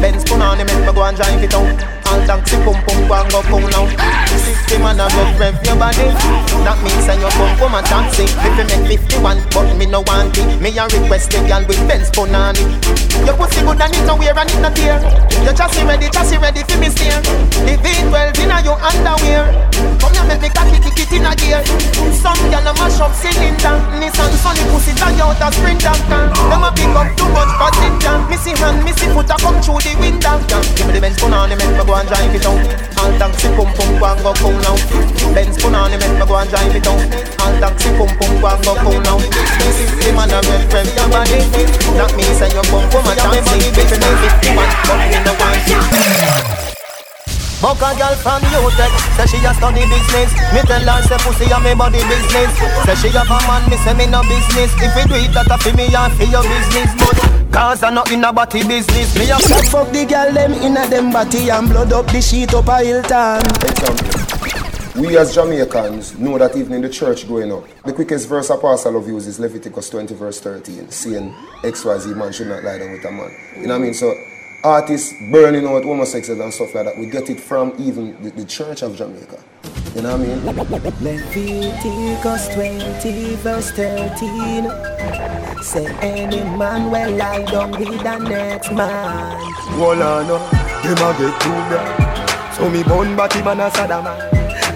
Benz 0.00 0.24
punani, 0.24 0.66
make 0.66 0.86
me 0.86 0.92
go 0.92 1.04
and 1.04 1.16
drive 1.16 1.42
it 1.42 1.54
on. 1.54 1.99
All 2.10 2.18
taxi 2.26 2.56
pum 2.66 2.74
pum 2.82 3.06
go 3.06 3.22
go 3.30 3.40
cool 3.46 3.62
now. 3.70 3.86
Sixty 4.34 4.82
man 4.82 4.98
a 4.98 5.06
go 5.14 5.22
rev 5.38 5.54
your 5.62 5.78
body. 5.78 6.10
That 6.66 6.74
means 6.82 7.06
say 7.06 7.14
you 7.14 7.30
come 7.38 7.54
come 7.54 7.78
a 7.78 7.82
taxi. 7.86 8.26
If 8.26 8.58
you 8.58 8.66
make 8.66 8.98
fifty 8.98 9.16
one, 9.22 9.38
but 9.54 9.70
me 9.78 9.86
no 9.86 10.02
want 10.02 10.34
it. 10.34 10.58
Me 10.58 10.74
a 10.74 10.90
request 10.90 11.30
the 11.30 11.38
girl 11.46 11.62
with 11.70 11.78
Benz 11.86 12.10
punani. 12.10 12.66
Your 13.22 13.38
pussy 13.38 13.62
good 13.62 13.78
and 13.78 13.94
it 13.94 14.02
no 14.10 14.18
wear 14.18 14.34
and 14.34 14.50
it 14.50 14.58
no 14.58 14.74
tear. 14.74 14.98
Your 15.46 15.54
chassis 15.54 15.86
ready, 15.86 16.10
chassis 16.10 16.42
ready 16.42 16.66
for 16.66 16.82
me 16.82 16.90
steer. 16.90 17.14
The 17.62 17.78
V12 17.78 18.42
inna 18.42 18.58
your 18.66 18.74
underwear. 18.82 19.46
Come 20.02 20.10
here 20.10 20.26
make 20.26 20.42
me 20.42 20.50
cocky 20.50 20.82
kick 20.82 20.98
it 20.98 21.14
inna 21.14 21.30
gear. 21.38 21.62
Some 22.10 22.42
gyal 22.50 22.66
a 22.66 22.74
mash 22.74 22.98
up 22.98 23.14
cylinder. 23.14 23.78
Nissan 24.02 24.34
Sunny 24.42 24.66
pussy 24.74 24.98
you 24.98 25.22
out 25.22 25.38
a 25.38 25.46
sprinter. 25.54 25.94
Them 26.10 26.66
a 26.66 26.74
pick 26.74 26.90
up 26.90 27.06
too 27.14 27.30
much 27.30 27.54
passenger. 27.54 28.18
Missy 28.26 28.50
hand, 28.58 28.82
missy 28.82 29.06
foot 29.14 29.30
a 29.30 29.38
come 29.38 29.62
through 29.62 29.78
the 29.86 29.94
window. 30.02 30.42
Give 30.74 30.90
me 30.90 30.98
the 30.98 31.00
Benz 31.00 31.16
punani, 31.22 31.54
make 31.54 31.70
me 31.70 31.84
go 31.86 31.99
and 32.00 32.08
drive 32.08 32.34
it 32.34 32.46
out. 32.46 32.64
All 32.98 33.12
taxi 33.18 33.48
go 34.00 34.06
and 34.08 34.22
go 34.24 34.32
now. 34.64 34.76
Benz 35.34 35.56
punani, 35.58 36.00
make 36.00 36.16
me 36.16 36.24
go 36.26 36.36
and 36.36 36.48
drive 36.48 36.74
it 36.74 36.86
out. 36.86 37.00
All 37.40 37.54
taxi 37.60 37.88
pum 37.96 38.08
pum 38.18 38.40
go 38.40 38.48
and 38.48 38.64
go 38.64 38.74
cool 38.80 39.00
now. 39.04 39.18
The 39.20 40.10
man 40.16 40.32
a 40.32 40.40
rev 40.48 40.72
rev 40.72 40.88
your 40.96 41.08
body. 41.12 41.40
That 42.00 42.12
means 42.16 42.38
say 42.38 42.48
you 42.48 42.64
come 42.72 42.88
come 42.90 43.06
a. 43.06 43.36
If 43.36 43.46
you 43.52 43.70
make 43.76 43.92
fifty 44.24 44.48
one, 44.56 44.72
but 44.88 45.00
me 45.08 45.18
no 45.24 45.32
want 45.36 46.64
you. 46.64 46.69
Buck 47.60 47.80
a 47.84 47.92
girl 47.92 48.16
from 48.24 48.40
UTech 48.48 48.92
Say 49.20 49.36
she 49.36 49.44
a 49.44 49.52
study 49.52 49.84
business 49.84 50.32
Me 50.56 50.60
tell 50.64 50.80
her 50.80 51.00
say 51.04 51.20
pussy 51.20 51.44
a 51.52 51.60
me 51.60 51.76
body 51.76 52.00
business 52.08 52.50
Say 52.88 52.96
she 52.96 53.08
a 53.12 53.20
a 53.20 53.38
man 53.44 53.62
Me 53.68 53.76
say 53.84 53.92
me 53.92 54.06
no 54.08 54.24
business 54.24 54.72
If 54.80 54.96
you 54.96 55.04
do 55.04 55.16
it 55.20 55.32
that 55.36 55.52
a 55.52 55.56
fi 55.60 55.72
me 55.76 55.92
and 55.92 56.12
fi 56.16 56.24
your 56.24 56.42
business 56.42 56.90
But 56.96 57.30
Cause 57.52 57.82
I 57.82 57.90
not 57.90 58.10
in 58.12 58.24
a 58.24 58.32
body 58.32 58.62
business. 58.66 59.14
Me 59.18 59.28
a 59.28 59.36
Fuck 59.38 59.64
fuck 59.66 59.92
the 59.92 60.06
girl 60.06 60.32
them 60.32 60.52
in 60.52 60.76
a 60.76 60.86
them 60.88 61.10
body 61.12 61.50
and 61.50 61.68
blood 61.68 61.92
up 61.92 62.06
the 62.06 62.22
sheet 62.22 62.54
up 62.54 62.68
a 62.68 62.78
Hilton. 62.78 63.42
We 65.02 65.18
as 65.18 65.34
Jamaicans 65.34 66.18
know 66.18 66.38
that 66.38 66.56
even 66.56 66.74
in 66.74 66.82
the 66.82 66.88
church 66.88 67.26
growing 67.26 67.52
up, 67.52 67.64
the 67.84 67.92
quickest 67.92 68.28
verse 68.28 68.50
apostle 68.50 68.96
of 68.96 69.06
use 69.08 69.26
is 69.26 69.40
Leviticus 69.40 69.90
20 69.90 70.14
verse 70.14 70.40
13, 70.40 70.90
saying 70.90 71.34
XYZ 71.62 72.16
man 72.16 72.32
should 72.32 72.48
not 72.48 72.62
lie 72.62 72.78
down 72.78 72.92
with 72.92 73.04
a 73.04 73.10
man. 73.10 73.36
You 73.56 73.66
know 73.66 73.74
what 73.74 73.80
I 73.80 73.84
mean? 73.84 73.94
So 73.94 74.12
artists 74.62 75.14
burning 75.30 75.66
out 75.66 75.84
homosexuals 75.84 76.40
and 76.40 76.52
stuff 76.52 76.74
like 76.74 76.84
that, 76.86 76.98
we 76.98 77.06
get 77.06 77.30
it 77.30 77.40
from 77.40 77.72
even 77.78 78.20
the, 78.22 78.30
the 78.30 78.44
church 78.44 78.82
of 78.82 78.96
Jamaica. 78.96 79.38
You 79.94 80.02
know 80.02 80.16
what 80.16 80.20
I 80.20 80.26
mean? 80.26 80.44
Leviticus 81.02 82.48
20 82.54 83.34
verse 83.36 83.70
13 83.72 84.70
Say 85.62 85.86
any 86.00 86.44
man 86.56 86.90
will 86.90 87.16
lie 87.16 87.44
down 87.44 87.72
with 87.72 88.02
the 88.02 88.18
next 88.18 88.72
man 88.72 89.40
Hold 89.74 90.00
on, 90.00 90.26
no, 90.28 90.38
them 90.38 90.92
a 90.92 91.18
get 91.18 91.40
too 91.40 91.50
bright. 91.68 92.54
So 92.54 92.70
me 92.70 92.82
bun 92.84 93.16
batty 93.16 93.42
man 93.42 93.60
a 93.60 93.70
Saddam. 93.70 94.06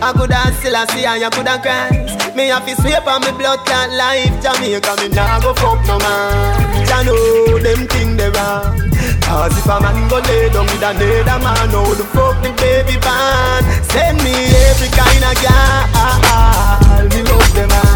I 0.03 0.13
could 0.13 0.33
have 0.33 0.55
still 0.57 0.75
a 0.75 0.87
see 0.89 1.05
and 1.05 1.21
you 1.23 1.31
could 1.31 1.47
have 1.47 1.63
Christ 1.63 2.37
Me 2.37 2.49
have 2.49 2.67
to 2.67 2.75
sweep 2.83 3.07
on 3.07 3.21
me 3.23 3.31
blood 3.39 3.61
clot 3.65 3.91
life 3.91 4.43
Jamaica 4.43 4.97
me 5.01 5.09
nah 5.15 5.41
go 5.41 5.55
fuck 5.55 5.87
no 5.87 5.99
man 5.99 6.87
Ya 6.89 7.03
know 7.03 7.59
them 7.59 7.87
thing 7.87 8.17
they 8.17 8.29
wrong 8.31 8.94
Cause 9.25 9.57
if 9.59 9.67
a 9.67 9.81
man 9.81 10.09
go 10.09 10.19
lay 10.21 10.49
down 10.51 10.67
with 10.67 10.83
another 10.83 11.39
man 11.43 11.71
How 11.71 11.95
the 11.95 12.05
fuck 12.13 12.43
the 12.43 12.51
baby 12.61 12.97
ban 13.01 13.63
Send 13.91 14.19
me 14.23 14.35
every 14.69 14.89
kind 14.93 15.25
of 15.25 15.35
girl 15.43 17.09
Me 17.09 17.21
love 17.23 17.55
them 17.55 17.69
man 17.69 17.94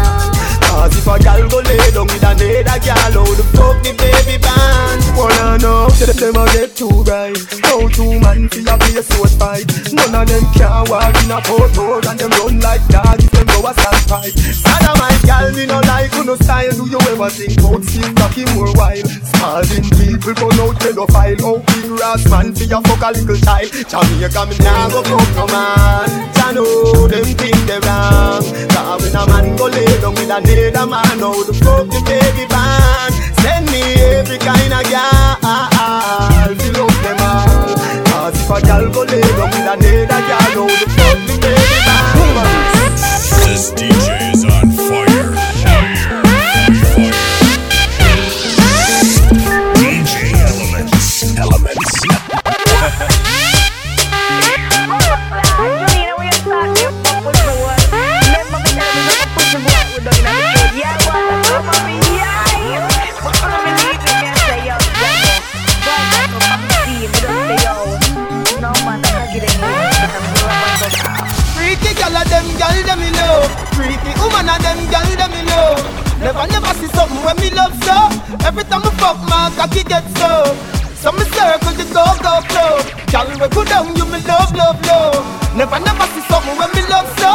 Cause 0.79 0.95
if 0.95 1.07
a 1.07 1.19
gal 1.19 1.49
go 1.49 1.59
lay 1.59 1.91
down 1.91 2.07
with 2.07 2.23
another 2.23 2.79
gal 2.79 3.11
How 3.11 3.35
the 3.35 3.43
fuck 3.51 3.83
the 3.83 3.91
baby 3.99 4.41
ban 4.41 5.09
Wanna 5.19 5.57
know 5.59 5.89
that 6.07 6.15
them 6.15 6.39
a 6.39 6.47
get 6.55 6.79
too 6.79 7.03
bright. 7.03 7.35
No 7.67 7.91
two 7.91 8.23
man 8.23 8.47
fi 8.47 8.63
a 8.63 8.79
play 8.79 9.03
sword 9.03 9.35
fight. 9.35 9.67
None 9.91 10.15
of 10.15 10.23
them 10.23 10.47
can 10.55 10.71
walk 10.87 11.11
in 11.19 11.31
a 11.35 11.43
port 11.43 11.75
road 11.75 12.07
and 12.07 12.15
them 12.15 12.31
run 12.39 12.55
like 12.63 12.79
dogs 12.87 13.27
if 13.27 13.31
them 13.35 13.43
go 13.51 13.67
a 13.67 13.75
stand 13.75 13.99
fight. 14.07 14.31
Sada 14.31 14.95
my 14.95 15.11
gal, 15.27 15.51
me 15.51 15.67
no 15.67 15.83
like 15.91 16.15
who 16.15 16.23
no 16.23 16.39
style 16.39 16.71
Do 16.71 16.87
you 16.87 17.03
ever 17.11 17.29
think 17.29 17.59
about 17.59 17.83
Steve 17.83 18.15
cocky 18.15 18.47
more 18.55 18.71
wild? 18.79 19.11
Smiling 19.11 19.91
people 19.91 20.33
go 20.39 20.47
out 20.55 20.79
pedophile. 20.79 21.43
Oh, 21.43 21.59
big 21.67 21.91
brass 21.99 22.23
man 22.31 22.55
fi 22.55 22.63
a 22.71 22.79
fuck 22.79 23.03
a 23.03 23.09
little 23.11 23.35
child. 23.43 23.67
Jamaica 23.91 24.41
me 24.47 24.55
nah 24.63 24.87
go 24.87 25.03
fuck 25.03 25.29
no 25.35 25.45
man 25.51 26.07
Ya 26.39 26.47
know 26.55 27.11
them 27.11 27.27
think 27.35 27.59
they 27.67 27.79
wrong 27.83 28.39
Cause 28.71 29.03
when 29.03 29.19
a 29.19 29.23
man 29.27 29.55
go 29.59 29.67
lay 29.67 29.99
down 29.99 30.15
with 30.15 30.31
another 30.69 30.89
man 30.89 31.19
How 31.19 31.33
fuck 31.53 31.87
baby 32.05 32.45
ban 32.49 33.11
Send 33.41 33.65
me 33.71 33.81
every 34.17 34.37
kind 34.37 34.73
of 34.73 34.83
girl 34.89 36.55
Fill 36.55 36.85
up 36.85 36.95
them 37.03 37.21
all 37.21 37.75
Cause 38.05 38.35
if 38.35 38.49
a 38.49 38.61
girl 38.65 38.85
go 38.91 39.01
lay 39.03 39.21
down 39.21 39.49
with 39.49 39.67
another 39.73 40.07
girl 40.07 40.39
How 40.39 40.67
the 40.67 40.87
fuck 40.95 41.17
the 41.27 41.35
baby 41.41 41.77
ban 41.85 42.13
This 43.45 43.71
DJ 43.71 44.33
is 44.33 44.43
on 44.45 44.71
fire. 44.71 45.29
DJ. 49.75 50.13
Elements. 51.37 51.89
Never 76.19 76.45
never 76.51 76.73
see 76.75 76.87
something 76.91 77.23
when 77.23 77.37
me 77.37 77.49
love 77.51 77.71
so. 77.83 77.95
Every 78.45 78.63
time 78.65 78.83
I 78.83 78.91
fuck 78.99 79.17
my 79.23 79.51
cocky 79.55 79.83
get 79.83 80.03
so. 80.19 80.51
So 80.99 81.11
me 81.13 81.23
circle 81.31 81.71
the 81.79 81.85
go 81.95 82.03
go 82.19 82.43
flow 82.51 82.75
Gal 83.07 83.27
we 83.39 83.47
go 83.47 83.63
down 83.63 83.95
you 83.95 84.05
me 84.05 84.19
love 84.27 84.51
love 84.55 84.79
love. 84.85 85.23
Never 85.55 85.79
never 85.79 86.05
see 86.11 86.23
something 86.27 86.57
when 86.59 86.69
me 86.75 86.83
love 86.91 87.07
so. 87.19 87.31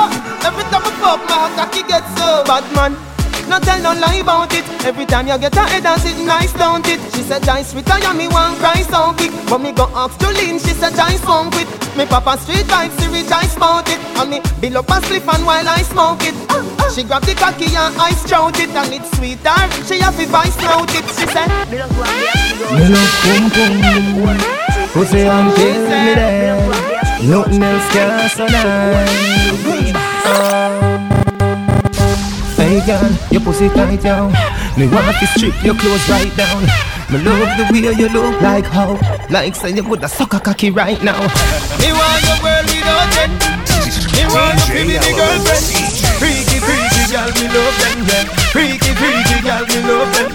Every 0.47 0.64
time 0.68 0.85
I 0.85 0.93
fuck 1.01 1.20
my 1.28 1.49
cocky 1.57 1.82
get 1.89 2.05
so. 2.18 2.45
Bad 2.45 2.64
man 2.76 3.14
no 3.55 3.61
tell 3.61 3.80
no 3.82 4.00
lie 4.00 4.16
about 4.16 4.52
it. 4.52 4.64
Every 4.84 5.07
time 5.07 5.28
you 5.28 5.38
get 5.38 5.57
a 5.57 5.61
head 5.61 5.86
and 5.86 6.00
sit 6.00 6.18
nice, 6.24 6.52
don't 6.55 6.86
it? 6.86 7.00
She 7.14 7.22
said, 7.22 7.48
I 7.48 7.61
am 7.61 8.16
me 8.16 8.26
one 8.28 8.57
cry 8.57 8.82
so 8.82 9.12
quick. 9.14 9.32
But 9.48 9.59
me 9.59 9.72
go 9.72 9.86
ask 9.94 10.18
to 10.18 10.28
lean, 10.28 10.59
she 10.59 10.74
said, 10.74 10.94
Jai 10.94 11.16
smoke 11.16 11.55
it. 11.55 11.68
Me 11.96 12.07
papa 12.07 12.38
street 12.38 12.66
vibes, 12.66 12.98
she 12.98 13.07
I 13.32 13.46
spout 13.46 13.88
it. 13.88 14.00
And 14.18 14.30
me 14.30 14.40
bill 14.61 14.78
up 14.78 14.88
a 14.88 14.98
spliff 15.05 15.26
and 15.32 15.46
while 15.46 15.68
I 15.68 15.82
smoke 15.82 16.22
it. 16.22 16.34
Ah, 16.50 16.62
ah. 16.80 16.90
She 16.94 17.05
grab 17.05 17.22
the 17.22 17.34
cocky 17.34 17.66
and 17.66 17.94
I 17.96 18.11
strout 18.12 18.59
it. 18.59 18.70
And 18.70 18.92
it's 18.92 19.11
sweeter, 19.16 19.59
she 19.86 20.00
have 20.00 20.16
to 20.18 20.26
vice 20.26 20.57
note 20.62 20.94
it. 20.94 21.07
She 21.14 21.26
said, 21.30 21.48
Me 21.70 21.78
love 21.78 21.94
pum 23.22 23.50
pum 23.55 24.38
Pussy 24.92 25.20
and 25.20 25.55
kill 25.55 25.82
me 25.90 26.14
there. 26.18 26.59
Nothing 27.22 27.62
else 27.62 27.88
can. 27.92 28.48
Hey 30.24 30.84
girl, 32.85 33.11
your 33.30 33.41
pussy 33.41 33.68
tight 33.68 34.01
down. 34.03 34.32
Me 34.76 34.87
want 34.89 35.16
to 35.16 35.26
strip 35.32 35.57
your 35.64 35.74
clothes 35.74 36.09
right 36.09 36.30
down. 36.37 36.62
Me 37.09 37.18
love 37.24 37.49
the 37.57 37.64
way 37.72 37.93
you 37.93 38.09
look 38.09 38.41
like 38.41 38.64
how 38.64 38.97
Like 39.28 39.55
say 39.55 39.70
you 39.72 39.85
woulda 39.85 40.09
suck 40.09 40.32
a 40.35 40.41
cocky 40.41 40.70
right 40.70 41.01
now. 41.03 41.20
Me 41.80 41.93
want 41.93 42.20
your 42.24 42.39
world 42.45 42.64
without 42.64 43.12
end 43.20 43.37
Me 44.12 44.24
want 44.32 44.61
you 44.68 44.74
to 44.74 44.89
be 44.89 44.97
the 44.97 45.12
girlfriend. 45.16 45.64
Freaky, 46.20 46.59
freaky 46.61 47.03
girl, 47.12 47.28
me 47.37 47.47
love 47.53 47.76
them, 47.80 47.99
yeah 48.09 48.24
Freaky, 48.53 48.93
freaky 48.97 49.39
girl, 49.45 49.64
me 49.68 49.78
love 49.85 50.11
them. 50.16 50.32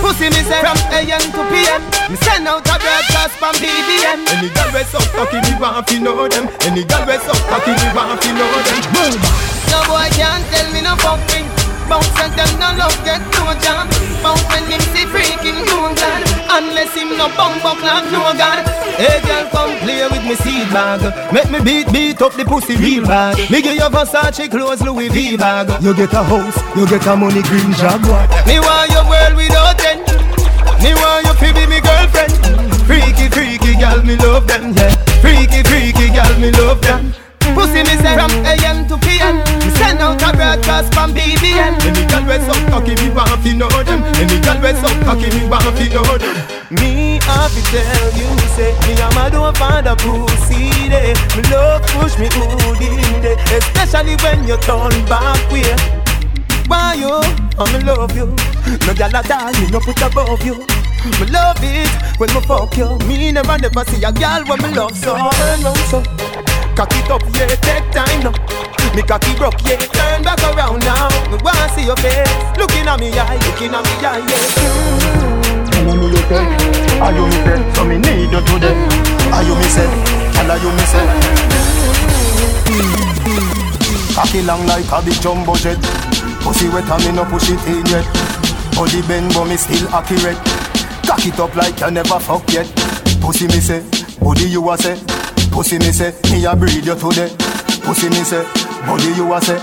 Pussy 0.00 0.28
me 0.32 0.40
say 0.48 0.60
from 0.64 0.80
AM 0.96 1.20
to 1.20 1.42
PM 1.52 1.82
Me 2.08 2.16
send 2.24 2.48
out 2.48 2.64
a 2.64 2.76
broadcast 2.80 3.36
from 3.36 3.52
BBM 3.60 4.24
Any 4.32 4.48
girl 4.48 4.70
we 4.72 4.82
suck 4.88 5.04
cocky, 5.12 5.40
me 5.44 5.52
want 5.60 5.86
to 5.88 6.00
know 6.00 6.28
them. 6.28 6.48
Any 6.64 6.84
girl 6.84 7.04
we 7.04 7.16
suck 7.20 7.40
cocky, 7.48 7.72
me 7.76 7.88
want 7.92 8.20
to 8.22 8.30
know 8.32 8.48
them. 8.64 9.12
No 9.68 9.84
boy 9.84 10.08
can't 10.16 10.44
tell 10.48 10.72
me 10.72 10.80
no 10.80 10.96
fucking 10.96 11.59
Bounce 11.90 12.06
and 12.22 12.32
them 12.38 12.52
no 12.62 12.70
love 12.78 12.94
get 13.02 13.18
no 13.34 13.50
jam 13.58 13.90
Bounce 14.22 14.46
when 14.46 14.62
him 14.70 14.78
see 14.94 15.10
freaking 15.10 15.58
no 15.66 15.90
God. 15.90 16.22
Unless 16.46 16.94
him 16.94 17.18
no 17.18 17.26
bum 17.34 17.58
buck 17.66 17.82
like 17.82 18.06
no 18.14 18.30
God. 18.38 18.62
Hey 18.94 19.18
girl 19.26 19.50
come 19.50 19.74
play 19.82 20.06
with 20.06 20.22
me 20.22 20.36
seed 20.38 20.70
bag. 20.70 21.02
Make 21.34 21.50
me 21.50 21.58
beat 21.58 21.90
beat 21.92 22.22
up 22.22 22.34
the 22.34 22.44
pussy 22.44 22.76
real 22.76 23.02
bad. 23.02 23.34
Me 23.50 23.60
give 23.60 23.74
you 23.74 23.90
Versace 23.90 24.48
clothes 24.48 24.82
Louis 24.82 25.08
V 25.08 25.36
bag. 25.36 25.82
You 25.82 25.92
get 25.92 26.12
a 26.12 26.22
house, 26.22 26.62
you 26.76 26.86
get 26.86 27.04
a 27.08 27.16
money 27.16 27.42
green 27.42 27.72
Jaguar. 27.74 28.22
Me 28.46 28.62
want 28.62 28.86
your 28.94 29.02
world 29.10 29.34
without 29.34 29.82
end 29.82 30.06
Me 30.78 30.94
want 30.94 31.26
you 31.26 31.34
to 31.42 31.48
be 31.58 31.66
me 31.66 31.80
girlfriend. 31.82 32.30
Freaky 32.86 33.26
freaky 33.34 33.74
girl 33.74 33.98
me 34.06 34.14
love 34.22 34.46
them 34.46 34.74
yeah. 34.78 34.94
Freaky 35.18 35.66
freaky 35.66 36.06
girl 36.14 36.38
me 36.38 36.52
love 36.52 36.80
them. 36.82 37.10
Pussy 37.54 37.82
me 37.82 37.98
say 37.98 38.14
from 38.14 38.30
AM 38.46 38.86
to 38.86 38.96
PM 38.98 39.42
Me 39.58 39.69
send 39.69 39.69
out 40.00 40.22
a 40.22 40.32
broadcast 40.36 40.92
from 40.94 41.12
BBM 41.12 41.76
Any 41.84 42.04
girl 42.08 42.24
we 42.24 42.36
suck 42.40 42.60
cocky 42.72 42.94
me 42.96 43.12
want 43.12 43.42
to 43.44 43.54
know 43.54 43.68
them 43.84 44.00
Any 44.16 44.40
girl 44.40 44.58
we 44.64 44.72
suck 44.80 44.96
cocky 45.04 45.28
me 45.36 45.46
want 45.48 45.64
to 45.76 45.84
know 45.92 46.18
them 46.18 46.34
Me 46.72 47.20
have 47.28 47.52
to 47.52 47.62
tell 47.68 48.08
you 48.16 48.28
say 48.56 48.72
Me 48.88 48.96
a 48.96 49.08
mad 49.14 49.34
over 49.36 49.82
the 49.84 49.94
pussy 50.00 50.72
day 50.88 51.12
Me 51.36 51.42
love 51.52 51.84
push 51.92 52.18
me 52.18 52.28
hood 52.32 52.80
in 52.80 53.22
day 53.22 53.36
Especially 53.52 54.16
when 54.24 54.48
you 54.48 54.56
turn 54.58 54.94
back 55.06 55.38
way 55.52 55.76
why 56.70 56.94
you? 56.94 57.10
I'm 57.58 57.74
in 57.74 57.84
love 57.84 58.14
you. 58.14 58.26
No 58.86 58.94
gal 58.94 59.10
a 59.10 59.22
die, 59.26 59.50
me 59.60 59.70
no 59.72 59.80
put 59.80 60.00
above 60.02 60.40
you. 60.46 60.54
Me 61.18 61.26
love 61.26 61.58
it 61.62 61.90
when 62.16 62.32
me 62.32 62.40
fuck 62.42 62.76
you. 62.76 62.96
Me 63.08 63.32
never 63.32 63.58
never 63.58 63.84
see 63.86 64.04
a 64.04 64.12
gal 64.12 64.44
when 64.44 64.62
me 64.62 64.68
love 64.72 64.96
so. 64.96 65.16
Turn 65.16 65.62
round 65.64 65.76
so, 65.90 66.00
cock 66.76 66.92
it 66.94 67.10
up, 67.10 67.22
yeah, 67.34 67.56
take 67.56 67.90
time 67.90 68.22
now. 68.22 68.69
Me 68.94 69.02
cocky 69.02 69.34
broke, 69.36 69.54
yeah, 69.64 69.78
turn 69.94 70.22
back 70.22 70.42
around 70.42 70.80
now. 70.82 71.08
Me 71.30 71.38
wanna 71.44 71.68
see 71.74 71.86
your 71.86 71.96
face, 71.96 72.26
looking 72.58 72.86
at 72.88 72.98
me 72.98 73.10
eye, 73.14 73.38
looking 73.46 73.72
at 73.72 73.84
me 73.86 73.94
eye, 74.02 74.18
yeah. 74.26 75.70
Tell 75.70 75.96
me 75.96 76.06
you 76.10 76.22
say, 76.26 76.44
are 76.98 77.12
you 77.14 77.24
me 77.24 77.38
say? 77.46 77.72
So 77.74 77.84
me 77.84 77.96
need 77.98 78.30
you 78.34 78.40
today. 78.42 78.74
Are 79.30 79.42
you 79.46 79.54
me 79.54 79.62
say? 79.70 79.86
Tell 80.34 80.50
you 80.58 80.70
me 80.74 80.84
say. 80.90 81.06
Cocky 84.14 84.42
long 84.42 84.66
like 84.66 84.90
a 84.90 85.00
big 85.04 85.14
jumbo 85.22 85.54
jet. 85.54 85.78
Pussy 86.42 86.68
wet 86.68 86.90
and 86.90 87.04
me 87.04 87.12
no 87.12 87.24
push 87.24 87.48
it 87.48 87.62
in 87.70 87.86
yet. 87.86 88.04
Body 88.74 89.02
bend 89.06 89.32
but 89.32 89.44
me 89.46 89.56
still 89.56 89.88
accurate. 89.94 90.36
Cock 91.06 91.24
it 91.24 91.38
up 91.38 91.54
like 91.54 91.78
you 91.80 91.90
never 91.92 92.18
fuck 92.18 92.42
yet. 92.52 92.66
Pussy 93.22 93.46
me 93.46 93.60
say, 93.60 93.84
body 94.20 94.48
you 94.50 94.68
a 94.68 94.76
say. 94.76 94.98
Pussy 95.52 95.78
me 95.78 95.92
say, 95.92 96.12
me 96.32 96.44
a 96.44 96.56
breed 96.56 96.84
you 96.84 96.96
today. 96.96 97.30
Pussy 97.84 98.08
me 98.08 98.22
say, 98.24 98.44
body 98.86 99.10
you 99.16 99.32
a 99.32 99.40
say. 99.40 99.58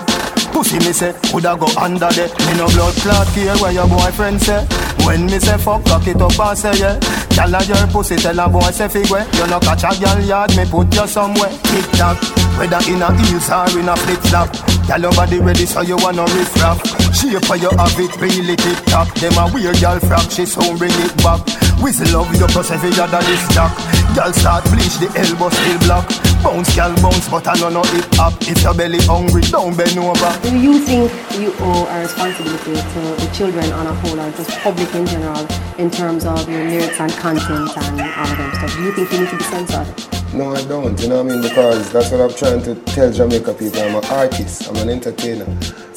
Pussy 0.51 0.77
me 0.79 0.91
say, 0.93 1.13
woulda 1.33 1.55
go 1.59 1.67
under 1.79 2.09
there. 2.11 2.27
Me 2.45 2.57
no 2.57 2.67
blood 2.75 2.93
clot 2.95 3.27
care 3.33 3.55
where 3.57 3.71
your 3.71 3.87
boyfriend 3.87 4.41
say. 4.41 4.65
When 5.05 5.25
me 5.25 5.39
say 5.39 5.57
fuck, 5.57 5.85
cock 5.85 6.07
it 6.07 6.21
up 6.21 6.39
and 6.39 6.57
say 6.57 6.73
yeah. 6.79 6.99
Gyal 7.35 7.53
a 7.53 7.59
your 7.65 7.87
pussy, 7.87 8.15
tell 8.15 8.39
a 8.39 8.49
boy 8.49 8.71
say 8.71 8.87
figure. 8.87 9.25
You 9.33 9.47
no 9.47 9.59
catch 9.59 9.83
a 9.83 9.89
gyal 9.97 10.27
yard, 10.27 10.55
me 10.55 10.65
put 10.65 10.93
you 10.93 11.07
somewhere. 11.07 11.51
Tick 11.63 11.85
tock, 11.97 12.17
whether 12.57 12.81
in 12.89 13.01
a 13.01 13.09
heels 13.25 13.49
or 13.49 13.69
in 13.79 13.89
a 13.89 13.95
flip 13.95 14.19
flop. 14.29 14.49
Gyal 14.87 15.01
your 15.01 15.11
body 15.13 15.39
ready, 15.39 15.65
so 15.65 15.81
you 15.81 15.97
wanna 15.97 16.23
riff 16.23 16.55
raff. 16.61 16.79
Shape 17.13 17.43
for 17.45 17.55
you 17.57 17.69
have 17.77 17.99
it 17.99 18.13
really 18.21 18.55
tip 18.55 18.77
top. 18.85 19.07
Them 19.15 19.37
a 19.37 19.51
weird 19.53 19.75
gyal 19.75 19.99
frack, 19.99 20.29
she 20.31 20.45
soon 20.45 20.77
bring 20.77 20.93
it 20.93 21.15
back. 21.17 21.41
Whistle 21.81 22.09
love 22.21 22.33
you 22.33 22.47
plus 22.47 22.71
every 22.71 22.89
other 22.99 23.21
this 23.25 23.47
jack. 23.53 23.71
Gyal 24.15 24.33
start 24.33 24.63
bleach, 24.65 24.97
the 24.97 25.07
elbow 25.17 25.49
still 25.49 25.79
block. 25.85 26.07
Bounce, 26.43 26.69
gyal 26.75 26.93
bounce, 27.01 27.27
but 27.29 27.47
I 27.47 27.53
know 27.59 27.69
no 27.69 27.83
hip 27.83 28.05
hop. 28.13 28.33
If 28.41 28.61
your 28.63 28.73
belly 28.73 28.99
hungry, 29.01 29.41
don't 29.41 29.75
bend 29.75 29.97
over. 29.97 30.31
Do 30.41 30.57
you 30.57 30.79
think 30.79 31.11
you 31.37 31.53
owe 31.59 31.85
a 31.85 32.01
responsibility 32.01 32.75
to 32.77 33.01
the 33.17 33.29
children 33.33 33.71
on 33.73 33.87
a 33.87 33.93
whole 33.93 34.19
or 34.19 34.31
just 34.31 34.49
public 34.61 34.93
in 34.95 35.05
general 35.05 35.45
in 35.77 35.89
terms 35.91 36.25
of 36.25 36.47
your 36.49 36.63
lyrics 36.65 36.99
and 36.99 37.11
content 37.17 37.75
and 37.77 38.01
all 38.01 38.31
of 38.31 38.37
them 38.37 38.51
stuff? 38.53 38.75
Do 38.75 38.83
you 38.83 38.91
think 38.93 39.11
you 39.11 39.19
need 39.21 39.29
to 39.29 39.37
be 39.37 39.43
censored? 39.43 40.33
No, 40.33 40.53
I 40.53 40.63
don't. 40.65 40.99
You 41.01 41.07
know 41.09 41.23
what 41.23 41.31
I 41.31 41.35
mean? 41.35 41.41
Because 41.41 41.91
that's 41.91 42.11
what 42.11 42.21
I'm 42.21 42.33
trying 42.37 42.61
to 42.63 42.75
tell 42.93 43.11
Jamaica 43.11 43.53
people. 43.55 43.81
I'm 43.81 43.95
an 43.95 44.05
artist. 44.05 44.67
I'm 44.69 44.75
an 44.77 44.89
entertainer. 44.89 45.47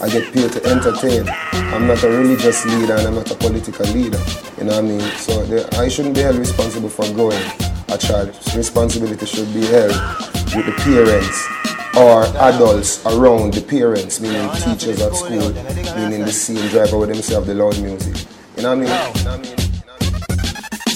I 0.00 0.08
get 0.08 0.32
paid 0.32 0.52
to 0.52 0.64
entertain. 0.64 1.28
I'm 1.52 1.86
not 1.86 2.02
a 2.02 2.08
religious 2.08 2.64
leader 2.64 2.94
and 2.94 3.08
I'm 3.08 3.14
not 3.16 3.30
a 3.30 3.34
political 3.34 3.86
leader. 3.86 4.18
You 4.56 4.64
know 4.64 4.80
what 4.80 4.84
I 4.84 4.88
mean? 4.88 5.00
So 5.18 5.42
I 5.78 5.88
shouldn't 5.88 6.14
be 6.14 6.22
held 6.22 6.36
responsible 6.36 6.88
for 6.88 7.04
growing 7.12 7.42
a 7.88 7.98
child. 7.98 8.28
Responsibility 8.56 9.26
should 9.26 9.52
be 9.52 9.66
held 9.66 9.92
with 10.54 10.66
the 10.66 10.74
parents 10.78 11.46
or 11.96 12.24
adults 12.48 13.04
around 13.06 13.52
the 13.52 13.60
parents, 13.60 14.20
meaning 14.20 14.48
teachers 14.52 15.00
at 15.00 15.14
school, 15.14 15.52
meaning 15.98 16.24
the 16.24 16.32
scene 16.32 16.66
driver 16.68 16.98
with 16.98 17.10
themselves, 17.10 17.46
the 17.46 17.54
loud 17.54 17.78
music. 17.82 18.26
You 18.56 18.62
know 18.62 18.76
what 18.76 18.88
I 18.88 19.14
mean? 19.14 19.16
You 19.16 19.24
know 19.24 19.30
what 19.30 19.40
I 19.40 19.42
mean? 19.42 19.49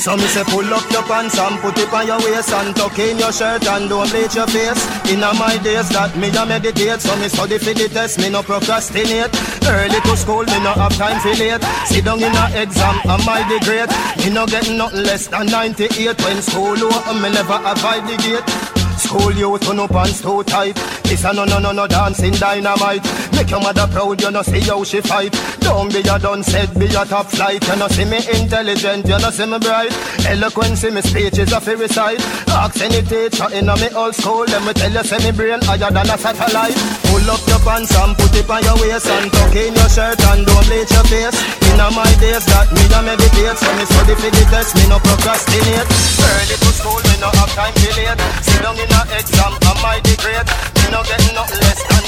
So 0.05 0.15
me 0.19 0.25
say 0.25 0.45
pull 0.45 0.69
up 0.69 0.85
your 0.93 1.03
pants 1.05 1.39
and 1.39 1.59
put 1.61 1.79
it 1.79 1.91
on 1.91 2.07
your 2.07 2.19
waist 2.19 2.53
and 2.53 2.77
tuck 2.77 2.99
in 2.99 3.19
your 3.19 3.33
shirt 3.33 3.67
and 3.67 3.89
don't 3.89 4.07
bleach 4.11 4.35
your 4.35 4.47
face. 4.47 4.85
In 5.09 5.21
my 5.21 5.57
days 5.65 5.89
that 5.97 6.15
me 6.19 6.29
a 6.29 6.45
meditate, 6.45 7.01
so 7.01 7.17
me 7.17 7.27
study 7.29 7.57
for 7.57 7.73
the 7.73 7.89
test, 7.89 8.21
me 8.21 8.29
no 8.29 8.43
procrastinate. 8.43 9.33
Early 9.65 10.01
to 10.05 10.15
school, 10.15 10.45
me 10.45 10.61
no 10.61 10.77
have 10.77 10.93
time 11.01 11.17
for 11.25 11.33
late. 11.41 11.65
Sit 11.89 12.05
down 12.05 12.21
in 12.21 12.37
a 12.37 12.45
exam, 12.53 13.01
am 13.09 13.25
I 13.25 13.49
the 13.49 13.57
great? 13.65 13.89
Me 14.21 14.29
no 14.29 14.45
get 14.45 14.69
nothing 14.69 15.09
less 15.09 15.27
than 15.29 15.47
98 15.47 16.21
when 16.21 16.43
school 16.43 16.77
open, 16.85 17.23
me 17.23 17.33
never 17.33 17.57
avoid 17.65 18.05
the 18.05 18.21
gate. 18.21 18.75
School 19.01 19.33
you 19.33 19.59
turn 19.59 19.81
up 19.81 19.91
pants 19.91 20.21
too 20.21 20.45
tight. 20.45 20.77
This 21.05 21.25
a 21.25 21.33
no 21.33 21.45
no 21.45 21.59
no 21.59 21.73
no 21.73 21.87
dancing 21.87 22.33
dynamite. 22.35 23.03
Make 23.33 23.51
your 23.51 23.61
mother 23.61 23.89
proud, 23.89 24.21
you 24.21 24.31
know 24.31 24.43
see 24.43 24.61
how 24.61 24.85
she 24.85 25.01
fight. 25.01 25.35
Don't 25.65 25.91
be 25.93 26.01
a 26.01 26.19
done 26.19 26.43
said, 26.43 26.69
be 26.79 26.87
a 26.87 27.05
top 27.09 27.27
flight. 27.33 27.67
You 27.67 27.77
know 27.77 27.89
see 27.89 28.05
me 28.05 28.21
intelligent, 28.37 29.09
you 29.09 29.19
know 29.19 29.31
see 29.31 29.47
me 29.47 29.59
bright. 29.59 29.93
Eloquence 30.29 30.85
in 30.85 30.95
me 30.95 31.01
speech 31.01 31.39
is 31.39 31.53
a 31.53 31.61
fairy 31.61 31.89
side. 31.89 32.21
Ask 32.53 32.81
any 32.81 33.01
teacher 33.01 33.49
in 33.53 33.69
a 33.69 33.75
me 33.81 33.89
old 33.97 34.15
school, 34.15 34.45
let 34.45 34.63
me 34.63 34.73
tell 34.73 34.93
you, 34.93 35.03
say 35.03 35.19
me 35.25 35.33
brain 35.33 35.61
higher 35.65 35.91
than 35.91 36.05
a 36.05 36.17
satellite. 36.21 36.77
Pull 37.09 37.25
up 37.33 37.41
your 37.49 37.61
pants 37.65 37.97
and 37.97 38.13
put 38.17 38.37
it 38.37 38.49
on 38.49 38.63
your 38.63 38.77
waist 38.77 39.09
and 39.09 39.33
tuck 39.33 39.57
in 39.57 39.75
your 39.75 39.89
shirt 39.89 40.21
and 40.21 40.45
don't 40.45 40.65
bleach 40.69 40.93
your 40.93 41.05
face. 41.09 41.37
In 41.73 41.81
my 41.81 42.07
days 42.21 42.45
that 42.45 42.69
me 42.71 42.85
a 42.93 43.01
meditate, 43.03 43.57
so 43.57 43.71
me 43.75 43.85
study 43.89 44.15
for 44.21 44.31
the 44.31 44.45
test, 44.53 44.77
me 44.77 44.85
no 44.87 45.01
procrastinate. 45.01 45.89
Early 46.21 46.57
to 46.61 46.71
school, 46.77 47.01
me 47.09 47.17
no 47.25 47.33
have 47.41 47.53
time 47.57 47.73
to 47.73 47.89
late. 47.99 48.21
Sit 48.45 48.61
down 48.61 48.77
in 48.77 48.93
a 48.93 49.01
exam, 49.17 49.53
am 49.65 49.81
I 49.81 49.99
the 50.05 50.15
great? 50.21 50.45
Me 50.45 50.87
no 50.93 51.01
get 51.09 51.25
nothing 51.33 51.61
less 51.65 51.81
than 51.89 52.05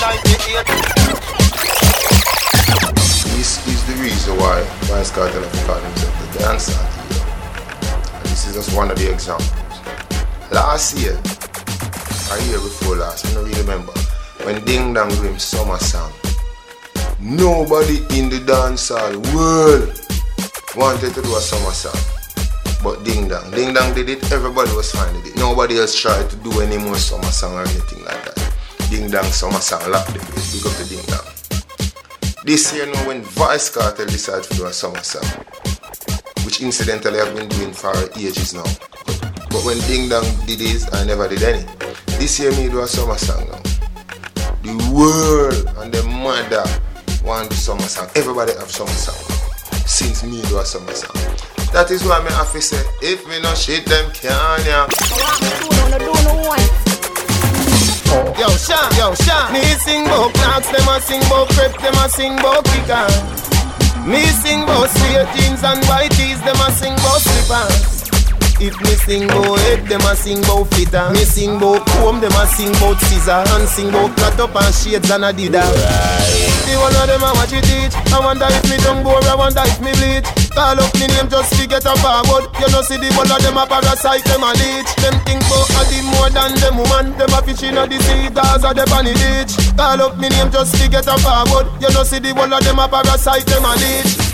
98. 1.40 3.05
This 3.47 3.68
is 3.68 3.86
the 3.86 4.03
reason 4.03 4.34
why 4.38 4.59
Kartel 4.90 5.40
have 5.40 5.66
called 5.68 5.80
himself 5.80 6.14
the 6.18 6.38
dancer 6.40 6.72
hero. 6.99 8.18
And 8.18 8.24
this 8.24 8.44
is 8.49 8.55
just 8.55 8.76
one 8.76 8.90
of 8.90 8.99
the 8.99 9.09
examples. 9.09 9.55
Last 10.51 10.99
year, 10.99 11.14
a 11.14 12.36
year 12.51 12.59
before 12.59 12.97
last, 12.97 13.24
I 13.24 13.34
don't 13.34 13.44
really 13.44 13.61
remember, 13.61 13.92
when 14.42 14.64
Ding 14.64 14.92
Dong 14.94 15.11
do 15.22 15.38
summer 15.38 15.78
song, 15.78 16.11
nobody 17.20 17.99
in 18.18 18.30
the 18.30 18.42
dancehall 18.42 19.14
world 19.32 19.94
wanted 20.74 21.14
to 21.14 21.22
do 21.22 21.30
a 21.36 21.40
summer 21.40 21.70
song. 21.70 22.03
But 22.82 23.05
Ding 23.05 23.28
Dong, 23.28 23.49
Ding 23.53 23.72
Dong 23.72 23.94
did 23.94 24.09
it, 24.09 24.32
everybody 24.32 24.74
was 24.74 24.90
fine 24.90 25.14
with 25.14 25.26
it. 25.28 25.36
Nobody 25.36 25.78
else 25.78 25.94
tried 25.94 26.28
to 26.30 26.36
do 26.38 26.51
any 26.62 26.78
more 26.78 26.97
summer 26.97 27.30
song 27.30 27.55
or 27.55 27.62
anything 27.62 28.03
like 28.07 28.24
that. 28.24 28.53
Ding 28.90 29.09
Dong 29.09 29.30
summer 29.30 29.61
song, 29.61 29.88
lock 29.88 30.05
the 30.09 30.18
place, 30.18 30.51
big 30.51 30.66
up 30.66 30.76
the. 30.78 30.95
This 32.47 32.72
year 32.72 32.86
now 32.86 33.09
when 33.09 33.22
Vybz 33.24 33.74
Kartel 33.74 34.07
decided 34.07 34.44
to 34.44 34.55
do 34.57 34.66
a 34.66 34.72
summer 34.72 35.03
song, 35.03 35.26
which 36.44 36.62
incidentally 36.62 37.18
I've 37.18 37.34
been 37.34 37.49
doing 37.49 37.72
for 37.72 37.90
ages 38.14 38.55
now. 38.55 38.62
But 39.51 39.66
when 39.66 39.80
Ding 39.90 40.09
Dong 40.09 40.22
did 40.47 40.61
this, 40.61 40.86
I 40.94 41.05
never 41.05 41.26
did 41.26 41.42
any. 41.42 41.66
This 42.22 42.38
year 42.38 42.53
me 42.53 42.68
do 42.68 42.82
a 42.82 42.86
summer 42.86 43.18
song 43.18 43.49
now. 43.51 43.59
The 44.62 44.78
world 44.94 45.74
and 45.78 45.92
the 45.92 46.05
mother 46.05 46.62
want 47.26 47.51
the 47.51 47.57
summer 47.57 47.82
song. 47.82 48.09
Everybody 48.14 48.53
have 48.53 48.70
summer 48.70 48.90
song 48.90 49.18
since 49.84 50.22
me 50.22 50.40
do 50.42 50.59
a 50.61 50.64
summer 50.64 50.94
song. 50.94 51.16
That 51.72 51.90
is 51.90 52.05
why 52.05 52.22
me 52.22 52.30
have 52.30 52.53
to 52.53 52.62
say, 52.62 52.80
if 53.03 53.26
me 53.26 53.42
no 53.42 53.53
shit 53.57 53.86
them 53.86 54.09
can 54.12 54.64
ya. 54.64 54.86
Yo, 58.39 58.49
Sean, 58.49 58.93
yo, 58.97 59.14
Sean. 59.14 59.53
Me 59.53 59.62
sing 59.80 60.05
bout 60.05 60.32
clocks, 60.34 60.68
them 60.68 60.87
a 60.89 61.01
sing 61.01 61.20
bout 61.30 61.49
crepe, 61.57 61.72
them 61.80 61.95
a 61.95 62.09
sing 62.09 62.37
bout 62.37 62.62
kicker. 62.66 63.09
Me 64.05 64.20
sing 64.45 64.66
bout 64.66 64.91
straight 64.91 65.26
jeans 65.34 65.64
and 65.64 65.82
white 65.87 66.11
tees, 66.11 66.39
them 66.43 66.57
a 66.57 66.70
sing 66.72 66.95
bout 66.97 67.20
slippers. 67.24 67.97
If 68.61 68.78
me 68.80 68.93
sing 69.05 69.26
bout 69.28 69.59
head, 69.61 69.87
them 69.87 70.03
a 70.03 70.14
sing 70.14 70.43
bout 70.43 70.68
fitter. 70.74 71.11
Me 71.12 71.24
sing 71.24 71.59
bout 71.59 71.87
comb, 71.87 72.20
them 72.20 72.32
a 72.32 72.47
sing 72.47 72.72
bout 72.74 72.99
scissor. 73.01 73.43
And 73.57 73.68
sing 73.68 73.91
bout 73.91 74.14
cut 74.16 74.39
up 74.39 74.55
and 74.55 74.74
shades 74.74 75.11
and 75.11 75.24
adidas. 75.24 76.26
The 76.67 76.75
one 76.83 76.99
of 76.99 77.07
them 77.07 77.23
a 77.23 77.31
watch 77.39 77.55
it 77.55 77.62
teach. 77.62 77.95
I 78.11 78.19
wonder 78.19 78.51
if 78.51 78.67
me 78.67 78.77
don't 78.83 79.07
bore, 79.07 79.23
I 79.23 79.39
wonder 79.39 79.62
if 79.62 79.79
me 79.79 79.95
bleach. 79.95 80.27
Call 80.51 80.75
up 80.75 80.91
me 80.99 81.07
name 81.07 81.31
just 81.31 81.55
to 81.55 81.62
get 81.62 81.87
a 81.87 81.95
forward. 82.03 82.51
You 82.59 82.67
know 82.75 82.83
see 82.83 82.99
the 82.99 83.07
one 83.14 83.31
of 83.31 83.39
them 83.39 83.55
a 83.55 83.71
parasite, 83.71 84.27
them 84.27 84.43
a 84.43 84.51
leech. 84.51 84.91
Them 84.99 85.14
think 85.23 85.47
bout 85.47 85.71
a 85.71 85.83
the 85.87 86.03
more 86.03 86.27
than 86.27 86.59
them 86.59 86.83
woman. 86.83 87.14
Them 87.14 87.31
a 87.31 87.39
fish 87.47 87.62
inna 87.62 87.87
the 87.87 88.03
sea, 88.03 88.35
them 88.35 88.91
on 88.91 89.07
the 89.07 89.14
beach. 89.14 89.55
Call 89.79 90.03
up 90.03 90.19
me 90.19 90.27
name 90.27 90.51
just 90.51 90.75
to 90.75 90.91
get 90.91 91.07
a 91.07 91.14
forward. 91.23 91.71
You 91.79 91.95
know 91.95 92.03
see 92.03 92.19
the 92.19 92.35
one 92.35 92.51
of 92.51 92.59
them 92.67 92.83
a 92.83 92.91
parasite, 92.91 93.47
them 93.47 93.62
a 93.62 93.73
leech. 93.79 94.26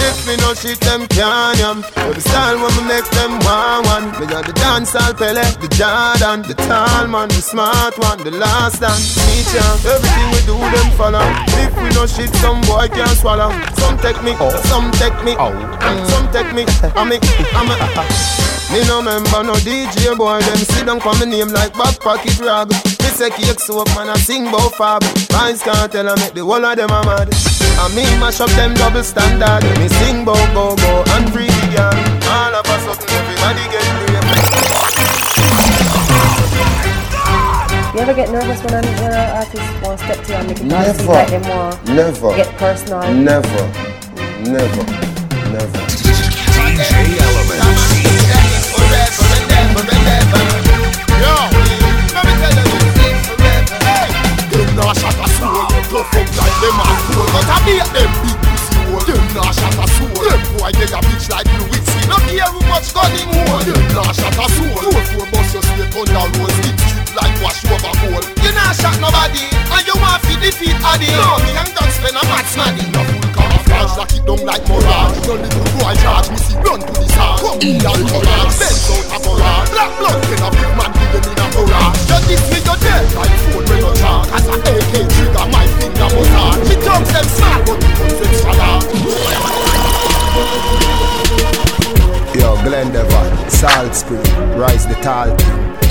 If 0.00 0.26
me 0.26 0.36
no 0.42 0.54
shit 0.54 0.80
them 0.80 1.06
can 1.08 1.56
yam 1.58 1.84
Every 1.96 2.20
style 2.20 2.56
when 2.60 2.72
me 2.76 2.82
make 2.88 3.08
them 3.10 3.38
one 3.44 3.84
one. 3.86 4.06
Me 4.18 4.26
got 4.26 4.46
the 4.46 4.52
dancehall 4.52 5.16
Pele, 5.16 5.44
the 5.60 5.68
Jordan 5.76 6.42
The 6.48 6.54
tall 6.66 7.06
man, 7.06 7.28
the 7.28 7.42
smart 7.42 7.98
one, 7.98 8.18
the 8.24 8.30
last 8.32 8.80
dance. 8.80 9.16
Me 9.26 9.44
champ, 9.52 9.84
everything 9.84 10.28
we 10.32 10.40
do 10.48 10.56
them 10.56 10.88
follow. 10.96 11.24
If 11.60 11.72
we 11.82 11.88
no 11.94 12.06
shit 12.06 12.32
some 12.40 12.60
boy 12.62 12.88
can't 12.88 13.16
swallow. 13.18 13.50
Some 13.76 13.98
take 13.98 14.22
me, 14.22 14.34
some 14.68 14.90
take 14.92 15.16
me. 15.24 15.34
Mm, 15.34 16.06
Some 16.10 16.26
take 16.32 16.52
me, 16.54 16.64
I'm 16.96 17.08
me, 17.08 17.18
I 17.20 17.62
me 17.66 17.74
Me 18.72 18.86
no 18.86 19.02
member 19.02 19.42
no 19.42 19.54
DJ 19.60 20.16
boy. 20.16 20.40
Them 20.40 20.56
sit 20.72 20.86
down 20.86 21.00
for 21.00 21.14
me 21.18 21.26
name 21.26 21.48
like 21.48 21.72
back 21.74 21.98
pocket 22.00 22.38
rag 22.40 22.68
Me 22.70 23.08
say 23.14 23.30
cake 23.30 23.60
soap 23.60 23.88
man 23.94 24.08
I 24.08 24.16
sing 24.16 24.44
bout 24.50 24.74
fab. 24.74 25.02
Vines 25.30 25.62
can't 25.62 25.90
tell 25.92 26.08
I 26.08 26.14
make 26.16 26.34
the 26.34 26.44
whole 26.44 26.64
of 26.64 26.76
them 26.76 26.90
a 26.90 27.00
mad 27.04 27.28
And 27.80 27.94
me 27.94 28.02
mash 28.20 28.40
up 28.40 28.50
them 28.50 28.74
double 28.74 29.02
standard 29.02 29.62
Me 29.78 29.88
sing 29.88 30.22
bout 30.24 30.36
go 30.52 30.76
go 30.76 31.02
and 31.16 31.32
free 31.32 31.46
the 31.48 31.66
girl 31.72 31.96
All 32.28 32.54
of 32.54 32.66
a 32.68 32.76
sudden 32.84 33.08
everybody 33.08 33.64
get 33.72 33.84
brave 33.96 34.12
You 37.94 38.00
ever 38.00 38.12
get 38.14 38.30
nervous 38.30 38.62
when 38.62 38.74
another 38.84 39.16
artist 39.34 39.82
wants 39.82 40.02
step 40.04 40.22
to 40.24 40.30
you 40.30 40.36
and 40.38 40.46
make 40.48 40.56
it 40.58 40.60
seem 40.60 40.68
Never. 40.68 41.04
like 41.04 41.28
they 41.30 41.38
more 41.48 41.72
Never. 41.86 42.36
get 42.36 42.54
personal? 42.58 43.00
Never. 43.14 43.66
Never. 44.44 44.84
Never. 45.50 45.78
DJ 46.52 47.18
Element. 47.18 47.60
Them 49.48 49.74
nah 54.80 54.92
shot 54.96 55.20
a 55.20 55.26
soul, 55.36 55.68
tough 55.92 56.14
up 56.16 56.28
like 56.40 56.56
them 56.64 56.80
a 56.80 56.86
fool 57.04 57.26
But 57.36 57.48
I 57.52 57.56
beat 57.68 57.84
them 57.92 58.10
big 58.24 58.38
pussy 58.40 58.76
hole. 58.88 59.04
Them 59.04 59.24
nah 59.36 59.52
shot 59.52 59.76
a 59.76 59.84
soul, 59.92 60.08
them 60.24 60.40
boy 60.56 60.72
they 60.72 60.88
a 60.88 61.00
bitch 61.04 61.26
like 61.28 61.48
Lewinsky 61.52 62.02
No 62.08 62.16
care 62.24 62.48
who 62.48 62.60
much 62.72 62.88
gun 62.96 63.12
him 63.12 63.28
hold 63.28 63.64
Them 63.68 63.82
nah 63.92 64.12
shot 64.16 64.40
a 64.40 64.46
soul, 64.48 64.72
two 64.80 65.00
four 65.12 65.26
bust 65.28 65.52
your 65.52 65.62
straight 65.62 65.92
on 66.00 66.06
the 66.08 66.22
road 66.40 66.52
Skin 66.56 66.76
strip 66.80 67.10
like 67.12 67.36
wash 67.42 67.60
over 67.68 67.92
bowl. 68.00 68.22
You 68.40 68.50
not 68.56 68.72
shot 68.78 68.96
nobody 69.02 69.44
And 69.52 69.84
you 69.84 69.96
want 70.00 70.22
to 70.24 70.32
defeat 70.40 70.78
Addy. 70.80 71.10
No, 71.12 71.42
me 71.44 71.52
and 71.58 71.70
God 71.76 71.90
spend 71.92 72.16
a 72.16 72.22
match 72.30 72.54
money 72.56 72.86
No 72.94 73.02
full 73.04 73.28
camouflage, 73.34 73.94
lock 73.98 74.12
it 74.16 74.22
down 74.24 74.40
like 74.46 74.64
mirage. 74.70 75.18
No 75.26 75.34
little 75.36 75.66
boy 75.76 75.94
charge, 76.00 76.30
me 76.30 76.38
see 76.38 76.56
run 76.62 76.80
to 76.80 76.92
the 76.94 77.06
side. 77.10 77.38
Come 77.42 77.58
in 77.60 77.82
and 77.82 78.04
collage, 78.08 78.54
bend 78.56 78.78
out 78.88 79.10
a 79.10 79.18
barrage 79.20 79.70
Black 79.74 79.90
blood, 79.98 80.18
Salt 93.60 93.94
Spring, 93.94 94.22
Rise 94.56 94.86
the 94.86 94.94
Tall 95.04 95.28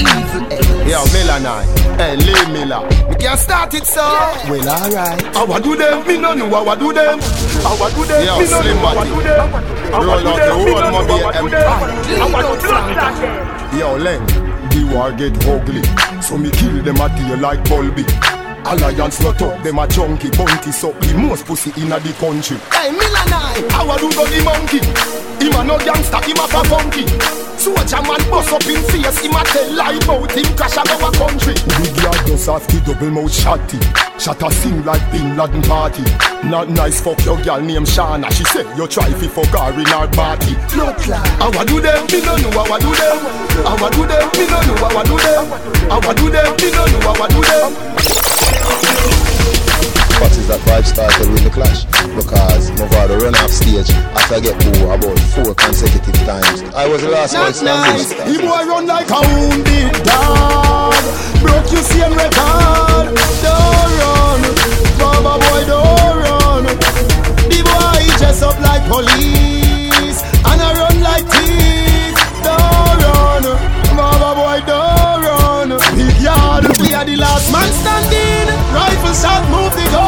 Evil 0.01 0.41
Yo, 0.89 1.05
Melanine, 1.13 1.69
hey, 2.01 2.15
Lee 2.17 2.51
Miller. 2.51 2.81
We 3.07 3.15
can 3.15 3.37
start 3.37 3.75
it, 3.75 3.85
so. 3.85 4.01
Well, 4.49 4.67
alright. 4.67 5.23
I 5.35 5.43
wa 5.43 5.59
do 5.59 5.75
them, 5.75 6.07
me 6.07 6.17
no 6.17 6.33
know 6.33 6.47
I 6.47 6.63
wa 6.63 6.73
do 6.73 6.91
them. 6.91 7.19
I 7.21 7.77
wa 7.79 7.89
do 7.89 8.05
them, 8.05 8.25
Yo, 8.25 8.39
me 8.39 8.49
no 8.49 8.61
know 8.63 8.87
I 8.87 9.05
do 9.05 9.21
them. 9.21 9.51
Roll 10.01 10.27
out 10.27 10.39
the 10.41 10.53
whole 10.55 10.91
Mobile 10.97 11.27
I 11.27 11.37
Empire. 11.37 11.89
them. 12.09 12.21
I 12.21 12.31
wa 12.33 12.41
do 12.41 12.53
blood 12.59 12.85
clot. 12.97 13.77
Yo, 13.77 13.95
Len, 13.97 14.25
the 14.73 14.89
war 14.91 15.11
get 15.11 15.37
ugly. 15.45 15.83
So 16.23 16.39
me 16.39 16.49
kill 16.49 16.81
them 16.81 16.97
at 16.97 17.15
you 17.19 17.37
like 17.37 17.63
Bulby. 17.65 18.03
Alliance 18.65 19.21
not 19.21 19.39
up, 19.43 19.61
them 19.63 19.77
a 19.77 19.87
junkie, 19.87 20.31
bunty 20.31 20.71
suck 20.71 20.99
the 21.01 21.13
most 21.13 21.45
pussy 21.45 21.69
in 21.79 21.89
the 21.89 22.15
country. 22.17 22.57
Hey, 22.73 22.89
Milanai, 22.89 23.69
how 23.69 23.95
do 23.95 24.09
the 24.09 24.41
monkey? 24.43 25.19
Him 25.49 25.61
a 25.61 25.63
no 25.63 25.77
gangster, 25.79 26.21
him 26.21 26.37
a 26.37 26.45
fa 26.45 26.61
funky. 26.69 27.09
Soldier 27.57 28.01
man 28.05 28.21
bust 28.29 28.53
up 28.53 28.61
in 28.69 28.77
face, 28.93 29.17
him 29.17 29.33
a 29.33 29.41
tell 29.49 29.73
lie 29.73 29.97
about 29.97 30.31
him 30.31 30.45
crash 30.55 30.77
out 30.77 30.89
our 30.93 31.11
country. 31.11 31.55
Big 31.81 31.97
yard 31.97 32.21
does 32.29 32.45
have 32.45 32.67
the 32.67 32.77
double 32.85 33.09
mouth 33.09 33.33
shotty. 33.33 33.81
Shot 34.21 34.43
a 34.43 34.51
sing 34.51 34.85
like 34.85 35.01
Bin 35.11 35.35
Laden 35.35 35.63
party. 35.63 36.03
Not 36.45 36.69
nice 36.69 37.01
fuck 37.01 37.25
your 37.25 37.41
girl 37.41 37.61
named 37.61 37.87
Shana. 37.87 38.29
She 38.31 38.43
said 38.45 38.67
you 38.77 38.85
try 38.87 39.09
fi 39.09 39.27
fuck 39.27 39.49
her 39.57 39.73
in 39.73 39.87
her 39.87 40.07
party. 40.13 40.53
Blood 40.69 40.95
clot. 41.01 41.27
How 41.41 41.49
I 41.49 41.65
do 41.65 41.81
them? 41.81 42.05
Me 42.05 42.21
no 42.21 42.37
know 42.37 42.51
how 42.51 42.69
I 42.69 42.79
do 42.79 42.93
them. 42.93 43.17
How 43.65 43.85
I 43.85 43.89
do 43.89 44.05
them? 44.05 44.29
Me 44.37 44.45
no 44.45 44.59
know 44.61 44.77
how 44.85 44.97
I 44.99 45.03
do 45.03 45.17
them. 45.17 45.45
How 45.89 46.09
I 46.09 46.13
do 46.13 46.29
them? 46.29 46.55
Me 46.61 46.69
no 46.69 46.85
know 46.85 46.99
how 47.09 47.23
I 47.23 47.27
do 47.27 47.41
them. 47.41 48.18
What 50.19 50.35
is 50.35 50.47
that 50.51 50.59
vibe 50.67 50.83
started 50.83 51.31
with 51.31 51.43
the 51.47 51.49
clash? 51.49 51.85
Because 52.11 52.71
Mavado 52.75 53.15
run 53.23 53.35
off 53.39 53.51
stage 53.55 53.87
after 54.19 54.35
I 54.35 54.39
get 54.43 54.59
boo 54.59 54.91
about 54.91 55.15
four 55.31 55.55
consecutive 55.55 56.19
times. 56.27 56.59
I 56.75 56.87
was 56.91 57.01
the 57.01 57.09
last 57.09 57.39
one 57.39 57.55
nice. 57.63 58.11
standing. 58.11 58.27
He 58.27 58.35
boy 58.35 58.67
run 58.67 58.85
like 58.85 59.07
a 59.07 59.21
wounded 59.31 59.95
dog. 60.03 60.91
Broke 61.39 61.71
you 61.71 61.79
same 61.87 62.11
record. 62.19 63.15
Don't 63.39 63.91
run, 64.03 64.41
Baba 64.99 65.39
boy, 65.39 65.63
don't 65.71 66.15
run. 66.19 66.63
The 67.47 67.59
boy 67.63 68.03
dress 68.19 68.43
up 68.43 68.59
like 68.59 68.83
police 68.91 70.19
and 70.43 70.59
I 70.59 70.69
run 70.83 70.99
like 70.99 71.23
thief. 71.31 72.11
Don't 72.43 72.99
run, 73.07 73.43
Baba 73.95 74.35
boy, 74.35 74.59
don't 74.67 75.23
run. 75.23 75.67
Big 75.95 76.11
yard, 76.19 76.67
we 76.83 76.91
are 76.91 77.07
the 77.07 77.15
last 77.15 77.47
man 77.55 77.71
standing. 77.71 78.51
Rifle 78.75 79.15
shot, 79.15 79.47
move 79.47 79.71
the 79.79 79.87
goalie 79.95 79.98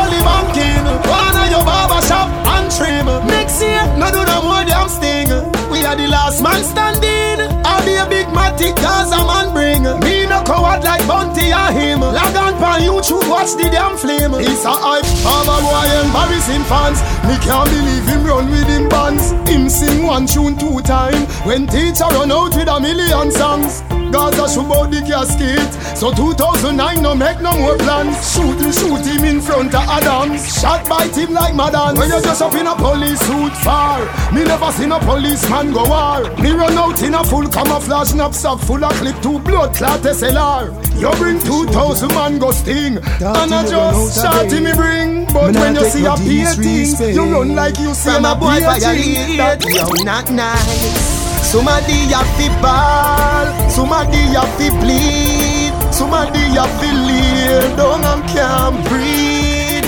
coward 10.52 10.84
like 10.84 11.06
Bunty 11.08 11.54
or 11.54 11.72
him. 11.72 12.02
Log 12.02 12.36
on 12.36 12.54
pan 12.60 12.82
YouTube, 12.82 13.28
watch 13.30 13.56
the 13.56 13.70
damn 13.72 13.95
flame. 13.95 14.34
It's 14.36 14.66
a 14.66 14.76
hype, 14.76 15.08
Baba 15.24 15.56
boy 15.64 15.88
embarrassing 16.04 16.66
fans. 16.68 16.99
Me 17.28 17.36
can't 17.39 17.70
believe 17.72 18.06
him 18.08 18.26
run 18.28 18.52
with 18.52 18.68
him 18.68 18.89
bands. 18.89 19.32
Him 19.49 19.70
sing 19.70 20.04
one 20.04 20.26
tune 20.28 20.58
two 20.58 20.82
time. 20.82 21.24
When 21.47 21.68
teacher 21.68 22.10
run 22.12 22.32
out 22.32 22.56
with 22.56 22.68
a 22.68 22.80
million 22.80 23.32
songs. 23.32 23.84
Gaza 24.12 24.47
shoot 24.53 24.72
out 24.72 24.91
the 24.91 25.01
casket. 25.01 25.72
So 25.97 26.12
2009 26.14 27.01
no 27.01 27.14
make 27.16 27.39
no 27.41 27.55
more 27.57 27.78
plans 27.78 28.18
Shoot 28.34 28.59
him, 28.59 28.72
shoot 28.72 29.05
him 29.05 29.24
in 29.24 29.39
front 29.41 29.76
of 29.76 29.84
Adams 29.86 30.41
Shot 30.59 30.88
by 30.89 31.05
him 31.07 31.34
like 31.34 31.53
Madden 31.53 31.97
When 31.99 32.09
you 32.09 32.22
just 32.22 32.41
up 32.41 32.55
in 32.55 32.66
a 32.66 32.76
police 32.76 33.20
suit 33.20 33.53
far. 33.57 34.01
Me 34.34 34.43
never 34.43 34.72
seen 34.72 34.91
a 34.91 34.99
policeman 34.99 35.74
go 35.74 35.84
war. 35.86 36.24
Me 36.41 36.51
run 36.51 36.78
out 36.78 37.01
in 37.03 37.14
a 37.14 37.24
full 37.24 37.47
camouflage 37.47 38.14
knapsack 38.14 38.59
Full 38.62 38.84
of 38.84 38.93
clip 38.93 39.22
to 39.22 39.39
blood 39.39 39.76
clot 39.76 40.01
SLR 40.01 40.74
You 40.99 41.12
bring 41.20 41.39
2000 41.39 42.07
man 42.09 42.39
go 42.39 42.51
sting 42.51 42.97
And 42.97 43.53
I 43.53 43.68
just 43.68 44.22
shot 44.22 44.51
him 44.51 44.64
me 44.64 44.74
bring. 44.74 45.26
But 45.26 45.53
Me 45.53 45.59
when 45.59 45.76
you 45.76 45.86
see 45.86 46.01
take 46.01 46.07
a 46.07 46.16
no 46.16 46.16
painting. 46.18 47.16
You 47.16 47.24
run 47.32 47.55
like 47.55 47.78
you 47.78 47.93
see 47.93 48.09
From 48.09 48.26
a 48.26 48.32
a 48.32 48.36
boy 48.36 48.59
painting 48.59 49.38
violate. 49.38 49.64
Yo, 49.66 50.03
not 50.03 50.32
nice 50.32 51.31
Somebody 51.52 52.08
have 52.16 52.32
to 52.39 52.47
ball, 52.62 53.70
somebody 53.70 54.24
have 54.39 54.58
to 54.58 54.72
bleed, 54.80 55.74
somebody 55.91 56.39
have 56.56 56.80
to 56.80 56.88
lay 56.88 57.76
down 57.76 58.06
and 58.06 58.24
can't 58.32 58.80
breathe. 58.88 59.84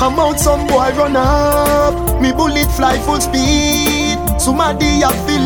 I'm 0.00 0.18
out 0.18 0.40
some 0.40 0.66
boy 0.66 0.88
run 0.96 1.14
up, 1.14 2.18
me 2.18 2.32
bullet 2.32 2.70
fly 2.72 2.96
full 3.00 3.20
speed. 3.20 4.16
Somebody 4.40 5.04
have 5.04 5.26
to 5.26 5.36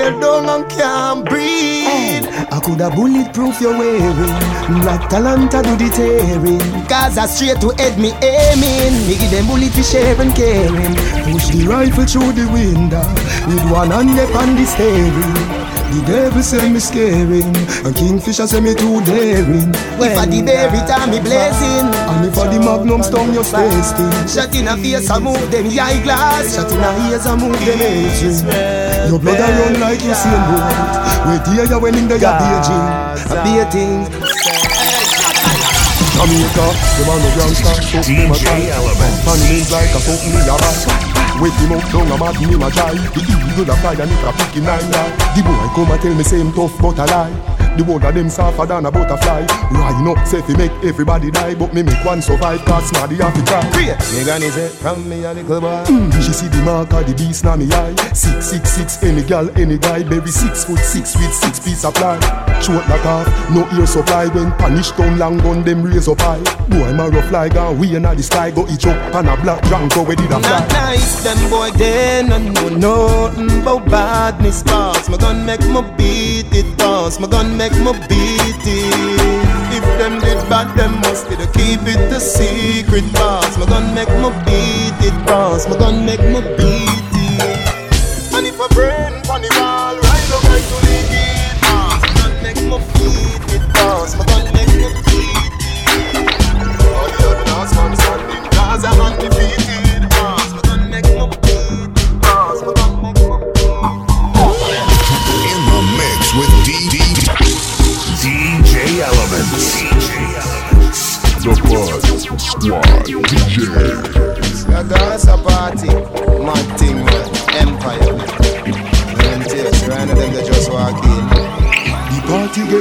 lay 0.00 0.20
down 0.20 0.48
and 0.48 0.70
can't 0.70 1.28
breathe. 1.28 1.86
Eh, 1.86 2.46
I 2.50 2.60
coulda 2.60 2.90
bulletproof 2.90 3.60
your 3.60 3.76
wearing 3.76 4.84
Like 4.84 5.08
Talanta 5.10 5.62
do 5.62 5.76
the 5.76 5.90
tearing 5.94 6.86
Gaza 6.88 7.26
straight 7.28 7.60
to 7.60 7.68
head 7.76 7.98
me 7.98 8.12
aiming. 8.22 9.06
Me 9.06 9.14
give 9.18 9.30
them 9.30 9.46
bullet 9.46 9.72
for 9.72 9.82
sharing 9.82 10.32
caring 10.32 10.94
Push 11.32 11.48
the 11.48 11.66
rifle 11.68 12.04
through 12.06 12.32
the 12.32 12.46
window 12.52 13.02
With 13.48 13.64
one 13.70 13.90
hand 13.90 14.18
up 14.18 14.34
on 14.36 14.56
the 14.56 14.64
steering 14.66 15.79
The 15.90 16.00
devil 16.06 16.42
say 16.42 16.70
me 16.70 16.78
scaring 16.78 17.50
And 17.82 17.94
Kingfisher 17.96 18.46
say 18.46 18.60
me 18.60 18.74
too 18.78 19.02
daring. 19.02 19.74
If 19.98 20.14
I 20.14 20.24
the 20.26 20.38
berry 20.42 20.78
time 20.86 21.10
me 21.10 21.18
blazing, 21.18 21.90
And 21.90 22.30
if 22.30 22.38
I 22.38 22.46
the 22.46 22.62
magnum 22.62 23.02
stone 23.02 23.34
you 23.34 23.42
tasting 23.42 24.14
shot 24.30 24.54
in 24.54 24.70
a 24.70 24.78
face 24.78 25.10
I 25.10 25.18
move 25.18 25.50
them 25.50 25.66
eyeglass. 25.66 26.54
Shot 26.54 26.70
in 26.70 26.78
a 26.78 26.90
ears 27.10 27.26
I 27.26 27.34
move 27.34 27.58
them 27.58 27.82
aging. 27.82 28.46
Your 29.10 29.18
blood 29.18 29.42
a 29.42 29.48
run 29.50 29.80
like 29.82 30.02
you 30.06 30.14
seen 30.14 30.42
boat 30.46 30.70
Wait 31.26 31.46
here 31.50 31.66
you 31.66 31.78
when 31.82 31.98
in 31.98 32.06
the 32.06 32.18
ya 32.22 32.38
Beijing. 32.38 32.86
A 33.26 33.36
baiting 33.42 34.06
Jamaica, 36.20 36.66
the 36.98 37.02
man 37.08 37.18
no 37.18 37.28
gangsta, 37.34 37.72
fuck 37.90 38.06
me 38.06 38.28
my 38.28 38.36
tie. 38.36 38.68
Man 39.24 39.38
names 39.48 39.72
like 39.72 39.88
a 39.88 40.00
fuck 40.00 40.20
me 40.28 40.40
a 40.44 40.54
bad. 40.54 41.09
Wake 41.40 41.54
him 41.54 41.72
up 41.72 41.80
down 41.90 42.12
a 42.12 42.18
mat 42.18 42.36
me 42.40 42.56
my 42.56 42.68
try. 42.70 42.92
The 42.92 43.20
eagle 43.24 43.72
a 43.72 43.76
fly 43.80 43.92
and 43.94 44.12
it 44.12 44.24
a 44.24 44.32
pick 44.36 44.54
him 44.54 44.64
nine. 44.64 44.90
The 45.32 45.40
boy 45.42 45.72
come 45.74 45.90
and 45.90 46.00
tell 46.02 46.14
me 46.14 46.22
same 46.22 46.52
tough 46.52 46.76
but 46.80 46.98
a 46.98 47.06
lie. 47.06 47.49
The 47.80 47.86
word 47.90 48.04
of 48.04 48.12
them 48.14 48.28
softer 48.28 48.66
than 48.66 48.84
a 48.84 48.90
butterfly. 48.92 49.40
Line 49.72 50.06
up, 50.06 50.26
say 50.28 50.42
fi 50.42 50.52
make 50.54 50.72
everybody 50.84 51.30
die, 51.30 51.54
but 51.54 51.72
me 51.72 51.82
make 51.82 52.04
one 52.04 52.20
survive. 52.20 52.60
Cause 52.66 52.90
have 52.90 53.08
to 53.08 53.42
try. 53.48 53.64
Create. 53.72 53.96
Me 54.12 54.22
granny 54.22 54.50
say 54.50 54.68
from 54.68 55.08
me 55.08 55.24
a 55.24 55.32
little 55.32 55.62
boy. 55.62 55.82
Mm, 55.88 56.12
she 56.20 56.30
see 56.34 56.48
the 56.48 56.60
mark 56.62 56.92
of 56.92 57.06
the 57.08 57.14
beast 57.14 57.42
na 57.42 57.56
me 57.56 57.72
eye. 57.72 57.94
Six 58.12 58.52
six 58.52 58.72
six, 58.72 59.02
any 59.02 59.22
gal, 59.22 59.48
any 59.58 59.78
guy, 59.78 60.02
baby 60.02 60.28
six 60.28 60.66
foot 60.66 60.78
six 60.80 61.16
with 61.16 61.32
six 61.32 61.58
piece 61.58 61.82
of 61.86 61.94
ply. 61.94 62.20
Short 62.60 62.86
like 62.86 63.06
off, 63.06 63.24
no 63.48 63.64
ear 63.72 63.86
supply. 63.86 64.26
When 64.26 64.52
punish 64.60 64.90
down 64.90 65.16
long 65.16 65.38
gun, 65.38 65.64
them 65.64 65.82
raise 65.82 66.06
up 66.06 66.20
high. 66.20 66.44
Boy, 66.68 66.92
my 66.92 67.08
rough 67.08 67.30
fly 67.30 67.48
gone, 67.48 67.78
we 67.78 67.96
inna 67.96 68.14
the 68.14 68.22
sky, 68.22 68.50
go 68.50 68.68
each 68.68 68.84
up 68.84 69.14
and 69.14 69.26
a 69.26 69.40
black 69.40 69.62
drunk 69.68 69.94
go 69.94 70.02
where 70.02 70.16
did 70.16 70.26
a 70.26 70.36
Not 70.36 70.44
fly. 70.44 70.68
nice, 70.68 71.24
them 71.24 71.48
boy 71.48 71.70
they 71.70 72.22
no 72.28 72.36
know 72.36 73.28
nothing 73.30 73.62
about 73.62 73.86
badness 73.86 74.62
pass. 74.64 75.08
My 75.08 75.16
gun 75.16 75.46
make 75.46 75.64
me 75.64 75.80
beat 75.96 76.52
it 76.52 76.78
pass. 76.78 77.18
My 77.18 77.26
gun 77.26 77.56
make 77.56 77.69
me 77.78 77.92
beat 78.08 78.64
it. 78.66 79.40
If 79.72 79.84
them 79.98 80.18
did 80.20 80.40
bad, 80.48 80.76
them 80.76 80.94
must 81.00 81.26
to 81.28 81.36
keep 81.58 81.80
it 81.86 82.12
a 82.12 82.20
secret 82.20 83.04
pass. 83.14 83.56
My 83.58 83.66
gun 83.66 83.94
make 83.94 84.08
my 84.20 84.30
beat 84.44 84.98
it 85.06 85.16
pass. 85.26 85.68
My 85.68 85.76
gun 85.78 86.04
make 86.04 86.20
my 86.20 86.40
beat 86.56 86.99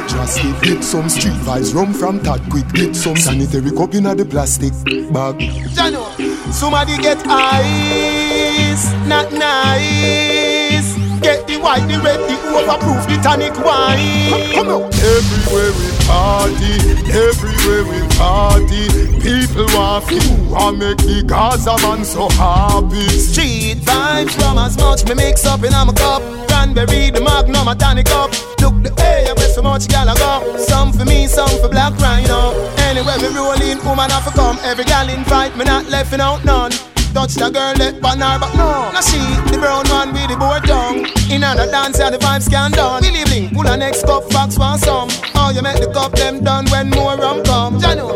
party 0.08 0.54
get 0.62 0.84
some 0.84 1.10
street 1.10 1.34
vibes, 1.45 1.74
rum 1.74 1.93
from 1.93 2.20
Tad 2.22 2.41
quick, 2.50 2.68
get 2.74 2.95
some 2.95 3.16
sanitary 3.16 3.72
cup 3.72 3.93
inna 3.93 4.16
the 4.16 4.26
plastic 4.26 4.74
bag. 5.12 5.36
Jano, 5.76 6.04
somebody 6.52 6.97
get 6.97 7.18
ice, 7.28 8.93
not 9.08 9.32
nice. 9.34 10.97
Get 11.22 11.47
the 11.47 11.58
white, 11.58 11.86
the 11.88 12.00
red, 12.00 12.20
the 12.30 12.36
overproof, 12.56 13.06
the 13.08 13.22
tonic 13.22 13.54
wine. 13.60 14.54
Come 14.54 14.70
on. 14.70 14.84
Everywhere 14.93 15.72
we 15.76 15.89
party, 16.08 16.76
everywhere 17.12 17.84
we 17.84 18.00
party, 18.16 18.88
people 19.20 19.66
want 19.76 20.06
feel, 20.06 20.50
want 20.50 20.78
make 20.78 20.97
the 20.97 21.24
Gaza 21.26 21.76
man 21.84 22.06
so 22.06 22.30
happy. 22.30 23.08
Street 23.10 23.80
vibes 23.80 24.32
from 24.32 24.58
as 24.58 24.78
much 24.78 25.06
me 25.10 25.16
mix 25.16 25.45
up 25.45 25.64
in 25.64 25.72
my 25.72 25.91
cup. 25.93 26.22
cranberry, 26.47 27.10
the 27.10 27.22
magnum, 27.22 27.68
a 27.68 27.76
tonic 27.76 28.10
up. 28.12 28.32
Look 28.62 28.84
the 28.84 28.93
way, 28.97 29.26
I 29.30 29.34
bet 29.34 29.51
so 29.51 29.62
much 29.62 29.88
gal 29.88 30.10
I 30.10 30.16
go. 30.16 30.57
Some 30.57 30.93
for 30.93 31.05
me, 31.05 31.28
some 31.28 31.49
for 31.62 31.70
black 31.70 31.97
rhino. 31.99 32.53
Anyway, 32.89 33.16
we 33.22 33.28
rolling, 33.36 33.84
woman 33.86 34.10
have 34.10 34.26
to 34.26 34.32
come. 34.32 34.57
Every 34.64 34.86
gal 34.86 35.10
invite 35.10 35.55
me, 35.57 35.66
not 35.66 35.89
left 35.89 36.14
out 36.14 36.43
none. 36.45 36.72
Touch 37.14 37.34
the 37.34 37.49
girl 37.49 37.74
let 37.74 37.99
pan 38.03 38.22
her 38.22 38.38
but 38.38 38.53
no 38.53 38.91
Now 38.93 39.01
she, 39.01 39.18
the 39.49 39.57
brown 39.57 39.84
one 39.89 40.14
with 40.14 40.30
the 40.30 40.38
board 40.38 40.64
tongue 40.64 40.99
In 41.34 41.41
the 41.41 41.68
dance 41.72 41.99
and 41.99 42.14
the 42.14 42.20
vibes 42.20 42.47
can 42.47 42.70
done 42.70 43.01
We 43.01 43.10
live 43.10 43.51
pull 43.51 43.66
a 43.66 43.76
next 43.76 44.05
cup, 44.05 44.32
fox 44.32 44.60
want 44.60 44.82
some 44.82 45.10
Oh, 45.34 45.49
you 45.49 45.64
make 45.64 45.82
the 45.82 45.91
cup 45.91 46.12
them 46.12 46.43
done 46.43 46.68
when 46.70 46.91
more 46.91 47.18
rum 47.18 47.43
come 47.43 47.80
Jano 47.80 48.14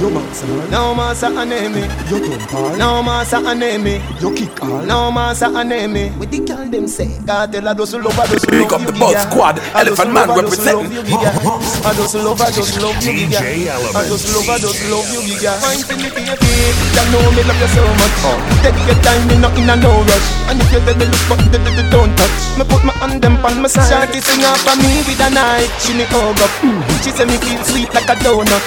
You 0.00 0.08
box 0.10 0.42
No 0.70 0.94
massa 0.94 1.28
anemi 1.28 1.84
You 2.10 2.18
don't 2.24 2.40
call 2.48 2.76
No 2.76 3.02
massa 3.02 3.36
anemi 3.36 4.00
You 4.20 4.32
kick 4.34 4.62
all. 4.62 4.80
No 4.88 5.10
massa 5.12 5.46
anemi 5.48 6.16
With 6.18 6.30
the 6.30 6.40
girl 6.40 6.64
them 6.70 6.88
say 6.88 7.08
God 7.26 7.52
tell 7.52 7.68
a 7.68 7.74
does 7.74 7.92
love 7.94 8.16
a 8.18 8.24
does 8.26 8.44
Big 8.46 8.64
love 8.64 8.72
up 8.72 8.80
you 8.80 8.86
the 8.86 8.92
Buzz 8.98 9.14
giga. 9.14 9.30
Squad, 9.30 9.56
A 9.58 9.84
does 9.84 10.00
Elephant 10.00 10.14
love 10.14 10.28
Man 10.28 10.38
a 10.38 10.40
does 10.40 10.58
love 10.64 10.88
representing. 10.88 10.92
you 10.92 11.02
giga. 11.04 11.30
A 11.84 11.90
does 11.92 12.14
love 12.16 12.40
a 12.40 12.46
does 12.48 12.72
love 12.80 12.96
you 13.04 13.12
giga. 13.12 13.40
DJ 13.44 13.68
A 13.68 14.00
does 14.08 14.24
love 14.32 14.48
a 14.48 14.56
does 14.56 14.80
love 14.88 15.08
you 15.12 15.20
giga. 15.28 15.52
Fine 15.60 15.82
for 15.84 15.96
me 16.00 16.08
baby. 16.16 16.32
You 16.96 17.04
know 17.12 17.24
me 17.36 17.42
love 17.44 17.60
you 17.60 17.68
so 17.76 17.82
much. 18.00 18.16
Take 18.64 18.80
your 18.88 18.98
time 19.04 19.22
me 19.28 19.36
not 19.36 19.52
in 19.60 19.68
a 19.68 19.76
no 19.76 19.92
rush. 20.08 20.28
And 20.48 20.60
if 20.64 20.72
you 20.72 20.80
tell 20.80 20.96
me 20.96 21.04
look 21.12 21.24
but 21.28 21.40
the- 21.52 21.60
the- 21.60 21.74
the 21.76 21.84
don't 21.92 22.12
touch. 22.16 22.36
Me 22.56 22.64
put 22.64 22.82
my 22.88 22.94
hand 23.04 23.20
them 23.20 23.36
on 23.44 23.60
my 23.60 23.68
side. 23.68 23.84
Shawty 23.92 24.20
sing 24.24 24.44
up 24.48 24.56
for 24.64 24.76
me 24.80 25.04
with 25.04 25.20
a 25.20 25.28
knife 25.28 25.68
She 25.84 25.92
me 25.92 26.04
hug 26.08 26.40
up. 26.40 26.52
She 27.04 27.10
say 27.12 27.24
me 27.28 27.36
feel 27.44 27.60
sweet 27.68 27.92
like 27.92 28.08
a 28.08 28.16
donut 28.24 28.64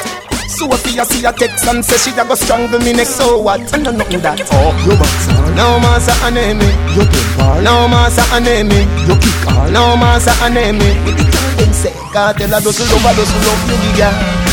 Sophia 0.47 1.05
see 1.05 1.25
a 1.25 1.31
text 1.33 1.65
and 1.67 1.83
say 1.83 1.97
she 1.97 2.11
a 2.19 2.23
go 2.25 2.35
strangle 2.35 2.79
me 2.79 2.93
next 2.93 3.15
so 3.15 3.39
what? 3.39 3.61
And 3.73 3.83
no 3.83 3.91
nothing 3.91 4.21
that. 4.21 4.41
Oh, 4.51 4.71
you 4.85 4.95
box 4.97 5.27
No 5.55 5.79
massa 5.79 6.11
anemi 6.25 6.67
You 6.95 7.05
don't 7.05 7.29
call 7.37 7.61
No 7.61 7.87
massa 7.87 8.21
anemi 8.35 8.85
You 9.07 9.15
kick 9.19 9.47
all 9.49 9.69
No 9.71 9.95
massa 9.97 10.31
anemi 10.43 10.93
With 11.05 11.17
the 11.17 11.25
girl 11.29 11.53
them 11.57 11.71
say 11.73 11.93
Kartel 12.13 12.53
a 12.53 12.59
does 12.61 12.79
love 12.79 13.05
a 13.05 13.11
does 13.15 13.31
love 13.45 13.63
you 13.69 13.77
giga 13.83 14.09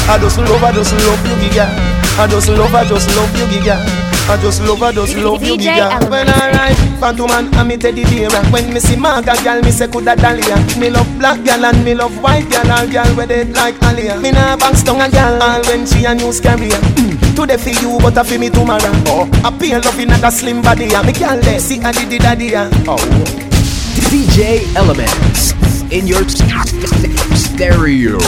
I 0.09 0.19
does 0.19 0.37
love 0.39 0.63
a 0.63 0.73
does 0.73 0.93
love 0.93 1.27
you 1.27 1.37
giga 1.43 1.67
I 2.19 2.27
does 2.27 2.49
love 2.49 2.75
a 2.75 2.81
does 2.89 3.07
love 3.17 3.33
you 3.37 3.47
giga 3.49 3.77
I 4.31 4.41
just 4.41 4.63
love 4.63 4.79
her, 4.79 4.93
just 4.93 5.17
love 5.17 5.43
you, 5.43 5.57
DJ 5.57 5.75
giga. 5.75 6.09
When 6.09 6.29
I 6.29 6.53
ride, 6.55 7.01
Phantom 7.01 7.27
man, 7.27 7.53
and 7.53 7.67
me 7.67 7.77
teddy 7.77 8.05
bear. 8.05 8.31
When 8.53 8.73
me 8.73 8.79
see 8.79 8.95
Maga 8.95 9.35
gal, 9.43 9.61
me 9.61 9.73
say 9.73 9.89
coulda 9.89 10.15
Dahlia. 10.15 10.55
Me 10.79 10.89
love 10.89 11.11
black 11.19 11.43
gal 11.45 11.65
and 11.65 11.85
me 11.85 11.97
love 11.97 12.15
white 12.23 12.49
gal. 12.49 12.71
All 12.71 12.87
gal 12.87 13.11
with 13.17 13.33
it 13.33 13.49
like 13.55 13.75
Alia. 13.83 14.21
Me 14.21 14.31
nah 14.31 14.57
box 14.57 14.85
tongue 14.85 15.01
a 15.01 15.11
gal, 15.11 15.43
all 15.43 15.61
when 15.65 15.85
she 15.85 16.05
a 16.05 16.15
news 16.15 16.41
carrier. 16.41 16.79
Mm. 16.95 17.35
Today 17.35 17.57
for 17.57 17.71
you, 17.71 17.99
but 17.99 18.17
I 18.17 18.23
for 18.23 18.39
me 18.39 18.51
tomorrow. 18.51 18.95
Oh, 19.11 19.29
I 19.43 19.51
pay 19.59 19.75
love 19.77 19.99
in 19.99 20.13
a 20.13 20.31
slim 20.31 20.63
body. 20.63 20.95
a. 20.95 21.03
Me 21.03 21.13
gal 21.13 21.41
there, 21.41 21.59
see 21.59 21.81
a 21.81 21.91
diddy 21.91 22.19
daddy. 22.19 22.55
a. 22.55 22.71
Oh. 22.87 22.99
DJ 24.15 24.73
Elements 24.77 25.55
in 25.91 26.07
your 26.07 26.23
stereo. 27.35 28.19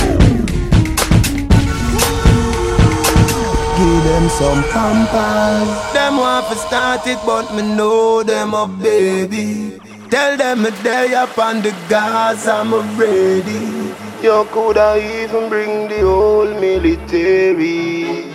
Give 3.83 4.05
them 4.05 4.28
some 4.28 4.62
pampas 4.70 5.93
Them 5.93 6.18
want 6.18 6.47
to 6.51 6.55
start 6.55 7.05
it, 7.09 7.18
but 7.26 7.53
me 7.53 7.62
know 7.62 8.22
them 8.22 8.55
a 8.55 8.68
baby. 8.68 9.80
Tell 10.09 10.37
them 10.37 10.62
me 10.62 10.70
there 10.85 11.16
up 11.16 11.37
on 11.37 11.62
the 11.62 11.70
gas, 11.89 12.47
I'm 12.47 12.72
ready. 12.97 13.93
You 14.22 14.47
coulda 14.53 14.89
even 15.03 15.49
bring 15.49 15.89
the 15.89 16.03
whole 16.03 16.47
military. 16.61 18.30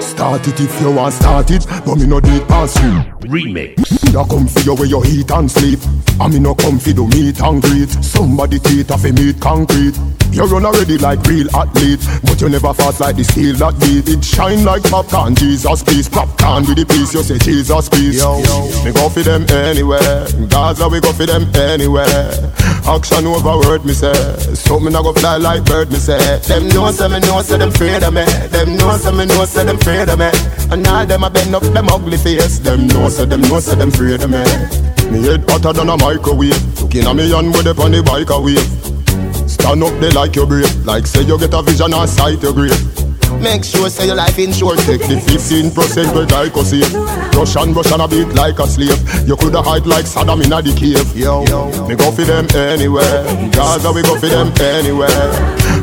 Start 0.00 0.46
it 0.46 0.60
if 0.60 0.80
you 0.80 0.92
want 0.92 1.14
start 1.14 1.50
it 1.50 1.66
But 1.84 1.96
me 1.96 2.06
no 2.06 2.20
do 2.20 2.30
it 2.30 2.46
past 2.46 2.80
you 2.80 3.13
Remix. 3.24 3.78
Me 4.04 4.20
a 4.20 4.24
come 4.24 4.46
for 4.46 4.60
you 4.60 4.74
where 4.74 4.86
you 4.86 5.02
eat 5.04 5.30
and 5.30 5.50
sleep. 5.50 5.80
I 6.20 6.28
me 6.28 6.38
no 6.38 6.54
come 6.54 6.78
for 6.78 6.92
do 6.92 7.06
meet 7.08 7.40
and 7.40 7.62
greet. 7.62 7.90
Somebody 7.90 8.58
teeth 8.58 8.90
off 8.90 9.04
a 9.04 9.12
meat 9.12 9.40
concrete. 9.40 9.98
You 10.34 10.44
run 10.46 10.66
already 10.66 10.98
like 10.98 11.22
real 11.28 11.46
athlete 11.54 12.00
But 12.24 12.40
you 12.40 12.48
never 12.48 12.74
fast 12.74 12.98
like 12.98 13.14
the 13.14 13.22
steel 13.22 13.54
that 13.62 13.78
beat 13.78 14.08
It. 14.08 14.24
Shine 14.24 14.64
like 14.64 14.82
popcorn, 14.82 15.36
Jesus 15.36 15.84
peace 15.84 16.08
Popcorn 16.08 16.66
with 16.66 16.74
the 16.74 16.84
piece, 16.84 17.14
you 17.14 17.22
say 17.22 17.38
Jesus 17.38 17.88
peace 17.88 18.18
Yo, 18.18 18.42
me 18.82 18.90
go 18.90 19.08
for 19.08 19.22
them 19.22 19.46
anywhere. 19.48 20.26
Gaza 20.50 20.88
we 20.88 20.98
go 21.00 21.12
for 21.12 21.26
them 21.26 21.46
anywhere. 21.54 22.52
Action 22.84 23.26
over 23.26 23.56
word 23.64 23.84
me 23.84 23.94
say. 23.94 24.12
So 24.54 24.78
me 24.78 24.90
not 24.90 25.04
go 25.04 25.12
fly 25.14 25.36
like 25.36 25.64
bird 25.64 25.90
me 25.90 25.96
say. 25.96 26.18
Them 26.40 26.68
know 26.68 26.90
say 26.90 27.08
me 27.08 27.20
know 27.20 27.40
say 27.40 27.56
them 27.56 27.70
afraid 27.70 28.02
of 28.02 28.12
me. 28.12 28.24
Them 28.50 28.76
know 28.76 28.96
say 28.98 29.12
me 29.12 29.24
know 29.26 29.44
say 29.44 29.64
them 29.64 29.76
afraid 29.76 30.08
of 30.08 30.18
me. 30.18 30.30
And 30.70 30.86
all 30.86 31.06
them 31.06 31.24
a 31.24 31.30
bend 31.30 31.54
up 31.54 31.62
them 31.62 31.88
ugly 31.88 32.18
face. 32.18 32.58
Them 32.58 32.86
know 32.88 33.08
say 33.14 33.24
them 33.26 33.40
know 33.42 33.60
say 33.60 33.76
them 33.76 33.88
afraid 33.88 34.22
of 34.22 34.30
me. 34.30 34.42
Me 35.10 35.22
head 35.22 35.48
hotter 35.48 35.72
than 35.72 35.88
a 35.88 35.96
microwave. 35.96 36.82
Looking 36.94 37.06
at 37.06 37.16
me 37.16 37.32
and 37.32 37.48
with 37.52 37.66
up 37.66 37.78
on 37.80 37.90
the 37.90 38.02
bike 38.02 38.30
a 38.30 38.40
wave 38.40 39.50
Stand 39.50 39.82
up 39.82 39.98
there 40.00 40.12
like 40.12 40.36
you're 40.36 40.46
brave 40.46 40.86
Like 40.86 41.06
say 41.06 41.22
you 41.22 41.36
get 41.38 41.52
a 41.52 41.62
vision 41.62 41.92
and 41.92 42.08
sight 42.08 42.40
your 42.40 42.52
grave 42.52 42.93
Make 43.44 43.62
sure 43.62 43.90
say 43.90 44.06
your 44.06 44.16
life 44.16 44.38
insured. 44.38 44.78
Take 44.88 45.02
the 45.04 45.20
15% 45.20 45.76
where 46.16 46.24
I 46.32 46.48
save 46.64 46.94
Rush 47.36 47.56
and 47.56 47.76
rush 47.76 47.92
and 47.92 48.00
a 48.00 48.08
beat 48.08 48.32
like 48.34 48.58
a 48.58 48.66
slave. 48.66 48.96
You 49.28 49.36
coulda 49.36 49.60
hide 49.60 49.84
like 49.84 50.06
Saddam 50.06 50.42
in 50.42 50.48
the 50.48 50.72
cave. 50.72 51.04
Yo, 51.14 51.44
me 51.86 51.94
go 51.94 52.10
for 52.10 52.24
them 52.24 52.48
anywhere. 52.56 53.20
Gaza 53.52 53.92
we 53.92 54.00
go 54.00 54.16
for 54.18 54.28
them 54.32 54.48
anywhere. 54.56 55.28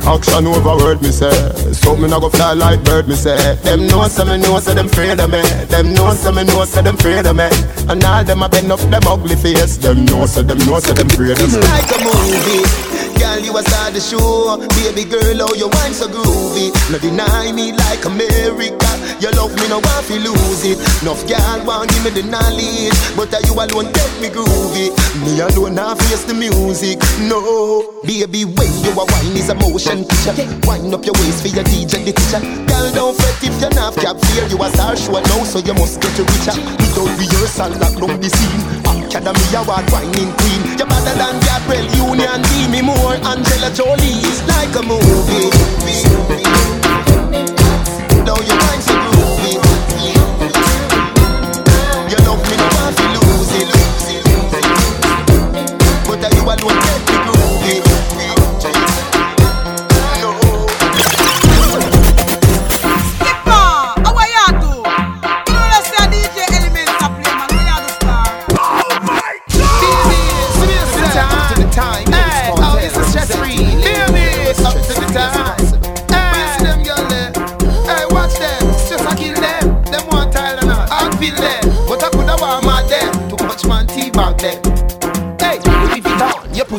Action 0.02 0.48
over 0.48 0.76
word 0.76 1.04
me 1.04 1.12
say. 1.12 1.30
So 1.72 1.96
me 1.96 2.10
not 2.10 2.22
go 2.22 2.30
fly 2.30 2.54
like 2.54 2.84
bird 2.84 3.08
me 3.08 3.14
say. 3.14 3.38
Them 3.62 3.86
know 3.86 4.08
say 4.08 4.26
me 4.26 4.42
know 4.42 4.58
say 4.60 4.74
them 4.74 4.88
afraid 4.88 5.20
of 5.20 5.30
me. 5.30 5.42
Them 5.70 5.94
know 5.94 6.16
say 6.16 6.32
me 6.32 6.44
know 6.44 6.66
say 6.66 6.82
them 6.82 6.96
afraid 6.96 7.28
of 7.28 7.36
me. 7.36 7.46
And 7.88 8.04
all 8.04 8.24
them 8.24 8.42
a 8.42 8.50
bend 8.50 8.72
up 8.72 8.80
them 8.80 9.06
ugly 9.06 9.36
face. 9.36 9.78
Them 9.78 10.06
know 10.06 10.26
say 10.26 10.42
them 10.42 10.58
know 10.66 10.80
say 10.80 10.94
them 10.94 11.06
afraid 11.14 11.38
of 11.38 11.46
It's 11.46 11.54
me 11.54 11.62
like 11.62 11.94
a 11.94 11.98
movie. 12.02 12.91
Girl, 13.32 13.40
you 13.40 13.56
a 13.56 13.64
star 13.64 13.92
the 13.92 14.02
show. 14.04 14.60
Baby 14.76 15.08
girl, 15.08 15.48
oh, 15.48 15.56
your 15.56 15.72
wine 15.80 15.96
so 15.96 16.12
groovy. 16.12 16.68
No 16.92 17.00
deny 17.00 17.56
me 17.56 17.72
like 17.72 18.04
America. 18.04 18.92
You 19.24 19.32
love 19.40 19.56
me, 19.56 19.72
no 19.72 19.80
want 19.80 20.04
to 20.12 20.20
lose 20.20 20.68
it. 20.68 20.76
Enough 21.00 21.24
girl 21.32 21.64
want 21.64 21.88
give 21.96 22.04
me 22.04 22.12
the 22.12 22.28
knowledge, 22.28 22.92
but 23.16 23.32
uh, 23.32 23.40
you 23.48 23.56
alone 23.56 23.88
take 23.96 24.16
me 24.20 24.28
groovy. 24.28 24.92
Me 25.24 25.40
alone 25.40 25.80
now 25.80 25.96
face 25.96 26.28
the 26.28 26.34
music. 26.36 27.00
No, 27.24 28.04
baby, 28.04 28.44
when 28.44 28.72
you 28.84 28.92
a 29.00 29.04
wine 29.08 29.38
is 29.40 29.48
a 29.48 29.56
motion 29.56 30.04
picture. 30.04 30.36
Wind 30.68 30.92
up 30.92 31.08
your 31.08 31.16
waist 31.24 31.40
for 31.40 31.56
your 31.56 31.64
DJ 31.72 32.04
the 32.04 32.12
teacher. 32.12 32.44
Girl, 32.68 32.92
don't 32.92 33.16
fret 33.16 33.40
if 33.48 33.56
you're 33.64 33.72
not 33.72 33.96
cap 33.96 34.20
fear. 34.28 34.44
You 34.52 34.60
a 34.60 34.68
star 34.76 35.00
show 35.00 35.16
now, 35.16 35.48
so 35.48 35.64
you 35.64 35.72
must 35.80 36.04
get 36.04 36.20
richer. 36.20 36.60
Without 36.84 37.16
rehearsal, 37.16 37.72
lock 37.80 37.96
down 37.96 38.20
the 38.20 38.28
scene. 38.28 38.82
Academy 39.12 39.56
award 39.56 39.86
whining 39.92 40.32
queen. 40.40 40.62
You're 40.80 40.88
better 40.88 41.14
than 41.20 41.36
Gabrielle 41.46 41.92
Union, 42.16 42.42
Demi 42.42 42.82
Moore, 42.82 43.21
Angela 43.24 43.70
Jolie. 43.72 44.22
is 44.32 44.42
like 44.48 44.76
a 44.76 44.82
movie. 44.82 45.50
Now 48.26 48.38
you 48.48 48.56
mind 48.56 48.84
so 48.84 48.94
groovy. 48.94 49.41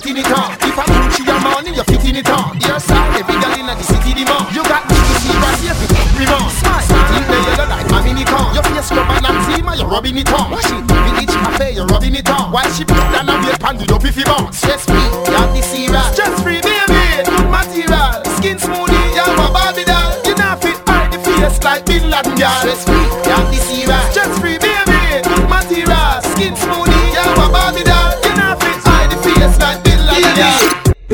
You 0.03 0.11
put 0.11 0.18
in 0.18 0.24
it 0.24 0.32
on. 0.34 0.50
If 0.59 0.74
I 0.74 0.84
Gucci 0.90 1.22
your 1.22 1.38
money, 1.38 1.70
you 1.70 1.84
fit 1.84 2.03
in 2.03 2.16
it 2.16 2.30
on. 2.30 2.59
Your 2.59 2.80
side, 2.80 3.22
every 3.22 3.38
girl 3.38 3.55
in 3.55 3.66
the 3.70 3.84
city 3.86 4.11
the 4.18 4.24
more. 4.26 4.42
You 4.50 4.62
got 4.66 4.82
me 4.90 4.98
to 4.98 5.14
see 5.22 5.30
right 5.38 5.59
here. 5.62 5.74
Fit 5.78 5.94
every 5.94 6.26
month. 6.26 6.59
Smile. 6.59 6.82
Think 7.07 7.26
they 7.30 7.38
yellow 7.46 7.68
like 7.70 7.86
my 7.86 8.03
mini 8.03 8.24
con. 8.24 8.50
Your 8.55 8.66
face 8.66 8.90
scrub 8.90 9.07
and 9.07 9.38
team, 9.46 9.68
you're 9.78 9.86
rubbing 9.86 10.18
it 10.18 10.32
on. 10.32 10.50
Wash 10.50 10.72
it. 10.74 10.82
Village 10.82 11.30
cafe, 11.30 11.74
you're 11.78 11.86
rubbing 11.86 12.16
it 12.16 12.28
on. 12.30 12.50
Why 12.50 12.66
she 12.74 12.82
put 12.84 12.98
down 13.14 13.30
a 13.30 13.34
wait 13.46 13.61
pan, 13.62 13.78
do 13.78 13.94
up 13.94 14.05
if 14.05 14.16
you. 14.16 14.26
Stress 14.50 14.82
free, 14.86 14.98
you 14.98 15.38
have 15.38 15.55
the 15.55 15.62
serial. 15.62 16.03
Stress 16.11 16.34
free, 16.42 16.59
baby. 16.59 17.22
Good 17.22 17.46
material. 17.46 18.11
Skin 18.42 18.59
smoothie, 18.59 19.07
you 19.14 19.22
have 19.22 19.38
a 19.38 19.46
Barbie 19.55 19.86
doll. 19.86 20.18
You 20.26 20.34
not 20.34 20.59
fit 20.59 20.82
hide 20.82 21.14
the 21.14 21.18
face 21.22 21.62
like 21.62 21.86
Bin 21.86 22.11
Laden, 22.11 22.34
girl. 22.34 22.50
Stress 22.59 22.82
free, 22.82 23.01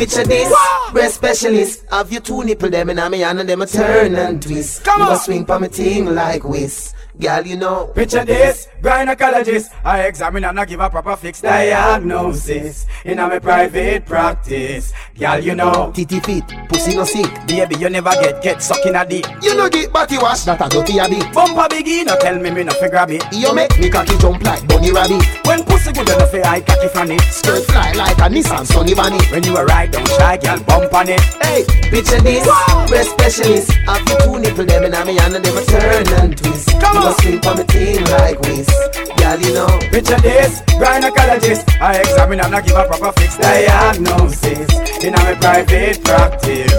Picture 0.09 0.25
this, 0.25 0.55
breast 0.91 1.17
specialist. 1.17 1.85
Have 1.91 2.11
you 2.11 2.21
two 2.21 2.43
nipple 2.43 2.71
them 2.71 2.89
in 2.89 2.99
a 2.99 3.11
me 3.11 3.19
hand 3.21 3.41
and 3.41 3.49
them 3.49 3.61
a 3.61 3.67
turn 3.67 4.15
and 4.15 4.43
twist. 4.43 4.83
Come 4.83 5.03
you 5.03 5.07
on. 5.07 5.13
a 5.13 5.19
swing 5.19 5.45
pa 5.45 5.59
me 5.59 5.69
ting 5.69 6.07
like 6.15 6.45
whiz. 6.45 6.95
Girl, 7.21 7.45
you 7.45 7.57
know. 7.57 7.87
Picture 7.89 8.25
this, 8.25 8.69
gynecologist. 8.81 9.75
I 9.85 10.03
examine 10.07 10.45
and 10.45 10.61
I 10.61 10.64
give 10.64 10.79
a 10.79 10.89
proper 10.89 11.16
fixed 11.16 11.43
diagnosis. 11.43 12.87
In 13.05 13.19
a 13.19 13.27
my 13.27 13.41
private 13.41 14.07
practice. 14.07 14.93
Girl, 15.19 15.41
you 15.41 15.57
know. 15.57 15.91
Titty 15.93 16.21
feet, 16.21 16.45
pussy 16.69 16.95
no 16.95 17.03
sick. 17.03 17.27
Baby, 17.49 17.75
you 17.77 17.91
never 17.91 18.11
get 18.23 18.41
get 18.41 18.62
sucking 18.62 18.95
a 18.95 19.05
dick. 19.05 19.27
You 19.43 19.57
know 19.57 19.69
get 19.69 19.93
body 19.93 20.16
wash, 20.19 20.45
that 20.45 20.61
a 20.64 20.69
dirty 20.69 20.99
a 20.99 21.09
bit. 21.09 21.33
Bumper 21.35 21.66
biggie, 21.66 22.07
no 22.07 22.16
tell 22.19 22.39
me 22.39 22.51
me 22.51 22.62
no 22.62 22.73
fi 22.75 22.89
grab 22.89 23.11
it. 23.11 23.25
You 23.33 23.53
make 23.53 23.77
me 23.81 23.91
cocky 23.91 24.16
jump 24.19 24.41
like 24.45 24.66
bunny 24.69 24.93
rabbit. 24.93 25.27
When 25.45 25.64
pussy 25.64 25.93
good 25.93 26.09
enough, 26.09 26.33
I 26.33 26.61
cocky 26.61 26.87
from 26.87 27.11
it. 27.11 27.21
Skirt 27.35 27.64
fly 27.64 27.93
like 27.95 28.19
a 28.19 28.31
Nissan 28.31 28.64
Sunny 28.64 28.95
Bunny. 28.95 29.19
When 29.33 29.43
you 29.43 29.57
a 29.57 29.64
ride, 29.64 29.91
don't 29.91 30.07
shy, 30.07 30.37
girl, 30.37 30.62
bump 30.62 30.95
on 30.95 31.09
it. 31.09 31.21
Hey, 31.43 31.64
picture 31.91 32.21
this, 32.21 32.47
breast 32.87 33.11
specialist. 33.11 33.73
Have 33.91 34.07
you 34.07 34.19
two 34.23 34.39
nipple 34.39 34.64
them 34.64 34.85
in 34.85 34.95
a 34.95 35.05
me 35.05 35.19
and 35.19 35.35
them 35.35 35.59
a 35.59 35.64
turn 35.64 36.07
and 36.23 36.39
twist. 36.39 36.71
Come 36.79 36.99
on. 36.99 37.08
A 37.09 37.23
swing 37.23 37.41
pa 37.41 37.55
me 37.55 37.65
ting 37.65 38.05
like 38.17 38.39
whiz. 38.41 38.69
Girl, 39.17 39.41
you 39.41 39.55
know. 39.55 39.79
Picture 39.91 40.21
this, 40.21 40.61
gynecologist. 40.81 41.65
I 41.81 42.01
examine 42.01 42.41
and 42.41 42.55
I 42.55 42.61
give 42.61 42.77
a 42.77 42.85
proper 42.87 43.13
fixed 43.21 43.41
diagnosis. 43.41 44.69
In 45.05 45.15
a 45.15 45.19
my 45.19 45.35
private 45.35 46.05
practice. 46.05 46.73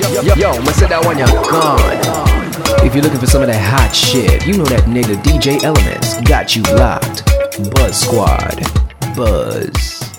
Yo, 0.00 0.22
yo, 0.22 0.34
yo, 0.34 0.50
I 0.50 0.72
said 0.72 0.90
that 0.90 1.04
one, 1.04 1.18
you're 1.18 1.26
gone. 1.26 2.86
If 2.86 2.94
you're 2.94 3.02
looking 3.02 3.20
for 3.20 3.26
some 3.26 3.42
of 3.42 3.48
that 3.48 3.60
hot 3.60 3.94
shit, 3.94 4.46
you 4.46 4.56
know 4.56 4.64
that 4.64 4.84
nigga 4.84 5.16
DJ 5.22 5.62
Elements 5.62 6.20
got 6.22 6.54
you 6.56 6.62
locked. 6.74 7.26
Buzz 7.74 8.00
Squad. 8.00 8.62
Buzz. 9.16 10.17